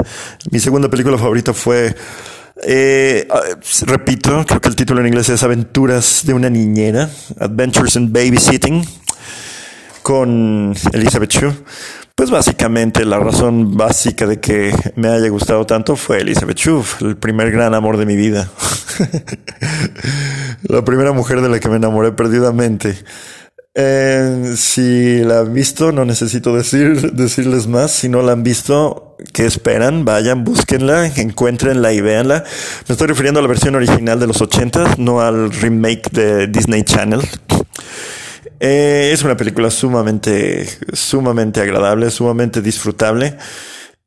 Mi 0.51 0.59
segunda 0.59 0.89
película 0.89 1.17
favorita 1.17 1.53
fue, 1.53 1.95
eh, 2.63 3.27
ah, 3.29 3.41
repito, 3.85 4.45
creo 4.45 4.61
que 4.61 4.69
el 4.69 4.75
título 4.75 5.01
en 5.01 5.07
inglés 5.07 5.29
es 5.29 5.43
Aventuras 5.43 6.21
de 6.25 6.33
una 6.33 6.49
niñera, 6.49 7.09
Adventures 7.39 7.95
in 7.95 8.11
Babysitting, 8.11 8.85
con 10.01 10.75
Elizabeth 10.93 11.31
Shue. 11.31 11.53
Pues 12.15 12.31
básicamente 12.31 13.05
la 13.05 13.17
razón 13.17 13.77
básica 13.77 14.27
de 14.27 14.41
que 14.41 14.73
me 14.95 15.07
haya 15.07 15.29
gustado 15.29 15.65
tanto 15.65 15.95
fue 15.95 16.19
Elizabeth 16.19 16.57
Shue, 16.57 16.83
el 17.01 17.15
primer 17.15 17.49
gran 17.51 17.73
amor 17.73 17.95
de 17.95 18.05
mi 18.05 18.17
vida. 18.17 18.49
la 20.63 20.83
primera 20.83 21.13
mujer 21.13 21.39
de 21.41 21.47
la 21.47 21.59
que 21.59 21.69
me 21.69 21.77
enamoré 21.77 22.11
perdidamente. 22.11 22.97
Eh, 23.75 24.53
si 24.57 25.19
la 25.19 25.39
han 25.39 25.53
visto, 25.53 25.91
no 25.91 26.03
necesito 26.03 26.55
decir, 26.55 27.11
decirles 27.13 27.67
más. 27.67 27.91
Si 27.91 28.09
no 28.09 28.21
la 28.21 28.33
han 28.33 28.43
visto, 28.43 29.15
¿qué 29.33 29.45
esperan? 29.45 30.05
Vayan, 30.05 30.43
búsquenla, 30.43 31.07
encuéntrenla 31.07 31.93
y 31.93 32.01
véanla. 32.01 32.43
Me 32.87 32.93
estoy 32.93 33.07
refiriendo 33.07 33.39
a 33.39 33.43
la 33.43 33.49
versión 33.49 33.75
original 33.75 34.19
de 34.19 34.27
los 34.27 34.41
80, 34.41 34.95
no 34.97 35.21
al 35.21 35.51
remake 35.51 36.09
de 36.11 36.47
Disney 36.47 36.83
Channel. 36.83 37.21
Eh, 38.59 39.11
es 39.13 39.23
una 39.23 39.37
película 39.37 39.71
sumamente, 39.71 40.67
sumamente 40.91 41.61
agradable, 41.61 42.09
sumamente 42.09 42.61
disfrutable. 42.61 43.37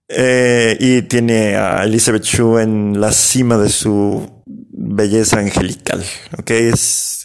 Eh, 0.09 0.77
y 0.79 1.03
tiene 1.03 1.57
a 1.57 1.85
Elizabeth 1.85 2.25
Shue 2.25 2.63
en 2.63 3.01
la 3.01 3.13
cima 3.13 3.57
de 3.57 3.71
su 3.71 4.29
belleza 4.45 5.39
angelical. 5.39 6.05
Ok, 6.39 6.51
es 6.51 7.25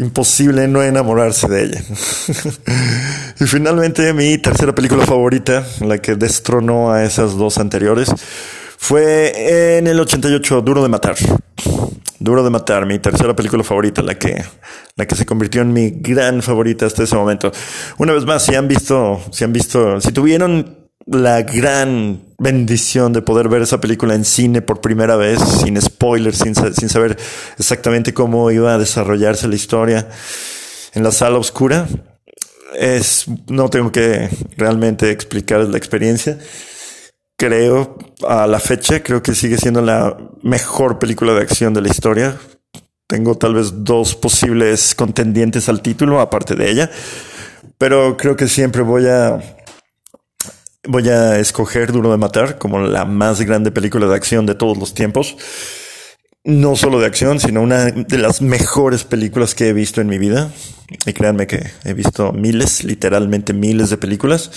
imposible 0.00 0.66
no 0.66 0.82
enamorarse 0.82 1.48
de 1.48 1.64
ella. 1.64 1.80
y 3.40 3.44
finalmente 3.44 4.12
mi 4.12 4.38
tercera 4.38 4.74
película 4.74 5.04
favorita, 5.06 5.64
la 5.80 5.98
que 5.98 6.16
destronó 6.16 6.92
a 6.92 7.04
esas 7.04 7.36
dos 7.36 7.58
anteriores, 7.58 8.10
fue 8.78 9.76
en 9.78 9.86
el 9.86 10.00
88 10.00 10.62
Duro 10.62 10.82
de 10.82 10.88
Matar. 10.88 11.16
Duro 12.18 12.42
de 12.42 12.50
Matar, 12.50 12.86
mi 12.86 12.98
tercera 12.98 13.36
película 13.36 13.62
favorita, 13.62 14.02
la 14.02 14.18
que, 14.18 14.42
la 14.96 15.06
que 15.06 15.14
se 15.14 15.26
convirtió 15.26 15.62
en 15.62 15.72
mi 15.72 15.90
gran 15.90 16.42
favorita 16.42 16.86
hasta 16.86 17.02
ese 17.02 17.14
momento. 17.14 17.52
Una 17.98 18.12
vez 18.12 18.24
más, 18.24 18.44
si 18.44 18.54
han 18.54 18.68
visto, 18.68 19.20
si 19.30 19.44
han 19.44 19.52
visto, 19.52 20.00
si 20.00 20.12
tuvieron 20.12 20.79
la 21.06 21.42
gran 21.42 22.22
bendición 22.38 23.12
de 23.12 23.22
poder 23.22 23.48
ver 23.48 23.62
esa 23.62 23.80
película 23.80 24.14
en 24.14 24.24
cine 24.24 24.62
por 24.62 24.80
primera 24.80 25.16
vez, 25.16 25.40
sin 25.40 25.80
spoilers, 25.80 26.38
sin, 26.38 26.54
sin 26.54 26.88
saber 26.88 27.16
exactamente 27.58 28.14
cómo 28.14 28.50
iba 28.50 28.74
a 28.74 28.78
desarrollarse 28.78 29.48
la 29.48 29.56
historia 29.56 30.08
en 30.94 31.02
la 31.02 31.10
sala 31.10 31.38
oscura, 31.38 31.88
es, 32.78 33.26
no 33.48 33.68
tengo 33.68 33.90
que 33.90 34.28
realmente 34.56 35.10
explicar 35.10 35.60
la 35.60 35.78
experiencia 35.78 36.38
creo, 37.40 37.96
a 38.28 38.46
la 38.46 38.60
fecha, 38.60 39.02
creo 39.02 39.22
que 39.22 39.34
sigue 39.34 39.56
siendo 39.56 39.80
la 39.80 40.14
mejor 40.42 40.98
película 40.98 41.32
de 41.32 41.40
acción 41.40 41.72
de 41.72 41.80
la 41.80 41.88
historia. 41.88 42.36
Tengo 43.06 43.34
tal 43.38 43.54
vez 43.54 43.82
dos 43.82 44.14
posibles 44.14 44.94
contendientes 44.94 45.70
al 45.70 45.80
título, 45.80 46.20
aparte 46.20 46.54
de 46.54 46.70
ella. 46.70 46.90
Pero 47.78 48.18
creo 48.18 48.36
que 48.36 48.46
siempre 48.46 48.82
voy 48.82 49.06
a. 49.06 49.40
Voy 50.88 51.08
a 51.10 51.38
escoger 51.38 51.92
Duro 51.92 52.10
de 52.10 52.16
Matar 52.16 52.56
como 52.56 52.80
la 52.80 53.04
más 53.04 53.42
grande 53.42 53.70
película 53.70 54.06
de 54.06 54.14
acción 54.14 54.46
de 54.46 54.54
todos 54.54 54.78
los 54.78 54.94
tiempos. 54.94 55.36
No 56.42 56.74
solo 56.74 56.98
de 56.98 57.06
acción, 57.06 57.38
sino 57.38 57.60
una 57.60 57.90
de 57.90 58.16
las 58.16 58.40
mejores 58.40 59.04
películas 59.04 59.54
que 59.54 59.68
he 59.68 59.72
visto 59.74 60.00
en 60.00 60.06
mi 60.06 60.16
vida. 60.16 60.50
Y 61.04 61.12
créanme 61.12 61.46
que 61.46 61.70
he 61.84 61.92
visto 61.92 62.32
miles, 62.32 62.82
literalmente 62.82 63.52
miles 63.52 63.90
de 63.90 63.98
películas. 63.98 64.50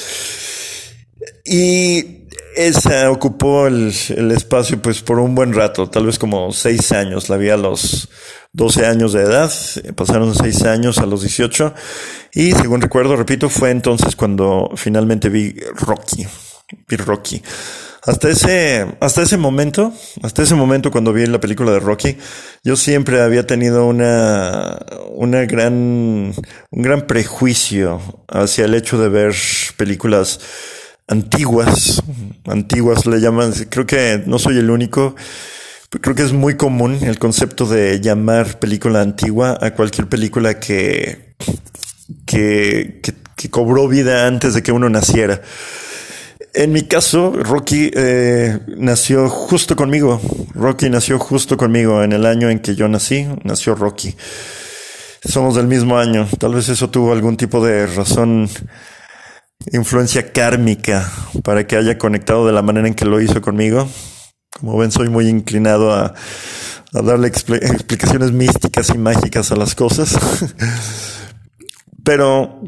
Y 1.44 2.24
esa 2.56 3.12
ocupó 3.12 3.68
el, 3.68 3.90
espacio 4.32 4.82
pues 4.82 5.02
por 5.02 5.20
un 5.20 5.36
buen 5.36 5.54
rato, 5.54 5.90
tal 5.90 6.06
vez 6.06 6.20
como 6.20 6.54
seis 6.54 6.94
años. 6.94 7.28
La 7.28 7.36
vi 7.36 7.50
a 7.50 7.58
los 7.58 8.10
12 8.54 8.86
años 8.86 9.14
de 9.14 9.24
edad, 9.24 9.52
pasaron 9.96 10.34
seis 10.36 10.64
años 10.64 11.00
a 11.00 11.08
los 11.08 11.22
18 11.22 11.74
y 12.34 12.52
según 12.52 12.82
recuerdo, 12.82 13.16
repito, 13.16 13.50
fue 13.50 13.72
entonces 13.72 14.16
cuando 14.16 14.70
finalmente 14.76 15.30
vi 15.30 15.56
Rocky, 15.76 16.28
vi 16.88 16.96
Rocky. 16.96 17.42
Hasta 18.06 18.30
ese, 18.30 18.86
hasta 19.00 19.22
ese 19.22 19.38
momento, 19.38 19.94
hasta 20.22 20.44
ese 20.44 20.56
momento 20.56 20.92
cuando 20.92 21.14
vi 21.14 21.26
la 21.26 21.40
película 21.40 21.72
de 21.72 21.80
Rocky, 21.80 22.18
yo 22.64 22.76
siempre 22.76 23.22
había 23.22 23.48
tenido 23.48 23.88
una, 23.88 24.78
una 25.12 25.46
gran, 25.46 25.74
un 25.74 26.82
gran 26.82 27.08
prejuicio 27.08 28.02
hacia 28.28 28.66
el 28.66 28.76
hecho 28.76 29.00
de 29.00 29.10
ver 29.10 29.34
películas 29.78 30.40
antiguas, 31.08 32.04
antiguas 32.46 33.06
le 33.06 33.20
llaman, 33.20 33.54
creo 33.70 33.86
que 33.86 34.22
no 34.26 34.38
soy 34.38 34.58
el 34.58 34.70
único, 34.70 35.16
creo 36.02 36.16
que 36.16 36.24
es 36.24 36.34
muy 36.34 36.56
común 36.56 37.00
el 37.02 37.20
concepto 37.20 37.66
de 37.66 38.00
llamar 38.00 38.60
película 38.60 39.02
antigua 39.02 39.58
a 39.62 39.72
cualquier 39.72 40.08
película 40.08 40.60
que, 40.60 41.36
que, 42.26 43.02
que, 43.36 43.50
cobró 43.50 43.88
vida 43.88 44.28
antes 44.28 44.54
de 44.54 44.64
que 44.64 44.72
uno 44.72 44.90
naciera. 44.90 45.42
En 46.54 46.72
mi 46.72 46.84
caso, 46.84 47.32
Rocky 47.32 47.92
eh, 47.94 48.60
nació 48.78 49.28
justo 49.30 49.76
conmigo. 49.76 50.22
Rocky 50.54 50.90
nació 50.90 51.20
justo 51.20 51.58
conmigo 51.58 52.04
en 52.04 52.12
el 52.14 52.26
año 52.26 52.50
en 52.50 52.60
que 52.60 52.76
yo 52.76 52.88
nací, 52.88 53.28
nació 53.44 53.76
Rocky. 53.76 54.16
Somos 55.26 55.56
del 55.56 55.68
mismo 55.68 55.98
año. 55.98 56.28
Tal 56.40 56.54
vez 56.54 56.70
eso 56.70 56.90
tuvo 56.90 57.12
algún 57.12 57.38
tipo 57.38 57.66
de 57.66 57.88
razón 57.88 58.50
influencia 59.72 60.32
kármica 60.32 61.10
para 61.44 61.66
que 61.66 61.76
haya 61.76 61.98
conectado 61.98 62.46
de 62.46 62.54
la 62.54 62.62
manera 62.62 62.88
en 62.88 62.94
que 62.94 63.06
lo 63.06 63.22
hizo 63.22 63.42
conmigo. 63.42 63.88
Como 64.60 64.78
ven, 64.78 64.92
soy 64.92 65.10
muy 65.10 65.28
inclinado 65.28 65.94
a, 65.94 66.14
darle 66.92 67.28
explicaciones 67.28 68.32
místicas 68.32 68.90
y 68.90 68.98
mágicas 68.98 69.52
a 69.52 69.56
las 69.56 69.74
cosas. 69.76 70.16
Pero 72.04 72.62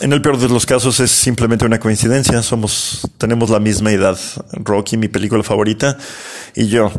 en 0.00 0.12
el 0.12 0.22
peor 0.22 0.38
de 0.38 0.48
los 0.48 0.66
casos 0.66 1.00
es 1.00 1.10
simplemente 1.10 1.64
una 1.64 1.80
coincidencia. 1.80 2.42
Somos, 2.42 3.10
tenemos 3.18 3.50
la 3.50 3.60
misma 3.60 3.92
edad. 3.92 4.18
Rocky, 4.52 4.96
mi 4.96 5.08
película 5.08 5.42
favorita, 5.42 5.98
y 6.54 6.68
yo. 6.68 6.90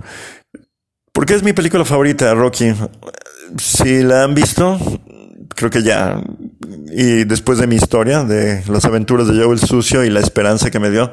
¿Por 1.11 1.25
qué 1.25 1.33
es 1.33 1.43
mi 1.43 1.53
película 1.53 1.85
favorita, 1.85 2.33
Rocky? 2.33 2.73
Si 3.57 4.03
la 4.03 4.23
han 4.23 4.35
visto, 4.35 4.79
creo 5.55 5.71
que 5.71 5.81
ya, 5.81 6.21
y 6.91 7.23
después 7.25 7.57
de 7.59 7.67
mi 7.67 7.75
historia, 7.75 8.23
de 8.23 8.63
las 8.67 8.85
aventuras 8.85 9.27
de 9.27 9.41
Joe 9.41 9.53
el 9.53 9.59
Sucio 9.59 10.03
y 10.03 10.09
la 10.09 10.19
esperanza 10.19 10.71
que 10.71 10.79
me 10.79 10.89
dio, 10.89 11.11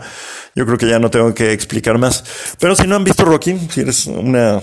yo 0.55 0.67
creo 0.67 0.79
que 0.79 0.89
ya 0.89 0.99
no 0.99 1.11
tengo 1.11 1.35
que 1.35 1.53
explicar 1.53 1.99
más. 1.99 2.25
Pero 2.59 2.77
si 2.77 2.87
no 2.87 2.97
han 2.97 3.05
visto 3.05 3.25
Rocky, 3.25 3.59
si 3.71 3.81
eres 3.81 4.07
una, 4.07 4.61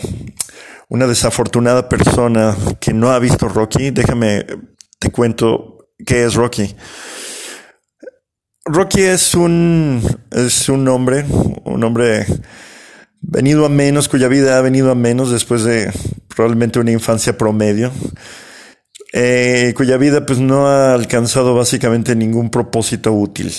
una 0.89 1.07
desafortunada 1.07 1.89
persona 1.89 2.55
que 2.79 2.93
no 2.93 3.11
ha 3.11 3.19
visto 3.19 3.47
Rocky, 3.47 3.91
déjame, 3.91 4.45
te 4.99 5.09
cuento 5.11 5.89
qué 6.05 6.25
es 6.25 6.35
Rocky. 6.35 6.75
Rocky 8.65 9.01
es 9.01 9.33
un, 9.33 10.01
es 10.31 10.69
un 10.69 10.87
hombre, 10.87 11.25
un 11.65 11.83
hombre 11.83 12.25
venido 13.21 13.65
a 13.65 13.69
menos, 13.69 14.07
cuya 14.07 14.27
vida 14.27 14.57
ha 14.57 14.61
venido 14.61 14.91
a 14.91 14.95
menos 14.95 15.31
después 15.31 15.63
de 15.63 15.91
probablemente 16.27 16.79
una 16.79 16.91
infancia 16.91 17.37
promedio, 17.37 17.91
eh, 19.13 19.73
cuya 19.75 19.97
vida 19.97 20.25
pues 20.25 20.39
no 20.39 20.67
ha 20.67 20.93
alcanzado 20.93 21.53
básicamente 21.53 22.15
ningún 22.15 22.49
propósito 22.49 23.11
útil. 23.11 23.53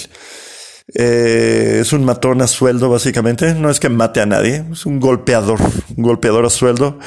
Eh, 0.95 1.79
es 1.81 1.93
un 1.93 2.05
matón 2.05 2.43
a 2.43 2.47
sueldo, 2.47 2.89
básicamente. 2.89 3.55
No 3.55 3.71
es 3.71 3.81
que 3.81 3.89
mate 3.89 4.21
a 4.21 4.27
nadie, 4.27 4.65
es 4.73 4.87
un 4.87 5.01
golpeador, 5.01 5.61
un 5.97 6.03
golpeador 6.03 6.45
a 6.47 6.51
sueldo 6.51 6.99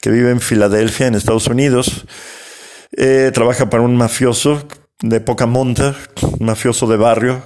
que 0.00 0.10
vive 0.10 0.30
en 0.30 0.40
Filadelfia, 0.40 1.06
en 1.06 1.14
Estados 1.14 1.46
Unidos. 1.46 2.04
Eh, 2.96 3.30
trabaja 3.32 3.70
para 3.70 3.82
un 3.82 3.96
mafioso 3.96 4.66
de 5.00 5.20
poca 5.20 5.46
monta, 5.46 5.94
un 6.38 6.46
mafioso 6.46 6.86
de 6.86 6.96
barrio, 6.96 7.42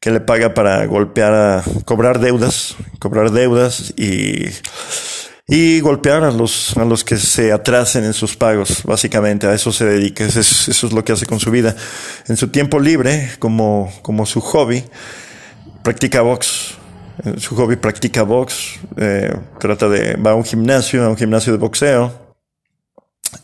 que 0.00 0.10
le 0.10 0.20
paga 0.20 0.54
para 0.54 0.84
golpear 0.86 1.34
a 1.34 1.62
cobrar 1.84 2.20
deudas, 2.20 2.76
cobrar 2.98 3.30
deudas 3.30 3.92
y, 3.96 4.46
y 5.50 5.80
golpear 5.80 6.22
a 6.22 6.30
los, 6.30 6.76
a 6.76 6.84
los 6.84 7.02
que 7.02 7.16
se 7.16 7.50
atrasen 7.50 8.04
en 8.04 8.12
sus 8.12 8.36
pagos. 8.36 8.84
Básicamente 8.84 9.48
a 9.48 9.54
eso 9.54 9.72
se 9.72 9.84
dedica, 9.84 10.24
eso 10.24 10.40
es, 10.40 10.82
lo 10.92 11.04
que 11.04 11.12
hace 11.12 11.26
con 11.26 11.40
su 11.40 11.50
vida. 11.50 11.74
En 12.28 12.36
su 12.36 12.48
tiempo 12.48 12.78
libre, 12.78 13.32
como, 13.40 13.92
como 14.02 14.26
su 14.26 14.40
hobby, 14.40 14.84
practica 15.82 16.20
box. 16.20 16.76
Su 17.36 17.56
hobby 17.56 17.76
practica 17.76 18.22
box, 18.22 18.78
eh, 18.96 19.36
trata 19.58 19.88
de, 19.88 20.14
va 20.14 20.30
a 20.30 20.34
un 20.34 20.44
gimnasio, 20.44 21.04
a 21.04 21.08
un 21.08 21.16
gimnasio 21.16 21.52
de 21.52 21.58
boxeo 21.58 22.34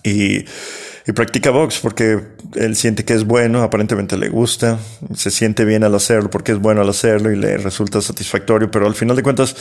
y 0.03 0.45
y 1.07 1.13
practica 1.13 1.51
box 1.51 1.79
porque 1.79 2.21
él 2.55 2.75
siente 2.75 3.05
que 3.05 3.15
es 3.15 3.25
bueno, 3.25 3.63
aparentemente 3.63 4.17
le 4.17 4.29
gusta, 4.29 4.79
se 5.15 5.31
siente 5.31 5.65
bien 5.65 5.85
al 5.85 5.95
hacerlo 5.95 6.31
porque 6.31 6.53
es 6.53 6.59
bueno 6.59 6.81
al 6.81 6.89
hacerlo 6.89 7.31
y 7.31 7.37
le 7.37 7.59
resulta 7.59 8.01
satisfactorio, 8.01 8.71
pero 8.71 8.87
al 8.87 8.95
final 8.95 9.15
de 9.15 9.23
cuentas 9.23 9.55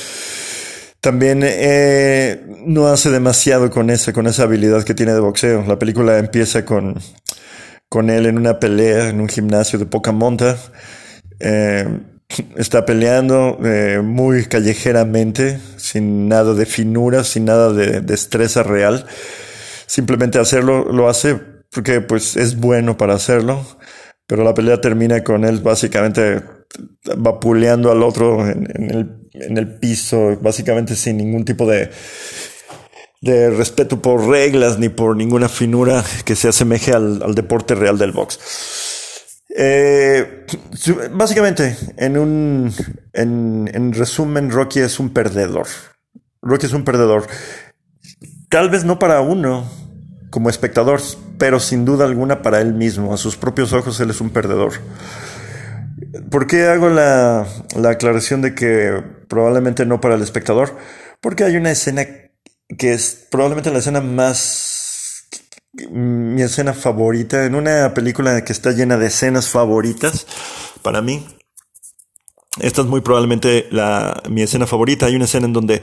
también 1.05 1.41
eh, 1.43 2.43
no 2.65 2.87
hace 2.87 3.11
demasiado 3.11 3.69
con 3.69 3.91
esa, 3.91 4.11
con 4.11 4.25
esa 4.27 4.43
habilidad 4.43 4.83
que 4.83 4.95
tiene 4.95 5.13
de 5.13 5.19
boxeo. 5.19 5.63
La 5.67 5.77
película 5.77 6.17
empieza 6.17 6.65
con, 6.65 6.99
con 7.87 8.09
él 8.09 8.25
en 8.25 8.37
una 8.37 8.59
pelea 8.59 9.09
en 9.09 9.21
un 9.21 9.29
gimnasio 9.29 9.77
de 9.77 9.85
poca 9.85 10.11
monta. 10.11 10.57
Eh, 11.39 11.87
está 12.57 12.85
peleando 12.85 13.59
eh, 13.63 14.01
muy 14.03 14.45
callejeramente, 14.45 15.59
sin 15.77 16.27
nada 16.27 16.55
de 16.55 16.65
finura, 16.65 17.23
sin 17.23 17.45
nada 17.45 17.71
de 17.71 18.01
destreza 18.01 18.63
real 18.63 19.05
simplemente 19.85 20.39
hacerlo, 20.39 20.91
lo 20.91 21.09
hace 21.09 21.39
porque 21.71 22.01
pues 22.01 22.37
es 22.37 22.59
bueno 22.59 22.97
para 22.97 23.15
hacerlo, 23.15 23.65
pero 24.27 24.43
la 24.43 24.53
pelea 24.53 24.79
termina 24.81 25.23
con 25.23 25.43
él 25.43 25.59
básicamente 25.59 26.41
vapuleando 27.17 27.91
al 27.91 28.01
otro 28.01 28.47
en, 28.47 28.67
el, 28.77 29.24
en 29.41 29.57
el 29.57 29.77
piso, 29.77 30.37
básicamente 30.41 30.95
sin 30.95 31.17
ningún 31.17 31.45
tipo 31.45 31.65
de, 31.65 31.89
de 33.21 33.49
respeto 33.49 34.01
por 34.01 34.27
reglas 34.27 34.79
ni 34.79 34.89
por 34.89 35.15
ninguna 35.15 35.49
finura 35.49 36.03
que 36.25 36.35
se 36.35 36.49
asemeje 36.49 36.93
al, 36.93 37.21
al 37.23 37.35
deporte 37.35 37.75
real 37.75 37.97
del 37.97 38.11
box. 38.11 38.39
Eh, 39.57 40.45
básicamente, 41.13 41.77
en 41.97 42.17
un 42.17 42.73
en, 43.13 43.69
en 43.73 43.93
resumen, 43.93 44.51
Rocky 44.51 44.79
es 44.79 44.99
un 44.99 45.11
perdedor. 45.11 45.67
Rocky 46.41 46.65
es 46.65 46.73
un 46.73 46.83
perdedor. 46.83 47.27
Tal 48.49 48.69
vez 48.69 48.83
no 48.83 48.99
para 48.99 49.21
uno 49.21 49.65
como 50.29 50.49
espectador, 50.49 50.99
pero 51.37 51.59
sin 51.59 51.85
duda 51.85 52.05
alguna 52.05 52.41
para 52.41 52.59
él 52.59 52.73
mismo. 52.73 53.13
A 53.13 53.17
sus 53.17 53.37
propios 53.37 53.71
ojos 53.71 53.99
él 54.01 54.09
es 54.09 54.19
un 54.19 54.31
perdedor. 54.31 54.73
¿Por 56.29 56.47
qué 56.47 56.67
hago 56.67 56.89
la, 56.89 57.47
aclaración 57.87 58.41
de 58.41 58.53
que 58.53 59.01
probablemente 59.27 59.85
no 59.85 60.01
para 60.01 60.15
el 60.15 60.21
espectador? 60.21 60.77
Porque 61.21 61.43
hay 61.43 61.55
una 61.55 61.71
escena 61.71 62.05
que 62.77 62.93
es 62.93 63.27
probablemente 63.29 63.71
la 63.71 63.79
escena 63.79 64.01
más 64.01 64.75
mi 65.91 66.41
escena 66.41 66.73
favorita 66.73 67.45
en 67.45 67.55
una 67.55 67.93
película 67.93 68.43
que 68.43 68.53
está 68.53 68.71
llena 68.71 68.97
de 68.97 69.07
escenas 69.07 69.49
favoritas 69.49 70.25
para 70.81 71.01
mí. 71.01 71.25
Esta 72.59 72.81
es 72.81 72.87
muy 72.87 73.01
probablemente 73.01 73.67
la, 73.71 74.23
mi 74.29 74.41
escena 74.41 74.65
favorita. 74.65 75.07
Hay 75.07 75.15
una 75.15 75.25
escena 75.25 75.47
en 75.47 75.53
donde 75.53 75.81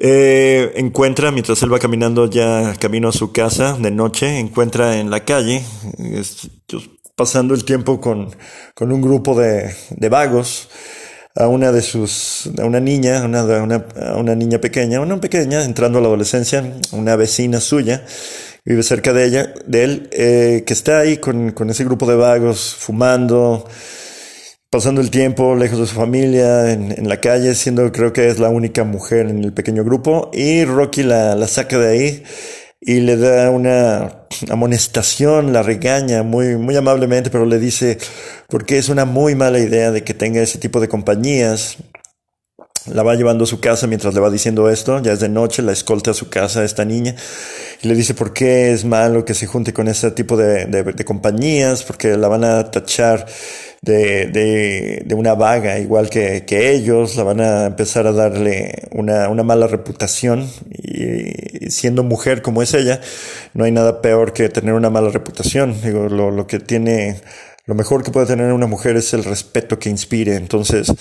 eh, 0.00 0.72
encuentra, 0.76 1.30
mientras 1.30 1.62
él 1.62 1.72
va 1.72 1.78
caminando 1.78 2.28
ya 2.28 2.74
camino 2.78 3.08
a 3.08 3.12
su 3.12 3.32
casa 3.32 3.76
de 3.78 3.90
noche, 3.90 4.38
encuentra 4.38 4.98
en 4.98 5.10
la 5.10 5.24
calle, 5.24 5.62
pasando 7.16 7.54
el 7.54 7.64
tiempo 7.64 8.00
con, 8.00 8.34
con 8.74 8.92
un 8.92 9.02
grupo 9.02 9.38
de, 9.38 9.74
de, 9.90 10.08
vagos, 10.08 10.68
a 11.34 11.48
una 11.48 11.72
de 11.72 11.82
sus, 11.82 12.50
a 12.58 12.64
una 12.64 12.80
niña, 12.80 13.24
una, 13.24 13.44
una, 14.16 14.34
niña 14.34 14.60
pequeña, 14.60 15.00
una 15.00 15.20
pequeña, 15.20 15.64
entrando 15.64 15.98
a 15.98 16.02
la 16.02 16.08
adolescencia, 16.08 16.64
una 16.92 17.16
vecina 17.16 17.60
suya, 17.60 18.04
vive 18.64 18.82
cerca 18.82 19.12
de 19.12 19.24
ella, 19.24 19.54
de 19.66 19.84
él, 19.84 20.08
eh, 20.12 20.62
que 20.64 20.72
está 20.72 21.00
ahí 21.00 21.16
con, 21.16 21.50
con 21.50 21.70
ese 21.70 21.84
grupo 21.84 22.06
de 22.06 22.14
vagos, 22.14 22.76
fumando, 22.78 23.68
pasando 24.70 25.00
el 25.00 25.10
tiempo 25.10 25.56
lejos 25.56 25.80
de 25.80 25.86
su 25.86 25.94
familia, 25.96 26.70
en, 26.72 27.08
la 27.08 27.20
calle, 27.20 27.54
siendo 27.56 27.90
creo 27.90 28.12
que 28.12 28.28
es 28.28 28.38
la 28.38 28.50
única 28.50 28.84
mujer 28.84 29.26
en 29.26 29.42
el 29.42 29.52
pequeño 29.52 29.82
grupo, 29.84 30.30
y 30.32 30.64
Rocky 30.64 31.02
la, 31.02 31.34
la 31.34 31.48
saca 31.48 31.78
de 31.78 31.88
ahí 31.88 32.22
y 32.86 33.00
le 33.00 33.16
da 33.16 33.50
una 33.50 34.26
amonestación, 34.50 35.52
la 35.52 35.62
regaña 35.62 36.22
muy, 36.22 36.56
muy 36.56 36.76
amablemente, 36.76 37.30
pero 37.30 37.46
le 37.46 37.58
dice, 37.58 37.98
porque 38.48 38.76
es 38.76 38.90
una 38.90 39.06
muy 39.06 39.34
mala 39.34 39.58
idea 39.58 39.90
de 39.90 40.04
que 40.04 40.12
tenga 40.12 40.42
ese 40.42 40.58
tipo 40.58 40.80
de 40.80 40.88
compañías. 40.88 41.78
La 42.92 43.02
va 43.02 43.14
llevando 43.14 43.44
a 43.44 43.46
su 43.46 43.60
casa 43.60 43.86
mientras 43.86 44.12
le 44.12 44.20
va 44.20 44.28
diciendo 44.28 44.68
esto, 44.68 45.00
ya 45.00 45.12
es 45.12 45.20
de 45.20 45.30
noche, 45.30 45.62
la 45.62 45.72
escolta 45.72 46.10
a 46.10 46.14
su 46.14 46.28
casa 46.28 46.64
esta 46.64 46.84
niña, 46.84 47.14
y 47.82 47.88
le 47.88 47.94
dice 47.94 48.12
por 48.12 48.34
qué 48.34 48.72
es 48.72 48.84
malo 48.84 49.24
que 49.24 49.32
se 49.32 49.46
junte 49.46 49.72
con 49.72 49.88
ese 49.88 50.10
tipo 50.10 50.36
de, 50.36 50.66
de, 50.66 51.04
compañías, 51.04 51.82
porque 51.82 52.16
la 52.16 52.28
van 52.28 52.44
a 52.44 52.70
tachar 52.70 53.24
de, 53.80 54.26
de, 55.06 55.14
una 55.14 55.34
vaga, 55.34 55.78
igual 55.78 56.10
que, 56.10 56.44
que, 56.44 56.72
ellos, 56.72 57.16
la 57.16 57.22
van 57.22 57.40
a 57.40 57.66
empezar 57.66 58.06
a 58.06 58.12
darle 58.12 58.88
una, 58.90 59.28
una 59.30 59.42
mala 59.42 59.66
reputación 59.66 60.50
y, 60.70 61.70
siendo 61.70 62.02
mujer 62.02 62.42
como 62.42 62.62
es 62.62 62.74
ella, 62.74 63.00
no 63.54 63.64
hay 63.64 63.72
nada 63.72 64.02
peor 64.02 64.32
que 64.32 64.48
tener 64.48 64.74
una 64.74 64.90
mala 64.90 65.10
reputación. 65.10 65.80
Digo, 65.82 66.08
lo, 66.08 66.30
lo 66.30 66.46
que 66.46 66.58
tiene, 66.58 67.20
lo 67.66 67.74
mejor 67.74 68.02
que 68.02 68.10
puede 68.10 68.26
tener 68.26 68.52
una 68.52 68.66
mujer 68.66 68.96
es 68.96 69.14
el 69.14 69.24
respeto 69.24 69.78
que 69.78 69.90
inspire. 69.90 70.36
Entonces, 70.36 70.92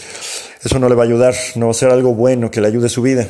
eso 0.64 0.80
no 0.80 0.90
le 0.90 0.96
va 0.96 1.04
a 1.04 1.06
ayudar, 1.06 1.36
no 1.56 1.66
va 1.68 1.72
a 1.72 1.76
ser 1.76 1.90
algo 1.90 2.14
bueno 2.14 2.52
que 2.52 2.62
le 2.62 2.68
ayude 2.68 2.90
su 2.90 3.02
vida. 3.02 3.28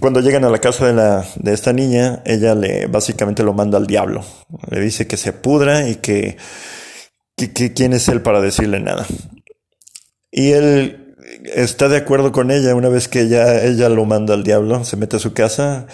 Cuando 0.00 0.20
llegan 0.20 0.44
a 0.44 0.50
la 0.50 0.60
casa 0.60 0.86
de, 0.86 0.94
la, 0.94 1.26
de 1.36 1.52
esta 1.52 1.72
niña, 1.72 2.22
ella 2.24 2.54
le 2.54 2.86
básicamente 2.86 3.42
lo 3.42 3.52
manda 3.52 3.76
al 3.76 3.86
diablo. 3.86 4.24
Le 4.70 4.80
dice 4.80 5.06
que 5.06 5.16
se 5.16 5.32
pudra 5.32 5.88
y 5.88 5.96
que 5.96 6.36
quién 7.74 7.92
es 7.92 8.08
él 8.08 8.22
para 8.22 8.40
decirle 8.40 8.80
nada. 8.80 9.06
Y 10.30 10.52
él 10.52 11.14
está 11.44 11.88
de 11.88 11.96
acuerdo 11.96 12.32
con 12.32 12.50
ella 12.50 12.74
una 12.74 12.88
vez 12.88 13.08
que 13.08 13.20
ella, 13.20 13.64
ella 13.64 13.88
lo 13.88 14.04
manda 14.04 14.34
al 14.34 14.44
diablo, 14.44 14.84
se 14.84 14.96
mete 14.96 15.16
a 15.16 15.20
su 15.20 15.32
casa, 15.32 15.86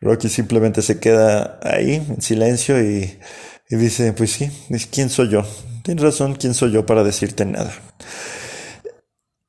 Rocky 0.00 0.28
simplemente 0.28 0.82
se 0.82 1.00
queda 1.00 1.58
ahí 1.62 1.94
en 1.94 2.20
silencio 2.20 2.82
y, 2.82 3.18
dice, 3.70 4.12
pues 4.12 4.32
sí, 4.32 4.50
¿quién 4.90 5.08
soy 5.10 5.30
yo? 5.30 5.44
Tienes 5.86 6.02
razón, 6.02 6.34
¿quién 6.34 6.52
soy 6.52 6.72
yo 6.72 6.84
para 6.84 7.04
decirte 7.04 7.44
nada? 7.44 7.72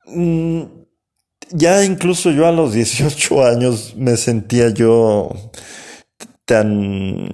Mm, 0.06 0.62
ya 1.50 1.84
incluso 1.84 2.30
yo 2.30 2.46
a 2.46 2.52
los 2.52 2.72
18 2.74 3.44
años 3.44 3.94
me 3.96 4.16
sentía 4.16 4.68
yo 4.68 5.32
tan, 6.44 7.28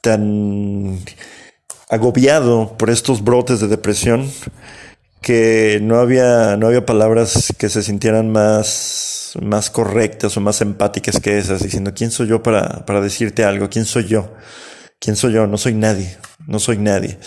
tan 0.00 0.98
agobiado 1.90 2.74
por 2.78 2.88
estos 2.88 3.22
brotes 3.22 3.60
de 3.60 3.68
depresión 3.68 4.32
que 5.20 5.78
no 5.82 5.96
había, 5.96 6.56
no 6.56 6.68
había 6.68 6.86
palabras 6.86 7.52
que 7.58 7.68
se 7.68 7.82
sintieran 7.82 8.32
más, 8.32 9.34
más 9.42 9.68
correctas 9.68 10.38
o 10.38 10.40
más 10.40 10.62
empáticas 10.62 11.20
que 11.20 11.36
esas, 11.36 11.62
diciendo, 11.62 11.92
¿quién 11.94 12.10
soy 12.10 12.28
yo 12.28 12.42
para, 12.42 12.86
para 12.86 13.02
decirte 13.02 13.44
algo? 13.44 13.68
¿Quién 13.68 13.84
soy 13.84 14.06
yo? 14.06 14.32
¿Quién 14.98 15.16
soy 15.16 15.34
yo? 15.34 15.46
No 15.46 15.58
soy 15.58 15.74
nadie, 15.74 16.16
no 16.46 16.58
soy 16.58 16.78
nadie. 16.78 17.18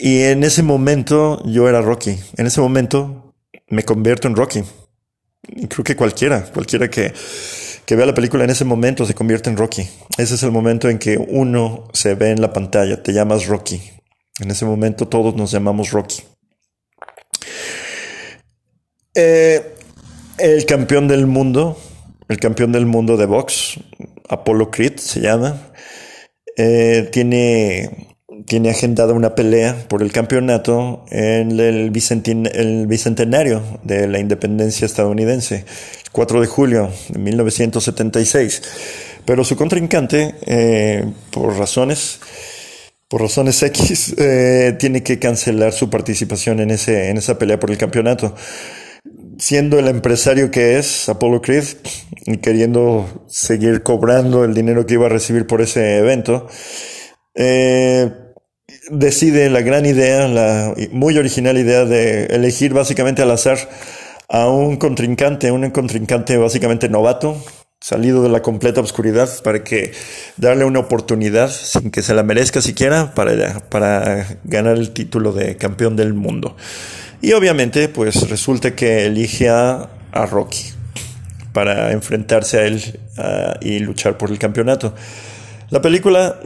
Y 0.00 0.22
en 0.22 0.44
ese 0.44 0.62
momento 0.62 1.42
yo 1.46 1.68
era 1.68 1.80
Rocky. 1.80 2.18
En 2.36 2.46
ese 2.46 2.60
momento 2.60 3.34
me 3.68 3.82
convierto 3.82 4.28
en 4.28 4.36
Rocky. 4.36 4.62
Y 5.48 5.66
creo 5.68 5.84
que 5.84 5.96
cualquiera, 5.96 6.44
cualquiera 6.44 6.88
que, 6.88 7.12
que 7.86 7.96
vea 7.96 8.06
la 8.06 8.14
película 8.14 8.44
en 8.44 8.50
ese 8.50 8.64
momento 8.64 9.06
se 9.06 9.14
convierte 9.14 9.50
en 9.50 9.56
Rocky. 9.56 9.88
Ese 10.18 10.34
es 10.34 10.42
el 10.42 10.52
momento 10.52 10.88
en 10.88 10.98
que 10.98 11.16
uno 11.16 11.88
se 11.92 12.14
ve 12.14 12.30
en 12.30 12.40
la 12.40 12.52
pantalla, 12.52 13.02
te 13.02 13.12
llamas 13.12 13.46
Rocky. 13.46 13.80
En 14.40 14.50
ese 14.50 14.64
momento 14.64 15.08
todos 15.08 15.34
nos 15.34 15.50
llamamos 15.50 15.90
Rocky. 15.90 16.22
Eh, 19.14 19.74
el 20.38 20.64
campeón 20.66 21.08
del 21.08 21.26
mundo, 21.26 21.76
el 22.28 22.38
campeón 22.38 22.72
del 22.72 22.86
mundo 22.86 23.16
de 23.16 23.26
box, 23.26 23.80
Apollo 24.28 24.70
Creed 24.70 24.96
se 24.98 25.20
llama, 25.20 25.72
eh, 26.56 27.08
tiene, 27.12 28.09
tiene 28.46 28.70
agendada 28.70 29.12
una 29.12 29.34
pelea 29.34 29.76
por 29.88 30.02
el 30.02 30.12
campeonato 30.12 31.04
en 31.10 31.58
el, 31.58 31.90
bicentenario 31.90 33.62
de 33.82 34.08
la 34.08 34.18
independencia 34.18 34.86
estadounidense, 34.86 35.64
4 36.12 36.40
de 36.40 36.46
julio 36.46 36.90
de 37.08 37.18
1976. 37.18 38.62
Pero 39.24 39.44
su 39.44 39.56
contrincante, 39.56 40.34
eh, 40.46 41.04
por 41.30 41.56
razones, 41.56 42.20
por 43.08 43.22
razones 43.22 43.62
X, 43.62 44.14
eh, 44.18 44.76
tiene 44.78 45.02
que 45.02 45.18
cancelar 45.18 45.72
su 45.72 45.90
participación 45.90 46.60
en, 46.60 46.70
ese, 46.70 47.10
en 47.10 47.18
esa 47.18 47.38
pelea 47.38 47.60
por 47.60 47.70
el 47.70 47.78
campeonato. 47.78 48.34
Siendo 49.38 49.78
el 49.78 49.88
empresario 49.88 50.50
que 50.50 50.78
es, 50.78 51.08
Apollo 51.08 51.40
Creed, 51.40 51.64
y 52.26 52.36
queriendo 52.38 53.24
seguir 53.26 53.82
cobrando 53.82 54.44
el 54.44 54.52
dinero 54.52 54.84
que 54.84 54.94
iba 54.94 55.06
a 55.06 55.08
recibir 55.08 55.46
por 55.46 55.62
ese 55.62 55.96
evento, 55.96 56.46
eh, 57.34 58.10
decide 58.90 59.50
la 59.50 59.60
gran 59.62 59.86
idea, 59.86 60.28
la 60.28 60.74
muy 60.92 61.16
original 61.18 61.58
idea 61.58 61.84
de 61.84 62.26
elegir 62.26 62.72
básicamente 62.72 63.22
al 63.22 63.30
azar 63.30 63.58
a 64.28 64.48
un 64.48 64.76
contrincante, 64.76 65.50
un 65.50 65.70
contrincante 65.70 66.36
básicamente 66.36 66.88
novato, 66.88 67.36
salido 67.80 68.22
de 68.22 68.28
la 68.28 68.42
completa 68.42 68.80
oscuridad 68.80 69.28
para 69.42 69.64
que 69.64 69.92
darle 70.36 70.64
una 70.64 70.80
oportunidad 70.80 71.50
sin 71.50 71.90
que 71.90 72.02
se 72.02 72.14
la 72.14 72.22
merezca 72.22 72.60
siquiera 72.60 73.14
para, 73.14 73.60
para 73.68 74.38
ganar 74.44 74.76
el 74.76 74.90
título 74.90 75.32
de 75.32 75.56
campeón 75.56 75.96
del 75.96 76.12
mundo. 76.12 76.56
Y 77.22 77.32
obviamente 77.32 77.88
pues 77.88 78.28
resulta 78.28 78.74
que 78.74 79.06
elige 79.06 79.48
a, 79.48 79.88
Rocky 80.12 80.72
para 81.52 81.92
enfrentarse 81.92 82.58
a 82.58 82.66
él 82.66 83.00
y 83.60 83.78
luchar 83.78 84.18
por 84.18 84.30
el 84.30 84.38
campeonato. 84.38 84.94
La 85.70 85.80
película 85.80 86.40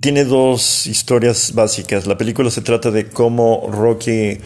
tiene 0.00 0.24
dos 0.24 0.86
historias 0.86 1.52
básicas. 1.54 2.06
La 2.06 2.16
película 2.16 2.50
se 2.50 2.62
trata 2.62 2.90
de 2.90 3.08
cómo 3.08 3.68
Rocky 3.70 4.38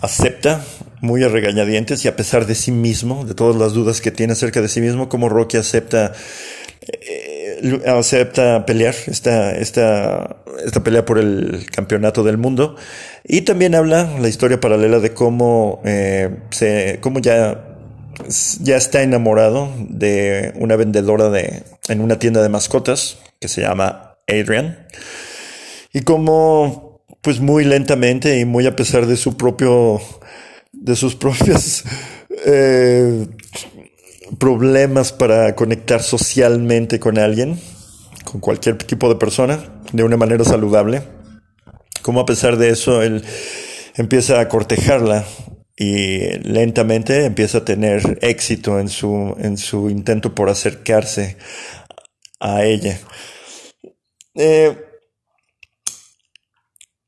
acepta 0.00 0.64
muy 1.00 1.22
a 1.22 1.28
regañadientes 1.28 2.04
y 2.04 2.08
a 2.08 2.16
pesar 2.16 2.46
de 2.46 2.54
sí 2.54 2.72
mismo, 2.72 3.24
de 3.24 3.34
todas 3.34 3.56
las 3.56 3.72
dudas 3.72 4.00
que 4.00 4.10
tiene 4.10 4.32
acerca 4.32 4.60
de 4.60 4.68
sí 4.68 4.80
mismo, 4.80 5.08
cómo 5.08 5.28
Rocky 5.28 5.56
acepta 5.56 6.12
eh, 6.90 7.80
acepta 7.86 8.64
pelear 8.64 8.94
esta, 9.06 9.54
esta, 9.56 10.36
esta 10.64 10.82
pelea 10.82 11.04
por 11.04 11.18
el 11.18 11.66
campeonato 11.70 12.22
del 12.22 12.38
mundo 12.38 12.76
y 13.24 13.42
también 13.42 13.74
habla 13.74 14.18
la 14.18 14.28
historia 14.28 14.60
paralela 14.60 15.00
de 15.00 15.12
cómo 15.12 15.82
eh, 15.84 16.30
se 16.50 16.98
cómo 17.00 17.18
ya 17.18 17.64
ya 18.62 18.76
está 18.76 19.02
enamorado 19.02 19.70
de 19.78 20.52
una 20.56 20.76
vendedora 20.76 21.28
de 21.28 21.62
en 21.88 22.00
una 22.00 22.18
tienda 22.18 22.42
de 22.42 22.48
mascotas 22.48 23.18
que 23.40 23.48
se 23.48 23.60
llama 23.60 24.07
Adrian. 24.28 24.86
Y 25.92 26.02
como, 26.02 27.04
pues 27.22 27.40
muy 27.40 27.64
lentamente 27.64 28.38
y 28.38 28.44
muy 28.44 28.66
a 28.66 28.76
pesar 28.76 29.06
de 29.06 29.16
su 29.16 29.36
propio, 29.36 30.00
de 30.72 30.94
sus 30.96 31.14
propios 31.16 31.84
eh, 32.46 33.26
problemas 34.38 35.12
para 35.12 35.54
conectar 35.54 36.02
socialmente 36.02 37.00
con 37.00 37.18
alguien, 37.18 37.58
con 38.24 38.40
cualquier 38.40 38.76
tipo 38.78 39.08
de 39.08 39.16
persona, 39.16 39.80
de 39.92 40.04
una 40.04 40.16
manera 40.16 40.44
saludable, 40.44 41.02
como 42.02 42.20
a 42.20 42.26
pesar 42.26 42.56
de 42.58 42.70
eso 42.70 43.02
él 43.02 43.24
empieza 43.96 44.40
a 44.40 44.48
cortejarla 44.48 45.24
y 45.76 46.38
lentamente 46.40 47.24
empieza 47.24 47.58
a 47.58 47.64
tener 47.64 48.18
éxito 48.22 48.80
en 48.80 48.88
su, 48.88 49.36
en 49.38 49.56
su 49.56 49.90
intento 49.90 50.34
por 50.34 50.50
acercarse 50.50 51.36
a 52.40 52.64
ella. 52.64 52.98
Eh, 54.40 54.84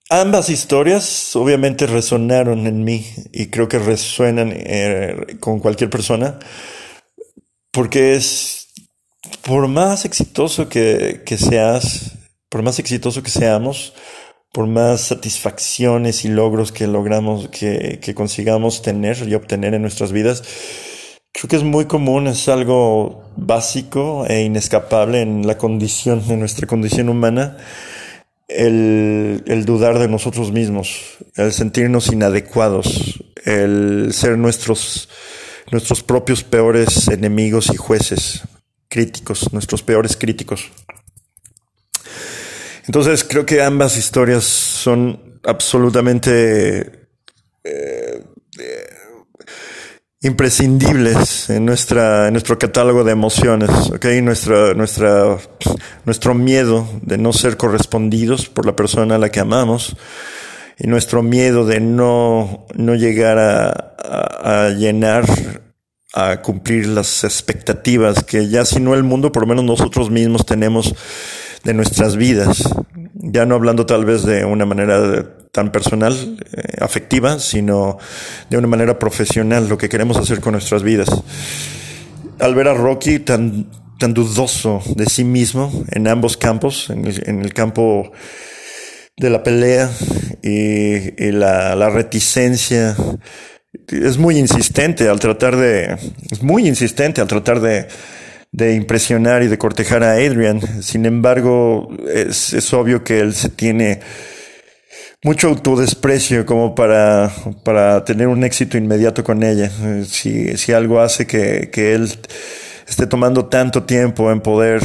ambas 0.09 0.51
historias 0.51 1.37
obviamente 1.37 1.87
resonaron 1.87 2.67
en 2.67 2.83
mí 2.83 3.07
y 3.33 3.47
creo 3.47 3.69
que 3.69 3.79
resuenan 3.79 4.53
eh, 4.53 5.37
con 5.39 5.61
cualquier 5.61 5.91
persona 5.91 6.41
porque 7.71 8.15
es 8.15 8.73
por 9.43 9.69
más 9.69 10.05
exitoso 10.05 10.69
que, 10.69 11.23
seas, 11.39 12.19
por 12.49 12.63
más 12.63 12.81
exitoso 12.81 13.23
que 13.23 13.31
seamos, 13.31 13.95
por 14.53 14.67
más 14.67 15.03
satisfacciones 15.03 16.25
y 16.25 16.29
logros 16.29 16.73
que 16.73 16.89
logramos, 16.89 17.49
que, 17.49 18.01
que 18.03 18.13
consigamos 18.13 18.83
tener 18.83 19.29
y 19.29 19.35
obtener 19.35 19.75
en 19.75 19.83
nuestras 19.83 20.11
vidas, 20.11 20.43
Creo 21.41 21.49
que 21.49 21.57
es 21.57 21.65
muy 21.65 21.87
común, 21.87 22.27
es 22.27 22.51
algo 22.51 23.25
básico 23.35 24.27
e 24.29 24.43
inescapable 24.43 25.23
en 25.23 25.47
la 25.47 25.57
condición, 25.57 26.23
en 26.29 26.39
nuestra 26.39 26.67
condición 26.67 27.09
humana, 27.09 27.57
el, 28.47 29.63
dudar 29.65 29.99
de 29.99 30.07
nosotros 30.07 30.53
mismos, 30.53 31.17
el 31.37 31.51
sentirnos 31.55 32.13
inadecuados, 32.13 33.25
el 33.43 34.11
ser 34.13 34.37
nuestros, 34.37 35.09
nuestros 35.73 36.03
propios 36.03 36.45
peores 36.45 37.09
enemigos 37.09 37.71
y 37.73 37.79
jueces, 37.79 38.43
críticos, 38.91 39.51
nuestros 39.51 39.83
peores 39.83 40.19
críticos. 40.19 40.71
Entonces 42.85 43.25
creo 43.25 43.47
que 43.47 43.63
ambas 43.63 43.97
historias 43.97 44.45
son 44.45 45.41
absolutamente 45.43 47.09
eh, 47.65 48.25
imprescindibles 50.23 51.49
en 51.49 51.65
nuestra 51.65 52.27
en 52.27 52.35
nuestro 52.35 52.59
catálogo 52.59 53.05
de 53.05 53.13
emociones, 53.13 53.71
¿ok? 53.91 54.07
Nuestra, 54.23 54.75
nuestra, 54.75 55.39
nuestro 56.05 56.35
miedo 56.35 56.87
de 57.03 57.17
no 57.17 57.33
ser 57.33 57.57
correspondidos 57.57 58.49
por 58.49 58.67
la 58.67 58.77
persona 58.77 59.15
a 59.15 59.19
la 59.19 59.31
que 59.31 59.41
amamos 59.41 59.97
y 60.79 60.87
nuestro 60.87 61.23
miedo 61.23 61.65
de 61.65 61.81
no, 61.81 62.67
no 62.75 62.95
llegar 62.95 63.39
a, 63.39 63.95
a, 64.43 64.69
llenar, 64.71 65.25
a 66.13 66.43
cumplir 66.43 66.87
las 66.89 67.25
expectativas 67.25 68.23
que 68.25 68.49
ya 68.49 68.65
si 68.65 68.81
no 68.81 68.95
el 68.95 69.03
mundo, 69.03 69.33
por 69.33 69.43
lo 69.43 69.49
menos 69.49 69.65
nosotros 69.65 70.11
mismos 70.11 70.45
tenemos 70.45 70.95
de 71.65 71.75
nuestras 71.75 72.17
vidas. 72.17 72.63
Ya 73.15 73.45
no 73.45 73.55
hablando 73.55 73.85
tal 73.85 74.05
vez 74.07 74.25
de 74.25 74.45
una 74.45 74.65
manera 74.65 75.40
tan 75.53 75.73
personal, 75.73 76.39
eh, 76.53 76.77
afectiva, 76.81 77.39
sino 77.39 77.99
de 78.49 78.57
una 78.57 78.69
manera 78.69 78.99
profesional, 78.99 79.69
lo 79.69 79.79
que 79.79 79.89
queremos 79.89 80.17
hacer 80.17 80.41
con 80.41 80.53
nuestras 80.53 80.83
vidas. 80.83 81.09
Al 82.39 82.55
ver 82.55 82.69
a 82.69 82.75
Rocky 82.75 83.19
tan, 83.19 83.71
tan 83.99 84.15
dudoso 84.15 84.83
de 84.97 85.07
sí 85.07 85.25
mismo 85.25 85.85
en 85.91 86.09
ambos 86.09 86.37
campos, 86.37 86.89
en 86.91 87.05
el, 87.43 87.53
campo 87.53 88.13
de 89.17 89.31
la 89.31 89.43
pelea 89.43 89.91
y, 90.43 91.33
la, 91.33 91.75
la, 91.75 91.91
reticencia, 91.91 92.97
es 93.89 94.17
muy 94.17 94.39
insistente 94.39 95.09
al 95.09 95.21
tratar 95.21 95.57
de, 95.57 95.99
es 96.31 96.43
muy 96.43 96.67
insistente 96.67 97.21
al 97.21 97.27
tratar 97.27 97.61
de, 97.61 97.89
de 98.53 98.75
impresionar 98.75 99.43
y 99.43 99.49
de 99.49 99.59
cortejar 99.59 100.03
a 100.03 100.13
Adrian. 100.13 100.83
Sin 100.83 101.05
embargo, 101.07 101.89
es, 102.13 102.55
es 102.55 102.73
obvio 102.73 103.05
que 103.05 103.21
él 103.21 103.35
se 103.35 103.51
tiene 103.51 104.01
mucho 105.23 105.49
autodesprecio 105.49 106.47
como 106.47 106.75
para, 106.75 107.31
para 107.65 108.05
tener 108.05 108.29
un 108.29 108.43
éxito 108.45 108.79
inmediato 108.79 109.23
con 109.23 109.43
ella. 109.43 109.71
Si, 110.05 110.57
si 110.57 110.73
algo 110.73 111.01
hace 111.01 111.27
que, 111.27 111.71
que 111.71 111.95
él 111.95 112.11
esté 112.89 113.07
tomando 113.07 113.47
tanto 113.47 113.85
tiempo 113.85 114.31
en 114.31 114.41
poder 114.41 114.83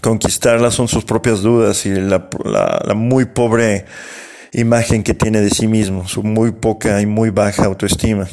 conquistarla 0.00 0.70
son 0.70 0.88
sus 0.88 1.04
propias 1.04 1.42
dudas 1.42 1.84
y 1.86 1.90
la, 1.90 2.28
la, 2.44 2.94
muy 2.94 3.26
pobre 3.26 3.84
imagen 4.52 5.02
que 5.02 5.14
tiene 5.14 5.40
de 5.40 5.50
sí 5.50 5.66
mismo, 5.66 6.08
su 6.08 6.22
muy 6.22 6.52
poca 6.52 7.00
y 7.00 7.06
muy 7.06 7.30
baja 7.30 7.64
autoestima. 7.64 8.28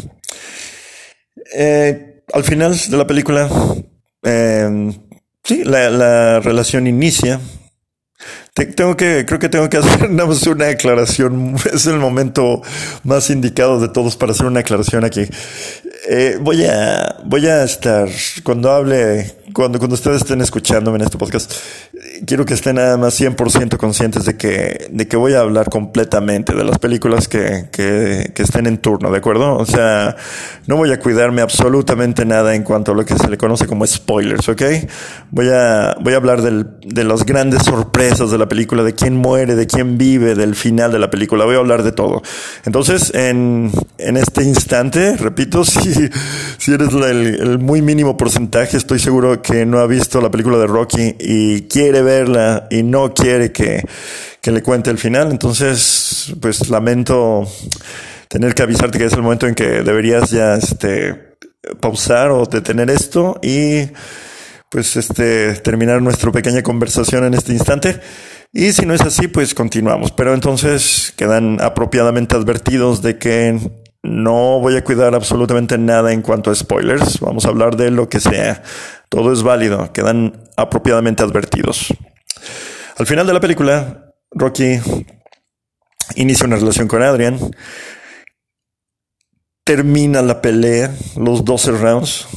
Eh, 1.53 2.24
al 2.34 2.43
final 2.43 2.78
de 2.78 2.97
la 2.97 3.07
película, 3.07 3.49
eh, 4.24 4.91
sí, 5.43 5.63
la 5.63 6.39
relación 6.39 6.88
inicia 6.88 7.39
tengo 8.54 8.97
que, 8.97 9.26
creo 9.26 9.39
que 9.39 9.50
tengo 9.50 9.70
que 9.70 9.78
hacer 10.32 10.54
una 10.54 10.68
aclaración. 10.68 11.56
Es 11.74 11.86
el 11.86 12.00
momento 12.00 12.62
más 13.04 13.30
indicado 13.30 13.80
de 13.80 13.89
todos 13.89 14.16
para 14.18 14.32
hacer 14.32 14.45
una 14.45 14.62
aclaración 14.62 15.06
aquí. 15.06 15.28
Eh, 16.08 16.38
voy 16.41 16.66
a, 16.66 17.18
voy 17.26 17.45
a 17.47 17.64
estar, 17.64 18.10
cuando 18.43 18.72
hable, 18.72 19.36
cuando, 19.54 19.78
cuando 19.78 19.93
ustedes 19.93 20.22
estén 20.22 20.41
escuchándome 20.41 20.97
en 20.97 21.04
este 21.04 21.20
podcast, 21.20 21.54
quiero 22.26 22.45
que 22.45 22.56
estén 22.56 22.78
nada 22.78 22.97
más 22.97 23.20
100% 23.20 23.78
conscientes 23.78 24.26
de 24.26 24.36
que, 24.36 24.88
de 24.89 25.08
que 25.08 25.18
voy 25.18 25.34
a 25.34 25.41
hablar 25.41 25.70
completamente 25.70 26.56
de 26.56 26.64
las 26.64 26.80
películas 26.80 27.28
que, 27.28 27.68
que, 27.72 28.32
estén 28.41 28.66
en 28.66 28.78
turno, 28.80 29.12
¿de 29.12 29.18
acuerdo? 29.18 29.56
O 29.58 29.66
sea, 29.66 30.16
no 30.66 30.78
voy 30.78 30.91
a 30.91 31.00
cuidarme 31.00 31.41
absolutamente 31.41 32.26
nada 32.26 32.56
en 32.56 32.64
cuanto 32.64 32.93
a 32.93 32.95
lo 32.95 33.06
que 33.06 33.16
se 33.16 33.30
le 33.30 33.38
conoce 33.38 33.68
como 33.68 33.86
spoilers, 33.86 34.50
¿ok? 34.50 34.62
Voy 35.30 35.50
a, 35.50 35.95
voy 36.02 36.14
a 36.14 36.18
hablar 36.18 36.41
del, 36.41 36.68
de 36.82 37.04
las 37.04 37.24
grandes 37.24 37.64
sorpresas 37.64 38.32
de 38.32 38.38
la 38.39 38.49
película, 38.49 38.83
de 38.83 38.93
quién 38.93 39.15
muere, 39.15 39.55
de 39.55 39.67
quién 39.67 39.97
vive, 39.97 40.35
del 40.35 40.55
final 40.55 40.91
de 40.91 40.99
la 40.99 41.09
película. 41.09 41.45
Voy 41.45 41.55
a 41.55 41.59
hablar 41.59 41.83
de 41.83 41.91
todo. 41.91 42.21
Entonces, 42.65 43.13
en, 43.13 43.71
en 43.97 44.17
este 44.17 44.43
instante, 44.43 45.15
repito, 45.17 45.63
si, 45.65 45.93
si 46.57 46.73
eres 46.73 46.93
el, 46.93 47.01
el 47.27 47.59
muy 47.59 47.81
mínimo 47.81 48.17
porcentaje, 48.17 48.77
estoy 48.77 48.99
seguro 48.99 49.41
que 49.41 49.65
no 49.65 49.79
ha 49.79 49.87
visto 49.87 50.21
la 50.21 50.31
película 50.31 50.57
de 50.57 50.67
Rocky 50.67 51.15
y 51.19 51.61
quiere 51.63 52.01
ver 52.01 52.09
verla 52.19 52.67
y 52.69 52.83
no 52.83 53.13
quiere 53.13 53.51
que, 53.51 53.83
que 54.41 54.51
le 54.51 54.61
cuente 54.61 54.89
el 54.89 54.97
final. 54.97 55.31
Entonces, 55.31 56.33
pues 56.41 56.69
lamento 56.69 57.47
tener 58.27 58.53
que 58.53 58.63
avisarte 58.63 58.97
que 58.97 59.05
es 59.05 59.13
el 59.13 59.21
momento 59.21 59.47
en 59.47 59.55
que 59.55 59.83
deberías 59.83 60.29
ya 60.31 60.55
este, 60.55 61.35
pausar 61.79 62.31
o 62.31 62.45
detener 62.45 62.89
esto 62.89 63.39
y 63.41 63.89
pues 64.70 64.95
este 64.95 65.53
terminar 65.55 66.01
nuestra 66.01 66.32
pequeña 66.32 66.63
conversación 66.63 67.26
en 67.26 67.34
este 67.34 67.53
instante. 67.53 67.99
Y 68.51 68.72
si 68.72 68.86
no 68.86 68.93
es 68.93 69.01
así, 69.01 69.28
pues 69.28 69.53
continuamos. 69.53 70.11
Pero 70.11 70.34
entonces 70.34 71.13
quedan 71.15 71.61
apropiadamente 71.61 72.36
advertidos 72.36 73.01
de 73.01 73.17
que 73.17 73.59
no 74.01 74.59
voy 74.59 74.78
a 74.78 74.84
cuidar 74.84 75.13
absolutamente 75.13 75.78
nada 75.78 76.13
en 76.13 76.22
cuanto 76.22 76.51
a 76.51 76.55
spoilers. 76.55 77.20
Vamos 77.20 77.45
a 77.45 77.49
hablar 77.49 77.76
de 77.76 77.91
lo 77.91 78.09
que 78.09 78.20
sea. 78.20 78.63
Todo 79.09 79.34
es 79.34 79.43
válido. 79.43 79.91
Quedan 79.91 80.47
apropiadamente 80.55 81.24
advertidos. 81.24 81.93
Al 82.97 83.05
final 83.05 83.28
de 83.28 83.34
la 83.34 83.39
película, 83.39 84.13
Rocky 84.32 84.80
inicia 86.15 86.45
una 86.45 86.57
relación 86.57 86.88
con 86.88 87.03
Adrian. 87.03 87.39
Termina 89.63 90.22
la 90.22 90.41
pelea, 90.41 90.95
los 91.15 91.45
12 91.45 91.72
rounds. 91.72 92.28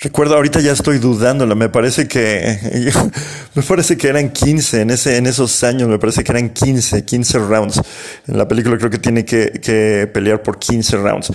Recuerdo, 0.00 0.36
ahorita 0.36 0.60
ya 0.60 0.70
estoy 0.70 0.98
dudándolo, 0.98 1.56
me 1.56 1.68
parece 1.68 2.06
que, 2.06 2.56
me 3.54 3.62
parece 3.62 3.96
que 3.96 4.06
eran 4.06 4.30
15 4.30 4.82
en 4.82 4.90
ese, 4.90 5.16
en 5.16 5.26
esos 5.26 5.64
años, 5.64 5.88
me 5.88 5.98
parece 5.98 6.22
que 6.22 6.30
eran 6.30 6.50
15, 6.50 7.04
15 7.04 7.38
rounds. 7.40 7.82
En 8.28 8.38
la 8.38 8.46
película 8.46 8.78
creo 8.78 8.90
que 8.90 8.98
tiene 8.98 9.24
que, 9.24 9.60
que 9.60 10.08
pelear 10.12 10.40
por 10.44 10.60
15 10.60 10.98
rounds. 10.98 11.32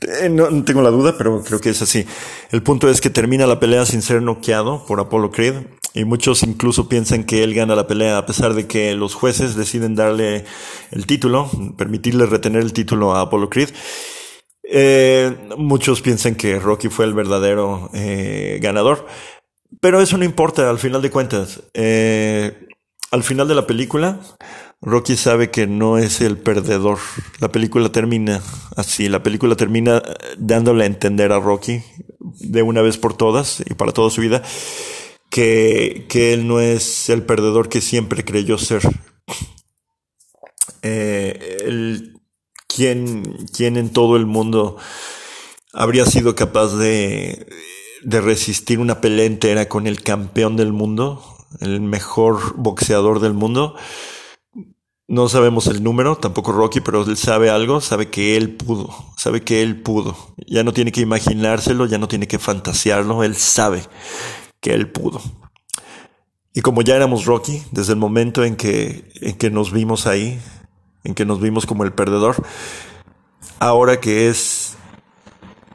Eh, 0.00 0.30
no, 0.30 0.48
no, 0.48 0.64
tengo 0.64 0.80
la 0.80 0.88
duda, 0.88 1.16
pero 1.18 1.42
creo 1.42 1.60
que 1.60 1.68
es 1.68 1.82
así. 1.82 2.06
El 2.50 2.62
punto 2.62 2.88
es 2.88 3.02
que 3.02 3.10
termina 3.10 3.46
la 3.46 3.60
pelea 3.60 3.84
sin 3.84 4.00
ser 4.00 4.22
noqueado 4.22 4.86
por 4.86 5.00
Apollo 5.00 5.30
Creed. 5.30 5.54
Y 5.92 6.04
muchos 6.04 6.42
incluso 6.44 6.88
piensan 6.88 7.24
que 7.24 7.42
él 7.42 7.52
gana 7.54 7.74
la 7.74 7.86
pelea 7.86 8.16
a 8.16 8.24
pesar 8.24 8.54
de 8.54 8.66
que 8.66 8.94
los 8.94 9.14
jueces 9.14 9.54
deciden 9.54 9.94
darle 9.96 10.46
el 10.92 11.06
título, 11.06 11.50
permitirle 11.76 12.24
retener 12.24 12.62
el 12.62 12.72
título 12.72 13.14
a 13.14 13.22
Apollo 13.22 13.50
Creed. 13.50 13.68
Eh, 14.70 15.34
muchos 15.56 16.02
piensan 16.02 16.34
que 16.34 16.58
Rocky 16.58 16.88
fue 16.88 17.06
el 17.06 17.14
verdadero 17.14 17.88
eh, 17.94 18.58
ganador, 18.60 19.06
pero 19.80 20.02
eso 20.02 20.18
no 20.18 20.26
importa 20.26 20.68
al 20.68 20.78
final 20.78 21.00
de 21.00 21.10
cuentas. 21.10 21.62
Eh, 21.72 22.66
al 23.10 23.22
final 23.22 23.48
de 23.48 23.54
la 23.54 23.66
película, 23.66 24.20
Rocky 24.82 25.16
sabe 25.16 25.50
que 25.50 25.66
no 25.66 25.96
es 25.96 26.20
el 26.20 26.36
perdedor. 26.36 26.98
La 27.40 27.50
película 27.50 27.90
termina 27.90 28.42
así, 28.76 29.08
la 29.08 29.22
película 29.22 29.56
termina 29.56 30.02
dándole 30.36 30.84
a 30.84 30.86
entender 30.86 31.32
a 31.32 31.40
Rocky 31.40 31.82
de 32.40 32.62
una 32.62 32.82
vez 32.82 32.98
por 32.98 33.16
todas 33.16 33.62
y 33.64 33.72
para 33.72 33.92
toda 33.92 34.10
su 34.10 34.20
vida 34.20 34.42
que, 35.30 36.04
que 36.10 36.34
él 36.34 36.46
no 36.46 36.60
es 36.60 37.08
el 37.08 37.22
perdedor 37.22 37.70
que 37.70 37.80
siempre 37.80 38.22
creyó 38.22 38.58
ser. 38.58 38.82
¿Quién, 42.78 43.76
en 43.76 43.90
todo 43.90 44.16
el 44.16 44.26
mundo 44.26 44.76
habría 45.72 46.06
sido 46.06 46.34
capaz 46.34 46.76
de, 46.76 47.46
de 48.02 48.20
resistir 48.20 48.78
una 48.78 49.00
pelea 49.00 49.26
entera 49.26 49.68
con 49.68 49.86
el 49.86 50.02
campeón 50.02 50.56
del 50.56 50.72
mundo, 50.72 51.22
el 51.60 51.80
mejor 51.80 52.54
boxeador 52.56 53.20
del 53.20 53.34
mundo? 53.34 53.74
No 55.08 55.28
sabemos 55.28 55.66
el 55.66 55.82
número, 55.82 56.16
tampoco 56.16 56.52
Rocky, 56.52 56.80
pero 56.80 57.02
él 57.02 57.16
sabe 57.16 57.50
algo, 57.50 57.80
sabe 57.80 58.10
que 58.10 58.36
él 58.36 58.56
pudo, 58.56 58.94
sabe 59.16 59.42
que 59.42 59.62
él 59.62 59.80
pudo. 59.80 60.16
Ya 60.46 60.62
no 60.62 60.72
tiene 60.72 60.92
que 60.92 61.00
imaginárselo, 61.00 61.86
ya 61.86 61.98
no 61.98 62.08
tiene 62.08 62.28
que 62.28 62.38
fantasearlo, 62.38 63.24
él 63.24 63.34
sabe 63.34 63.82
que 64.60 64.74
él 64.74 64.90
pudo. 64.90 65.20
Y 66.52 66.60
como 66.60 66.82
ya 66.82 66.94
éramos 66.94 67.24
Rocky, 67.24 67.62
desde 67.72 67.94
el 67.94 67.98
momento 67.98 68.44
en 68.44 68.56
que, 68.56 69.10
en 69.20 69.38
que 69.38 69.50
nos 69.50 69.72
vimos 69.72 70.06
ahí, 70.06 70.38
en 71.08 71.14
que 71.14 71.24
nos 71.24 71.40
vimos 71.40 71.66
como 71.66 71.84
el 71.84 71.92
perdedor, 71.92 72.36
ahora 73.58 73.98
que 73.98 74.28
es 74.28 74.76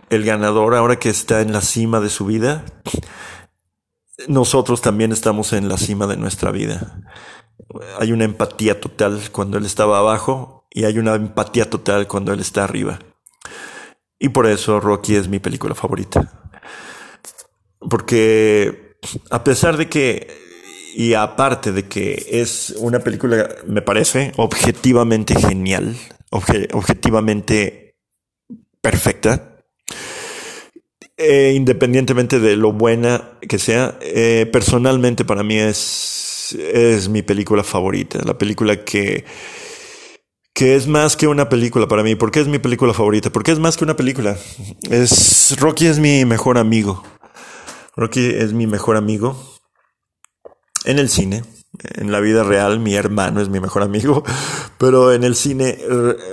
el 0.10 0.24
ganador, 0.24 0.76
ahora 0.76 1.00
que 1.00 1.10
está 1.10 1.42
en 1.42 1.52
la 1.52 1.62
cima 1.62 2.00
de 2.00 2.10
su 2.10 2.26
vida, 2.26 2.64
nosotros 4.28 4.82
también 4.82 5.12
estamos 5.12 5.54
en 5.54 5.68
la 5.68 5.78
cima 5.78 6.06
de 6.06 6.18
nuestra 6.18 6.52
vida. 6.52 7.02
Hay 8.00 8.12
una 8.12 8.26
empatía 8.26 8.80
total 8.80 9.20
cuando 9.32 9.58
él 9.58 9.66
estaba 9.66 9.98
abajo 9.98 10.68
y 10.70 10.86
hay 10.86 11.00
una 11.00 11.16
empatía 11.16 11.70
total 11.70 12.08
cuando 12.08 12.32
él 12.32 12.40
está 12.40 12.64
arriba. 12.64 13.00
Y 14.20 14.30
por 14.30 14.46
eso 14.46 14.80
Rocky 14.80 15.16
es 15.16 15.28
mi 15.28 15.40
película 15.40 15.74
favorita. 15.74 16.44
Porque 17.80 18.98
a 19.32 19.44
pesar 19.44 19.78
de 19.78 19.90
que 19.90 20.43
y 20.94 21.16
aparte 21.16 21.72
de 21.72 21.88
que 21.88 22.28
es 22.30 22.76
una 22.78 23.00
película, 23.00 23.50
me 23.66 23.82
parece, 23.82 24.32
objetivamente 24.38 25.36
genial, 25.36 25.96
objetivamente 26.30 27.96
perfecta, 28.82 29.58
eh, 31.18 31.54
independientemente 31.56 32.40
de 32.40 32.56
lo 32.56 32.74
buena 32.74 33.38
que 33.48 33.58
sea, 33.58 33.98
eh, 34.02 34.48
personalmente 34.52 35.26
para 35.26 35.44
mí 35.44 35.58
es, 35.58 36.56
es 36.60 37.10
mi 37.10 37.24
película 37.24 37.64
favorita, 37.64 38.20
la 38.24 38.38
película 38.38 38.84
que, 38.84 39.26
que 40.54 40.76
es 40.76 40.88
más 40.88 41.18
que 41.18 41.28
una 41.28 41.50
película 41.50 41.88
para 41.88 42.04
mí. 42.04 42.16
¿Por 42.16 42.32
qué 42.32 42.40
es 42.42 42.48
mi 42.48 42.60
película 42.60 42.94
favorita? 42.94 43.32
Porque 43.32 43.52
es 43.52 43.60
más 43.60 43.78
que 43.78 43.84
una 43.84 43.96
película. 43.96 44.38
Es, 44.90 45.56
Rocky 45.60 45.88
es 45.88 46.00
mi 46.00 46.26
mejor 46.26 46.58
amigo. 46.58 47.04
Rocky 47.96 48.26
es 48.26 48.54
mi 48.54 48.68
mejor 48.68 48.98
amigo 48.98 49.53
en 50.86 51.00
el 51.00 51.10
cine. 51.10 51.44
En 51.96 52.12
la 52.12 52.20
vida 52.20 52.44
real, 52.44 52.80
mi 52.80 52.94
hermano 52.94 53.42
es 53.42 53.50
mi 53.50 53.60
mejor 53.60 53.82
amigo, 53.82 54.24
pero 54.78 55.12
en 55.12 55.24
el 55.24 55.36
cine, 55.36 55.80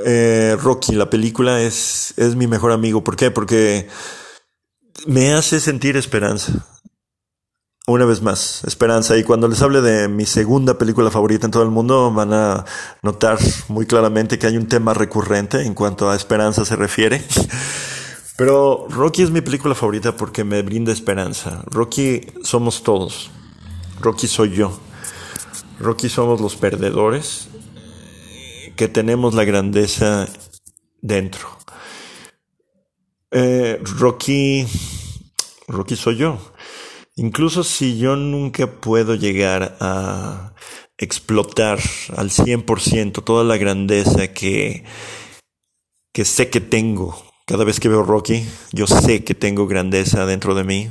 eh, 0.04 0.54
Rocky, 0.60 0.94
la 0.94 1.08
película, 1.08 1.62
es, 1.62 2.12
es 2.18 2.36
mi 2.36 2.46
mejor 2.46 2.72
amigo. 2.72 3.02
¿Por 3.02 3.16
qué? 3.16 3.30
Porque 3.30 3.88
me 5.06 5.32
hace 5.32 5.60
sentir 5.60 5.96
esperanza. 5.96 6.66
Una 7.86 8.04
vez 8.04 8.20
más, 8.22 8.62
esperanza. 8.64 9.16
Y 9.16 9.24
cuando 9.24 9.48
les 9.48 9.62
hable 9.62 9.80
de 9.80 10.08
mi 10.08 10.26
segunda 10.26 10.76
película 10.78 11.10
favorita 11.10 11.46
en 11.46 11.50
todo 11.50 11.62
el 11.62 11.70
mundo, 11.70 12.12
van 12.12 12.32
a 12.32 12.64
notar 13.02 13.38
muy 13.68 13.86
claramente 13.86 14.38
que 14.38 14.46
hay 14.46 14.56
un 14.56 14.68
tema 14.68 14.94
recurrente 14.94 15.62
en 15.62 15.74
cuanto 15.74 16.10
a 16.10 16.14
esperanza 16.14 16.64
se 16.64 16.76
refiere. 16.76 17.24
Pero 18.36 18.86
Rocky 18.88 19.22
es 19.22 19.30
mi 19.30 19.40
película 19.40 19.74
favorita 19.74 20.16
porque 20.16 20.44
me 20.44 20.62
brinda 20.62 20.92
esperanza. 20.92 21.62
Rocky 21.66 22.26
somos 22.42 22.82
todos. 22.82 23.30
Rocky 24.00 24.28
soy 24.28 24.54
yo. 24.54 24.80
Rocky 25.78 26.08
somos 26.08 26.40
los 26.40 26.56
perdedores 26.56 27.48
que 28.76 28.88
tenemos 28.88 29.34
la 29.34 29.44
grandeza 29.44 30.26
dentro. 31.02 31.48
Eh, 33.30 33.78
Rocky, 33.98 34.66
Rocky 35.68 35.96
soy 35.96 36.16
yo. 36.16 36.38
Incluso 37.16 37.62
si 37.62 37.98
yo 37.98 38.16
nunca 38.16 38.80
puedo 38.80 39.16
llegar 39.16 39.76
a 39.80 40.54
explotar 40.96 41.78
al 42.16 42.30
100% 42.30 43.22
toda 43.22 43.44
la 43.44 43.58
grandeza 43.58 44.28
que, 44.28 44.84
que 46.14 46.24
sé 46.24 46.48
que 46.48 46.60
tengo. 46.62 47.22
Cada 47.44 47.64
vez 47.64 47.80
que 47.80 47.88
veo 47.88 48.02
Rocky, 48.02 48.46
yo 48.72 48.86
sé 48.86 49.24
que 49.24 49.34
tengo 49.34 49.66
grandeza 49.66 50.24
dentro 50.24 50.54
de 50.54 50.64
mí, 50.64 50.90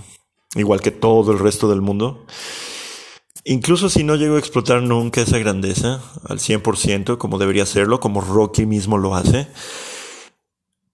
igual 0.55 0.81
que 0.81 0.91
todo 0.91 1.31
el 1.31 1.39
resto 1.39 1.69
del 1.69 1.81
mundo. 1.81 2.27
Incluso 3.45 3.89
si 3.89 4.03
no 4.03 4.15
llego 4.15 4.35
a 4.35 4.39
explotar 4.39 4.81
nunca 4.81 5.21
esa 5.21 5.37
grandeza 5.37 6.01
al 6.27 6.39
100% 6.39 7.17
como 7.17 7.37
debería 7.37 7.65
serlo, 7.65 7.99
como 7.99 8.21
Rocky 8.21 8.65
mismo 8.65 8.97
lo 8.97 9.15
hace, 9.15 9.47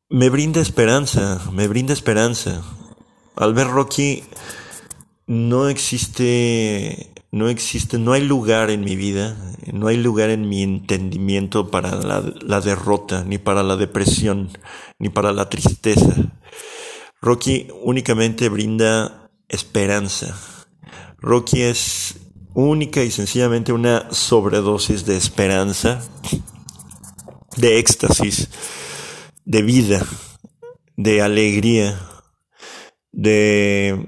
me 0.09 0.29
brinda 0.29 0.61
esperanza, 0.61 1.41
me 1.51 1.67
brinda 1.67 1.93
esperanza. 1.93 2.63
Al 3.35 3.53
ver 3.53 3.67
Rocky, 3.67 4.23
no 5.27 5.67
existe, 5.67 7.11
no 7.31 7.49
existe, 7.49 7.97
no 7.97 8.13
hay 8.13 8.21
lugar 8.21 8.69
en 8.69 8.81
mi 8.81 8.95
vida, 8.95 9.35
no 9.73 9.87
hay 9.87 9.97
lugar 9.97 10.29
en 10.29 10.47
mi 10.47 10.61
entendimiento 10.61 11.71
para 11.71 11.95
la 11.95 12.61
derrota, 12.61 13.23
ni 13.25 13.39
para 13.39 13.63
la 13.63 13.75
depresión, 13.75 14.49
ni 14.99 15.09
para 15.09 15.33
la 15.33 15.49
tristeza. 15.49 16.13
Rocky 17.21 17.67
únicamente 17.81 18.49
brinda 18.49 19.31
esperanza. 19.49 20.37
Rocky 21.17 21.63
es 21.63 22.24
única 22.55 23.03
y 23.03 23.11
sencillamente 23.11 23.73
una 23.73 24.11
sobredosis 24.11 25.05
de 25.05 25.17
esperanza, 25.17 26.01
de 27.57 27.77
éxtasis, 27.79 28.49
de 29.43 29.61
vida, 29.61 30.05
de 30.95 31.21
alegría, 31.21 31.99
de, 33.11 34.07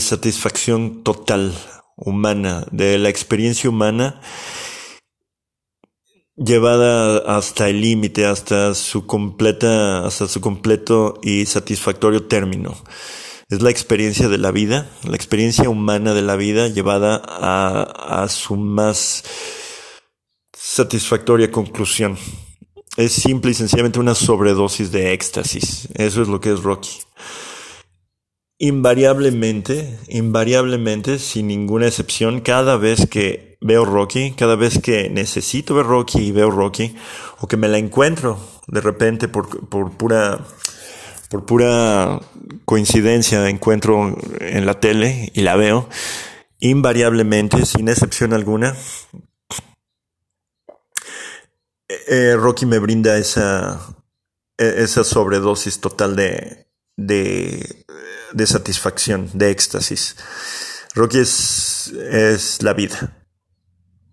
satisfacción 0.00 1.02
total, 1.02 1.52
humana, 1.96 2.66
de 2.70 2.98
la 2.98 3.08
experiencia 3.08 3.68
humana 3.68 4.20
llevada 6.36 7.18
hasta 7.36 7.68
el 7.70 7.80
límite, 7.80 8.26
hasta 8.26 8.74
su 8.74 9.06
completa, 9.06 10.06
hasta 10.06 10.28
su 10.28 10.40
completo 10.40 11.18
y 11.22 11.46
satisfactorio 11.46 12.26
término. 12.26 12.76
Es 13.48 13.62
la 13.62 13.70
experiencia 13.70 14.28
de 14.28 14.38
la 14.38 14.50
vida, 14.50 14.90
la 15.04 15.14
experiencia 15.14 15.68
humana 15.68 16.14
de 16.14 16.22
la 16.22 16.36
vida 16.36 16.68
llevada 16.68 17.22
a, 17.24 18.26
su 18.28 18.56
más 18.56 19.22
satisfactoria 20.52 21.50
conclusión. 21.52 22.18
Es 22.96 23.12
simple 23.12 23.52
y 23.52 23.54
sencillamente 23.54 24.00
una 24.00 24.14
sobredosis 24.14 24.90
de 24.90 25.12
éxtasis. 25.12 25.88
Eso 25.94 26.22
es 26.22 26.28
lo 26.28 26.40
que 26.40 26.52
es 26.52 26.62
Rocky. 26.62 26.98
Invariablemente, 28.58 29.98
invariablemente, 30.08 31.18
sin 31.18 31.46
ninguna 31.46 31.86
excepción, 31.86 32.40
cada 32.40 32.76
vez 32.78 33.06
que 33.06 33.58
veo 33.60 33.84
Rocky, 33.84 34.32
cada 34.32 34.56
vez 34.56 34.78
que 34.78 35.10
necesito 35.10 35.74
ver 35.74 35.86
Rocky 35.86 36.18
y 36.20 36.32
veo 36.32 36.50
Rocky, 36.50 36.96
o 37.40 37.46
que 37.46 37.58
me 37.58 37.68
la 37.68 37.78
encuentro 37.78 38.40
de 38.66 38.80
repente 38.80 39.28
por, 39.28 39.68
por 39.68 39.92
pura 39.92 40.44
por 41.28 41.46
pura 41.46 42.20
coincidencia 42.64 43.48
encuentro 43.48 44.16
en 44.40 44.66
la 44.66 44.80
tele 44.80 45.30
y 45.34 45.42
la 45.42 45.56
veo, 45.56 45.88
invariablemente, 46.60 47.64
sin 47.66 47.88
excepción 47.88 48.32
alguna, 48.32 48.74
eh, 51.88 52.34
Rocky 52.36 52.66
me 52.66 52.78
brinda 52.78 53.16
esa, 53.16 53.80
e, 54.58 54.82
esa 54.82 55.04
sobredosis 55.04 55.80
total 55.80 56.16
de, 56.16 56.66
de, 56.96 57.84
de 58.32 58.46
satisfacción, 58.46 59.30
de 59.34 59.50
éxtasis. 59.50 60.16
Rocky 60.94 61.18
es, 61.18 61.88
es 61.88 62.62
la 62.62 62.72
vida. 62.72 63.16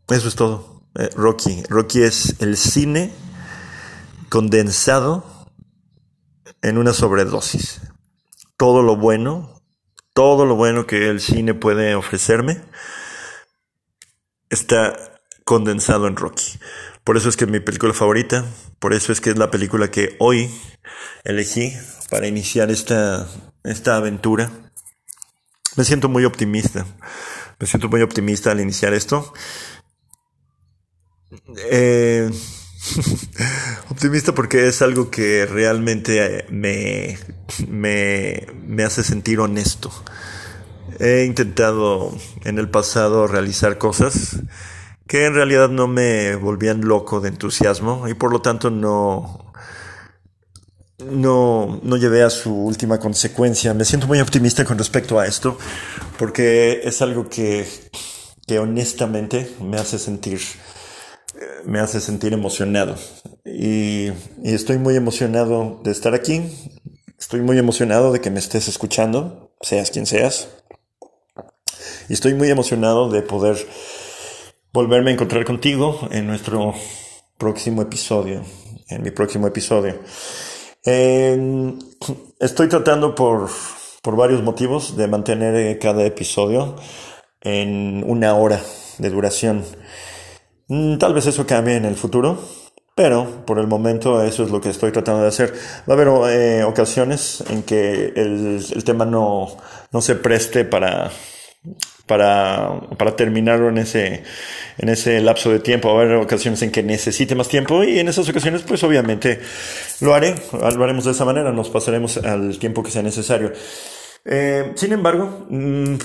Eso 0.10 0.28
es 0.28 0.36
todo. 0.36 0.84
Eh, 0.96 1.10
Rocky. 1.16 1.64
Rocky 1.70 2.04
es 2.04 2.36
el 2.40 2.58
cine 2.58 3.14
condensado 4.30 5.33
en 6.64 6.78
una 6.80 6.94
sobredosis. 6.94 7.82
Todo 8.58 8.82
lo 8.82 8.96
bueno, 8.96 9.62
todo 10.14 10.46
lo 10.46 10.56
bueno 10.56 10.88
que 10.88 11.10
el 11.10 11.20
cine 11.20 11.54
puede 11.54 11.94
ofrecerme 11.94 12.62
está 14.50 15.20
condensado 15.44 16.08
en 16.08 16.16
Rocky. 16.16 16.60
Por 17.04 17.18
eso 17.18 17.28
es 17.28 17.36
que 17.36 17.44
es 17.44 17.52
mi 17.52 17.60
película 17.60 17.94
favorita, 17.94 18.46
por 18.80 18.94
eso 18.94 19.12
es 19.12 19.20
que 19.20 19.30
es 19.30 19.38
la 19.38 19.52
película 19.52 19.92
que 19.92 20.16
hoy 20.20 20.50
elegí 21.26 21.74
para 22.10 22.28
iniciar 22.28 22.72
esta, 22.72 23.28
esta 23.64 23.98
aventura. 23.98 24.50
Me 25.76 25.84
siento 25.84 26.08
muy 26.08 26.24
optimista, 26.24 26.86
me 27.60 27.68
siento 27.68 27.90
muy 27.90 28.02
optimista 28.02 28.52
al 28.52 28.62
iniciar 28.62 28.94
esto. 28.94 29.34
Eh, 31.70 32.30
optimista 33.90 34.34
porque 34.34 34.68
es 34.68 34.82
algo 34.82 35.10
que 35.10 35.46
realmente 35.46 36.46
me, 36.50 37.18
me, 37.68 38.48
me 38.66 38.84
hace 38.84 39.04
sentir 39.04 39.40
honesto. 39.40 39.92
He 41.00 41.26
intentado 41.26 42.16
en 42.44 42.60
el 42.60 42.70
pasado 42.70 43.28
realizar 43.28 43.78
cosas 43.78 44.38
que 45.08 45.26
en 45.26 45.34
realidad 45.34 45.70
no 45.70 45.88
me 45.88 46.36
volvían 46.36 46.82
loco 46.82 47.20
de 47.20 47.30
entusiasmo 47.30 48.08
y 48.08 48.14
por 48.14 48.32
lo 48.32 48.42
tanto 48.42 48.70
no, 48.70 49.52
no, 51.00 51.80
no 51.84 51.98
llevé 51.98 52.24
a 52.24 52.30
su 52.30 52.54
última 52.54 53.00
consecuencia. 53.00 53.74
Me 53.74 53.86
siento 53.86 54.08
muy 54.08 54.20
optimista 54.20 54.66
con 54.66 54.78
respecto 54.78 55.20
a 55.20 55.26
esto 55.26 55.58
porque 56.18 56.82
es 56.84 57.02
algo 57.02 57.28
que, 57.30 57.68
que 58.46 58.60
honestamente 58.60 59.56
me 59.62 59.78
hace 59.78 60.00
sentir 60.00 60.40
me 61.66 61.80
hace 61.80 62.00
sentir 62.00 62.34
emocionado 62.34 62.96
y, 63.46 64.08
y 64.44 64.54
estoy 64.54 64.78
muy 64.78 64.96
emocionado 64.96 65.80
de 65.84 65.92
estar 65.92 66.14
aquí 66.14 66.42
estoy 67.18 67.42
muy 67.42 67.58
emocionado 67.58 68.12
de 68.12 68.22
que 68.22 68.32
me 68.32 68.40
estés 68.40 68.68
escuchando 68.68 69.52
seas 69.62 69.92
quien 69.92 70.06
seas 70.06 70.50
y 72.10 72.14
estoy 72.14 72.34
muy 72.34 72.50
emocionado 72.50 73.10
de 73.10 73.22
poder 73.22 73.58
volverme 74.74 75.12
a 75.12 75.14
encontrar 75.14 75.46
contigo 75.46 76.08
en 76.12 76.28
nuestro 76.28 76.74
próximo 77.38 77.82
episodio, 77.82 78.42
en 78.90 79.04
mi 79.04 79.12
próximo 79.12 79.48
episodio. 79.48 80.00
estoy 82.40 82.68
tratando 82.70 83.16
por, 83.16 83.50
por 84.02 84.16
varios 84.16 84.42
motivos 84.44 84.98
de 84.98 85.08
mantener 85.08 85.78
cada 85.80 86.04
episodio 86.06 86.76
en 87.42 88.04
una 88.08 88.36
hora 88.36 88.62
de 88.98 89.10
duración. 89.10 89.64
Mm, 90.74 90.98
tal 90.98 91.14
vez 91.14 91.28
eso 91.28 91.46
cambie 91.46 91.76
en 91.76 91.86
el 91.86 91.96
futuro, 91.96 92.40
pero 92.96 93.46
por 93.46 93.60
el 93.60 93.68
momento 93.68 94.24
eso 94.24 94.44
es 94.44 94.50
lo 94.50 94.60
que 94.60 94.70
estoy 94.70 94.92
tratando 94.92 95.22
de 95.22 95.28
hacer. 95.28 95.54
Va 95.88 95.94
a 95.94 95.98
haber 95.98 96.08
eh, 96.32 96.64
ocasiones 96.64 97.44
en 97.50 97.62
que 97.62 98.12
el, 98.16 98.66
el 98.74 98.84
tema 98.84 99.06
no, 99.06 99.56
no 99.92 100.02
se 100.02 100.16
preste 100.16 100.66
para 100.66 101.12
para, 102.08 102.82
para 102.98 103.16
terminarlo 103.16 103.70
en 103.70 103.78
ese, 103.78 104.24
en 104.78 104.90
ese 104.90 105.22
lapso 105.22 105.52
de 105.52 105.60
tiempo. 105.60 105.94
Va 105.94 106.02
a 106.02 106.04
haber 106.06 106.16
ocasiones 106.18 106.62
en 106.64 106.72
que 106.72 106.84
necesite 106.84 107.36
más 107.36 107.48
tiempo 107.48 107.84
y 107.84 108.00
en 108.00 108.08
esas 108.08 108.28
ocasiones 108.28 108.64
pues 108.64 108.84
obviamente 108.84 109.40
lo 110.02 110.14
haré, 110.14 110.36
lo 110.52 110.84
haremos 110.84 111.06
de 111.06 111.12
esa 111.12 111.26
manera, 111.26 111.52
nos 111.52 111.70
pasaremos 111.70 112.18
al 112.18 112.58
tiempo 112.60 112.84
que 112.84 112.92
sea 112.92 113.04
necesario. 113.04 113.54
Eh, 114.26 114.72
sin 114.76 114.94
embargo, 114.94 115.46
mm, 115.50 115.96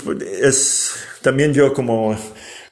es 0.43 0.93
también 1.21 1.53
yo 1.53 1.73
como, 1.73 2.15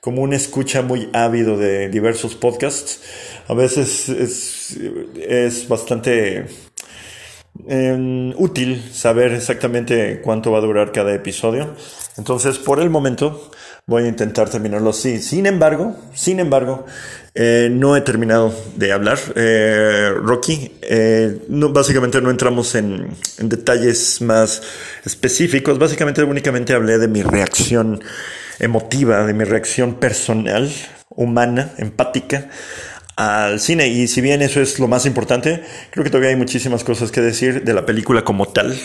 como 0.08 0.22
un 0.22 0.32
escucha 0.32 0.82
muy 0.84 1.10
ávido 1.12 1.58
de 1.58 1.90
diversos 1.90 2.34
podcasts, 2.34 3.02
a 3.50 3.54
veces 3.54 4.08
es, 4.08 5.68
bastante 5.68 6.46
eh, 7.68 8.34
útil 8.38 8.82
saber 8.94 9.34
exactamente 9.34 10.22
cuánto 10.24 10.54
va 10.54 10.60
a 10.60 10.62
durar 10.62 10.94
cada 10.94 11.14
episodio. 11.14 11.76
Entonces, 12.16 12.58
por 12.58 12.80
el 12.80 12.90
momento, 12.90 13.52
voy 13.86 14.04
a 14.04 14.08
intentar 14.08 14.50
terminarlo 14.50 14.92
así. 14.92 15.20
Sin 15.20 15.46
embargo, 15.46 15.98
sin 16.14 16.40
embargo, 16.40 16.86
eh, 17.36 17.68
no 17.70 17.98
he 17.98 18.00
terminado 18.00 18.56
de 18.78 18.94
hablar. 18.94 19.20
Eh, 19.36 20.14
Rocky, 20.24 20.72
eh, 20.84 21.38
básicamente 21.50 22.22
no 22.22 22.30
entramos 22.30 22.76
en, 22.76 23.10
en, 23.40 23.50
detalles 23.50 24.22
más 24.22 24.62
específicos. 25.04 25.78
Básicamente 25.78 26.24
únicamente 26.24 26.74
hablé 26.74 26.98
de 26.98 27.10
mi 27.10 27.24
reacción 27.24 28.02
emotiva, 28.60 29.26
de 29.26 29.34
mi 29.34 29.44
reacción 29.44 29.96
personal, 29.96 30.72
humana, 31.10 31.72
empática 31.78 32.50
al 33.16 33.60
cine. 33.60 33.88
Y 33.88 34.08
si 34.08 34.22
bien 34.22 34.42
eso 34.42 34.62
es 34.62 34.80
lo 34.80 34.88
más 34.88 35.06
importante, 35.06 35.64
creo 35.92 36.04
que 36.04 36.10
todavía 36.10 36.30
hay 36.30 36.36
muchísimas 36.36 36.84
cosas 36.84 37.12
que 37.12 37.22
decir 37.22 37.64
de 37.64 37.74
la 37.74 37.86
película 37.86 38.24
como 38.24 38.48
tal, 38.48 38.78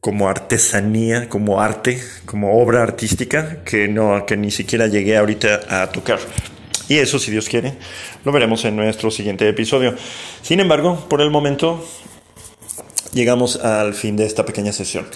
como 0.00 0.28
artesanía, 0.28 1.28
como 1.28 1.60
arte, 1.60 2.02
como 2.26 2.60
obra 2.60 2.82
artística, 2.82 3.62
que 3.64 3.88
no, 3.88 4.26
que 4.26 4.36
ni 4.36 4.50
siquiera 4.50 4.86
llegué 4.86 5.16
ahorita 5.16 5.82
a 5.82 5.90
tocar. 5.90 6.18
Y 6.88 6.98
eso, 6.98 7.18
si 7.18 7.30
Dios 7.30 7.48
quiere, 7.48 7.74
lo 8.24 8.32
veremos 8.32 8.64
en 8.64 8.76
nuestro 8.76 9.10
siguiente 9.10 9.48
episodio. 9.48 9.94
Sin 10.42 10.58
embargo, 10.60 11.06
por 11.08 11.20
el 11.20 11.30
momento, 11.30 11.84
llegamos 13.12 13.56
al 13.56 13.94
fin 13.94 14.16
de 14.16 14.26
esta 14.26 14.44
pequeña 14.44 14.72
sesión. 14.72 15.06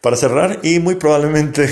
Para 0.00 0.16
cerrar, 0.16 0.60
y 0.62 0.80
muy 0.80 0.96
probablemente 0.96 1.70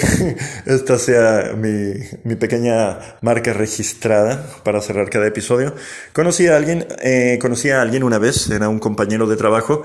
esta 0.66 0.98
sea 0.98 1.52
mi, 1.56 1.94
mi 2.24 2.36
pequeña 2.36 2.98
marca 3.20 3.52
registrada 3.52 4.46
para 4.64 4.80
cerrar 4.80 5.10
cada 5.10 5.26
episodio, 5.26 5.74
conocí 6.12 6.46
a 6.46 6.56
alguien, 6.56 6.86
eh, 7.02 7.38
conocí 7.40 7.70
a 7.70 7.82
alguien 7.82 8.04
una 8.04 8.18
vez, 8.18 8.48
era 8.50 8.68
un 8.68 8.78
compañero 8.78 9.26
de 9.26 9.36
trabajo, 9.36 9.82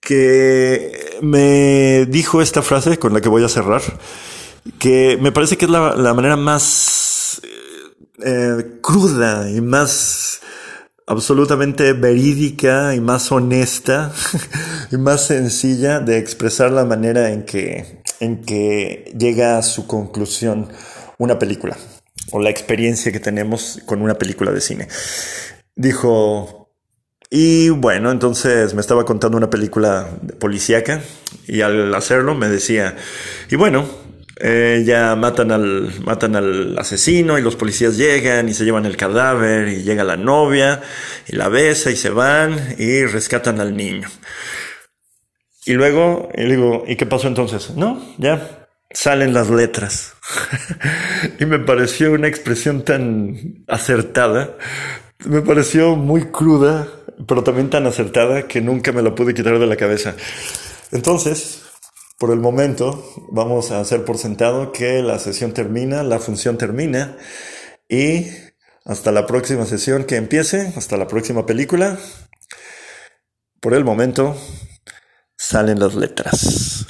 que 0.00 1.18
me 1.22 2.06
dijo 2.06 2.40
esta 2.42 2.62
frase 2.62 2.98
con 2.98 3.12
la 3.12 3.20
que 3.20 3.28
voy 3.28 3.44
a 3.44 3.48
cerrar, 3.48 3.82
que 4.78 5.18
me 5.20 5.32
parece 5.32 5.56
que 5.56 5.64
es 5.64 5.70
la, 5.70 5.96
la 5.96 6.14
manera 6.14 6.36
más 6.36 7.40
eh, 8.24 8.78
cruda 8.80 9.50
y 9.50 9.60
más 9.60 10.40
absolutamente 11.06 11.92
verídica 11.92 12.94
y 12.94 13.00
más 13.00 13.30
honesta 13.30 14.12
y 14.90 14.96
más 14.96 15.26
sencilla 15.26 16.00
de 16.00 16.18
expresar 16.18 16.72
la 16.72 16.84
manera 16.84 17.30
en 17.30 17.44
que, 17.44 18.02
en 18.20 18.42
que 18.42 19.12
llega 19.16 19.58
a 19.58 19.62
su 19.62 19.86
conclusión 19.86 20.68
una 21.18 21.38
película 21.38 21.76
o 22.32 22.40
la 22.40 22.50
experiencia 22.50 23.12
que 23.12 23.20
tenemos 23.20 23.80
con 23.86 24.02
una 24.02 24.14
película 24.14 24.50
de 24.50 24.60
cine. 24.60 24.88
Dijo, 25.76 26.72
y 27.30 27.68
bueno, 27.70 28.10
entonces 28.10 28.74
me 28.74 28.80
estaba 28.80 29.04
contando 29.04 29.36
una 29.36 29.50
película 29.50 30.08
policíaca 30.38 31.02
y 31.46 31.60
al 31.60 31.94
hacerlo 31.94 32.34
me 32.34 32.48
decía, 32.48 32.96
y 33.50 33.56
bueno, 33.56 33.86
eh, 34.38 34.82
ya 34.84 35.16
matan 35.16 35.50
al, 35.50 35.92
matan 36.04 36.36
al 36.36 36.78
asesino 36.78 37.38
y 37.38 37.42
los 37.42 37.56
policías 37.56 37.96
llegan 37.96 38.48
y 38.48 38.54
se 38.54 38.64
llevan 38.64 38.84
el 38.84 38.96
cadáver 38.96 39.68
y 39.68 39.82
llega 39.82 40.04
la 40.04 40.18
novia 40.18 40.82
y 41.26 41.36
la 41.36 41.48
besa 41.48 41.90
y 41.90 41.96
se 41.96 42.10
van 42.10 42.74
y 42.78 43.04
rescatan 43.04 43.60
al 43.60 43.76
niño. 43.76 44.08
Y 45.64 45.72
luego, 45.72 46.28
y 46.34 46.44
digo, 46.44 46.84
¿y 46.86 46.96
qué 46.96 47.06
pasó 47.06 47.28
entonces? 47.28 47.70
No, 47.70 48.00
ya 48.18 48.68
salen 48.90 49.32
las 49.32 49.50
letras. 49.50 50.14
y 51.40 51.46
me 51.46 51.58
pareció 51.58 52.12
una 52.12 52.28
expresión 52.28 52.82
tan 52.82 53.64
acertada, 53.66 54.56
me 55.24 55.40
pareció 55.40 55.96
muy 55.96 56.26
cruda, 56.26 56.88
pero 57.26 57.42
también 57.42 57.70
tan 57.70 57.86
acertada 57.86 58.46
que 58.46 58.60
nunca 58.60 58.92
me 58.92 59.02
la 59.02 59.14
pude 59.14 59.34
quitar 59.34 59.58
de 59.58 59.66
la 59.66 59.76
cabeza. 59.76 60.14
Entonces, 60.92 61.65
por 62.18 62.30
el 62.30 62.40
momento 62.40 63.04
vamos 63.30 63.70
a 63.70 63.80
hacer 63.80 64.04
por 64.04 64.18
sentado 64.18 64.72
que 64.72 65.02
la 65.02 65.18
sesión 65.18 65.52
termina, 65.52 66.02
la 66.02 66.18
función 66.18 66.56
termina 66.56 67.16
y 67.88 68.26
hasta 68.84 69.12
la 69.12 69.26
próxima 69.26 69.66
sesión 69.66 70.04
que 70.04 70.16
empiece, 70.16 70.72
hasta 70.76 70.96
la 70.96 71.08
próxima 71.08 71.44
película. 71.44 71.98
Por 73.60 73.74
el 73.74 73.84
momento 73.84 74.36
salen 75.36 75.78
las 75.78 75.94
letras. 75.94 76.86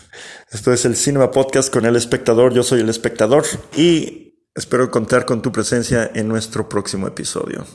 Esto 0.52 0.72
es 0.72 0.84
el 0.84 0.94
Cinema 0.94 1.30
Podcast 1.30 1.72
con 1.72 1.86
el 1.86 1.96
espectador. 1.96 2.54
Yo 2.54 2.62
soy 2.62 2.80
el 2.80 2.88
espectador 2.88 3.44
y 3.76 4.46
espero 4.54 4.90
contar 4.90 5.26
con 5.26 5.42
tu 5.42 5.50
presencia 5.52 6.10
en 6.14 6.28
nuestro 6.28 6.68
próximo 6.68 7.08
episodio. 7.08 7.66